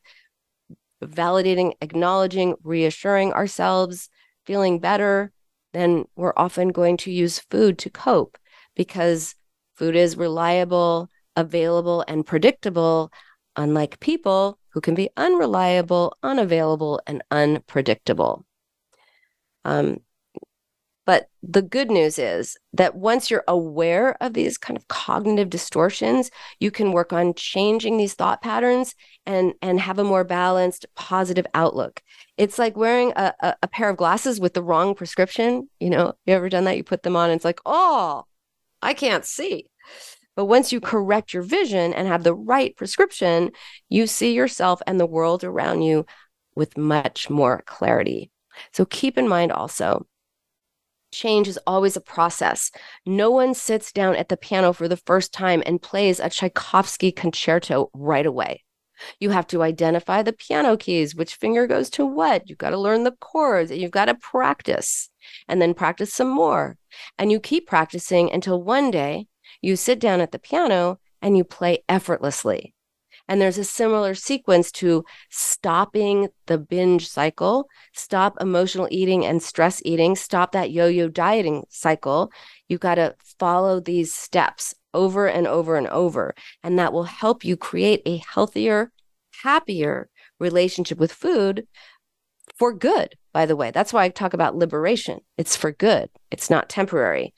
validating, 1.02 1.72
acknowledging, 1.80 2.57
reassuring 2.62 3.32
ourselves, 3.32 4.11
feeling 4.44 4.80
better, 4.80 5.32
then 5.72 6.04
we're 6.16 6.32
often 6.36 6.68
going 6.68 6.96
to 6.98 7.11
use 7.11 7.38
food 7.38 7.78
to 7.78 7.90
cope 7.90 8.36
because 8.74 9.34
food 9.74 9.94
is 9.94 10.16
reliable, 10.16 11.09
available, 11.36 12.04
and 12.09 12.26
predictable, 12.26 13.12
unlike 13.57 14.00
people 14.00 14.59
who 14.70 14.80
can 14.80 14.94
be 14.94 15.11
unreliable, 15.16 16.16
unavailable, 16.22 17.00
and 17.07 17.22
unpredictable. 17.30 18.44
Um, 19.64 19.98
the 21.49 21.62
good 21.62 21.90
news 21.90 22.18
is 22.18 22.57
that 22.72 22.97
once 22.97 23.30
you're 23.30 23.44
aware 23.47 24.16
of 24.20 24.34
these 24.34 24.59
kind 24.59 24.76
of 24.76 24.88
cognitive 24.88 25.49
distortions, 25.49 26.30
you 26.59 26.70
can 26.70 26.92
work 26.92 27.12
on 27.12 27.34
changing 27.34 27.97
these 27.97 28.14
thought 28.14 28.42
patterns 28.42 28.94
and 29.26 29.55
and 29.62 29.78
have 29.80 29.99
a 29.99 30.05
more 30.05 30.24
balanced, 30.24 30.86
positive 30.97 31.47
outlook. 31.55 32.03
It's 32.36 32.59
like 32.59 32.76
wearing 32.76 33.12
a, 33.14 33.32
a, 33.40 33.57
a 33.62 33.68
pair 33.68 33.88
of 33.88 33.97
glasses 33.97 34.40
with 34.40 34.55
the 34.55 34.62
wrong 34.62 34.94
prescription. 34.94 35.68
You 35.78 35.90
know, 35.90 36.14
you 36.26 36.34
ever 36.34 36.49
done 36.49 36.64
that? 36.64 36.76
You 36.76 36.84
put 36.84 37.05
them 37.05 37.16
on, 37.16 37.30
and 37.30 37.36
it's 37.36 37.44
like, 37.44 37.61
oh, 37.64 38.24
I 38.82 38.92
can't 38.94 39.24
see. 39.24 39.66
But 40.34 40.47
once 40.47 40.72
you 40.72 40.80
correct 40.80 41.32
your 41.32 41.44
vision 41.44 41.94
and 41.94 42.09
have 42.09 42.24
the 42.24 42.34
right 42.34 42.76
prescription, 42.76 43.53
you 43.88 44.07
see 44.07 44.34
yourself 44.34 44.82
and 44.86 44.99
the 44.99 45.07
world 45.07 45.44
around 45.44 45.82
you 45.82 46.07
with 46.57 46.76
much 46.76 47.30
more 47.30 47.62
clarity. 47.66 48.30
So 48.72 48.84
keep 48.84 49.16
in 49.16 49.28
mind 49.28 49.53
also 49.53 50.07
change 51.17 51.49
is 51.49 51.59
always 51.67 51.97
a 51.97 52.01
process. 52.01 52.71
No 53.07 53.31
one 53.31 53.55
sits 53.55 53.91
down 53.93 54.17
at 54.17 54.29
the 54.29 54.37
piano 54.37 54.73
for 54.73 54.87
the 54.87 54.97
first 54.99 55.33
time 55.33 55.62
and 55.64 55.83
plays 55.83 56.21
a 56.21 56.29
Tchaikovsky 56.29 57.11
concerto 57.11 57.91
right 57.95 58.27
away. 58.27 58.62
You 59.21 59.31
have 59.31 59.47
to 59.49 59.62
identify 59.62 60.23
the 60.23 60.33
piano 60.33 60.77
keys, 60.77 61.14
which 61.14 61.35
finger 61.35 61.67
goes 61.67 61.91
to 61.91 62.07
what. 62.07 62.49
You've 62.49 62.59
got 62.59 62.71
to 62.71 62.79
learn 62.79 63.05
the 63.05 63.17
chords, 63.21 63.71
and 63.71 63.81
you've 63.81 63.91
got 63.91 64.07
to 64.07 64.14
practice 64.14 65.11
and 65.49 65.61
then 65.61 65.75
practice 65.75 66.12
some 66.12 66.31
more. 66.31 66.77
And 67.19 67.33
you 67.33 67.41
keep 67.41 67.67
practicing 67.67 68.31
until 68.31 68.62
one 68.62 68.91
day 68.91 69.27
you 69.61 69.77
sit 69.77 69.99
down 69.99 70.21
at 70.21 70.33
the 70.33 70.39
piano 70.39 70.99
and 71.21 71.37
you 71.37 71.45
play 71.45 71.83
effortlessly. 71.89 72.75
And 73.29 73.41
there's 73.41 73.59
a 73.59 73.64
similar 73.64 74.14
sequence 74.14 74.70
to 74.72 75.05
stopping 75.31 76.29
the 76.47 76.59
binge 76.59 77.09
cycle, 77.09 77.68
stop 77.93 78.37
emotional 78.41 78.89
eating 78.91 79.24
and 79.24 79.43
stress 79.43 79.83
eating, 79.85 80.16
stop 80.16 80.53
that 80.53 80.70
yo 80.70 80.87
yo 80.87 81.09
dieting 81.09 81.64
cycle. 81.68 82.31
You've 82.68 82.81
got 82.81 82.97
to 82.97 83.14
follow 83.39 83.81
these 83.81 84.14
steps 84.14 84.74
over 84.95 85.27
and 85.27 85.47
over 85.47 85.77
and 85.77 85.89
over. 85.89 86.35
And 86.62 86.79
that 86.79 86.93
will 86.93 87.05
help 87.05 87.45
you 87.45 87.57
create 87.57 88.03
a 88.07 88.18
healthier, 88.18 88.93
happier 89.43 90.09
relationship 90.39 90.99
with 90.99 91.12
food 91.12 91.66
for 92.57 92.72
good, 92.72 93.16
by 93.33 93.47
the 93.47 93.57
way. 93.57 93.70
That's 93.70 93.93
why 93.93 94.05
I 94.05 94.09
talk 94.09 94.35
about 94.35 94.57
liberation. 94.57 95.20
It's 95.37 95.57
for 95.57 95.72
good, 95.72 96.09
it's 96.31 96.51
not 96.51 96.68
temporary. 96.68 97.35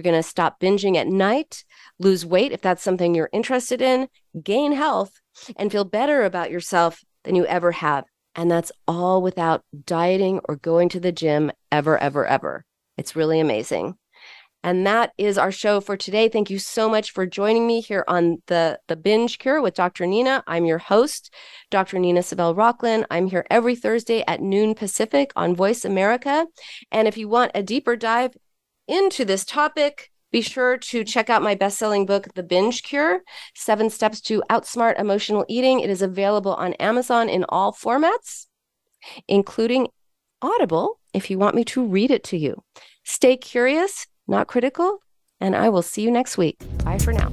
You're 0.00 0.12
going 0.12 0.22
to 0.22 0.26
stop 0.26 0.58
binging 0.58 0.96
at 0.96 1.08
night, 1.08 1.62
lose 1.98 2.24
weight 2.24 2.52
if 2.52 2.62
that's 2.62 2.82
something 2.82 3.14
you're 3.14 3.28
interested 3.34 3.82
in, 3.82 4.08
gain 4.42 4.72
health, 4.72 5.12
and 5.56 5.70
feel 5.70 5.84
better 5.84 6.24
about 6.24 6.50
yourself 6.50 7.04
than 7.24 7.34
you 7.34 7.44
ever 7.44 7.70
have. 7.72 8.04
And 8.34 8.50
that's 8.50 8.72
all 8.88 9.20
without 9.20 9.62
dieting 9.84 10.40
or 10.48 10.56
going 10.56 10.88
to 10.88 11.00
the 11.00 11.12
gym 11.12 11.52
ever, 11.70 11.98
ever, 11.98 12.24
ever. 12.24 12.64
It's 12.96 13.14
really 13.14 13.40
amazing. 13.40 13.96
And 14.62 14.86
that 14.86 15.12
is 15.18 15.36
our 15.36 15.52
show 15.52 15.82
for 15.82 15.98
today. 15.98 16.30
Thank 16.30 16.48
you 16.48 16.58
so 16.58 16.88
much 16.88 17.10
for 17.10 17.26
joining 17.26 17.66
me 17.66 17.82
here 17.82 18.04
on 18.08 18.42
the, 18.46 18.80
the 18.88 18.96
Binge 18.96 19.38
Cure 19.38 19.60
with 19.60 19.74
Dr. 19.74 20.06
Nina. 20.06 20.42
I'm 20.46 20.64
your 20.64 20.78
host, 20.78 21.30
Dr. 21.70 21.98
Nina 21.98 22.20
Savelle 22.20 22.56
Rocklin. 22.56 23.04
I'm 23.10 23.26
here 23.26 23.44
every 23.50 23.76
Thursday 23.76 24.24
at 24.26 24.40
noon 24.40 24.74
Pacific 24.74 25.30
on 25.36 25.54
Voice 25.54 25.84
America. 25.84 26.46
And 26.90 27.06
if 27.06 27.18
you 27.18 27.28
want 27.28 27.52
a 27.54 27.62
deeper 27.62 27.96
dive 27.96 28.32
into 28.88 29.24
this 29.24 29.44
topic, 29.44 30.10
be 30.32 30.42
sure 30.42 30.76
to 30.76 31.02
check 31.02 31.28
out 31.28 31.42
my 31.42 31.54
best 31.54 31.78
selling 31.78 32.06
book, 32.06 32.28
The 32.34 32.42
Binge 32.42 32.82
Cure 32.82 33.20
Seven 33.54 33.90
Steps 33.90 34.20
to 34.22 34.42
Outsmart 34.48 34.98
Emotional 34.98 35.44
Eating. 35.48 35.80
It 35.80 35.90
is 35.90 36.02
available 36.02 36.54
on 36.54 36.74
Amazon 36.74 37.28
in 37.28 37.44
all 37.48 37.72
formats, 37.72 38.46
including 39.26 39.88
Audible, 40.42 41.00
if 41.12 41.30
you 41.30 41.38
want 41.38 41.56
me 41.56 41.64
to 41.64 41.84
read 41.84 42.10
it 42.10 42.24
to 42.24 42.36
you. 42.36 42.62
Stay 43.04 43.36
curious, 43.36 44.06
not 44.28 44.46
critical, 44.46 45.00
and 45.40 45.56
I 45.56 45.68
will 45.68 45.82
see 45.82 46.02
you 46.02 46.10
next 46.10 46.38
week. 46.38 46.56
Bye 46.84 46.98
for 46.98 47.12
now. 47.12 47.32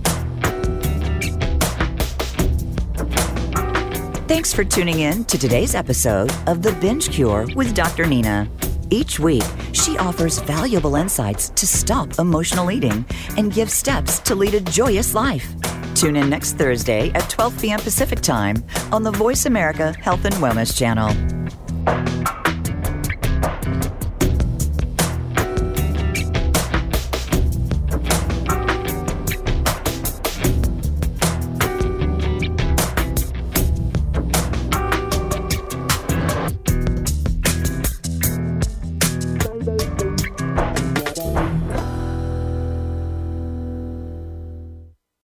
Thanks 4.28 4.54
for 4.54 4.66
tuning 4.66 5.00
in 5.00 5.24
to 5.26 5.38
today's 5.38 5.74
episode 5.74 6.34
of 6.48 6.62
The 6.62 6.74
Binge 6.74 7.10
Cure 7.10 7.48
with 7.56 7.74
Dr. 7.74 8.06
Nina. 8.06 8.50
Each 8.90 9.20
week, 9.20 9.44
she 9.74 9.98
offers 9.98 10.40
valuable 10.40 10.96
insights 10.96 11.50
to 11.50 11.68
stop 11.68 12.20
emotional 12.20 12.72
eating 12.72 13.06
and 13.38 13.54
give 13.54 13.70
steps 13.70 14.20
to 14.20 14.36
lead 14.36 14.54
a 14.54 14.62
joyous 14.62 15.14
life. 15.14 15.48
Tune 15.96 16.16
in 16.16 16.30
next 16.30 16.54
Thursday 16.54 17.12
at 17.12 17.30
12 17.30 17.62
p.m. 17.62 17.80
Pacific 17.80 18.22
Time 18.22 18.64
on 18.92 19.04
the 19.04 19.12
Voice 19.12 19.46
America 19.46 19.94
Health 20.00 20.26
and 20.26 20.36
Wellness 20.36 20.78
Channel. 20.78 21.14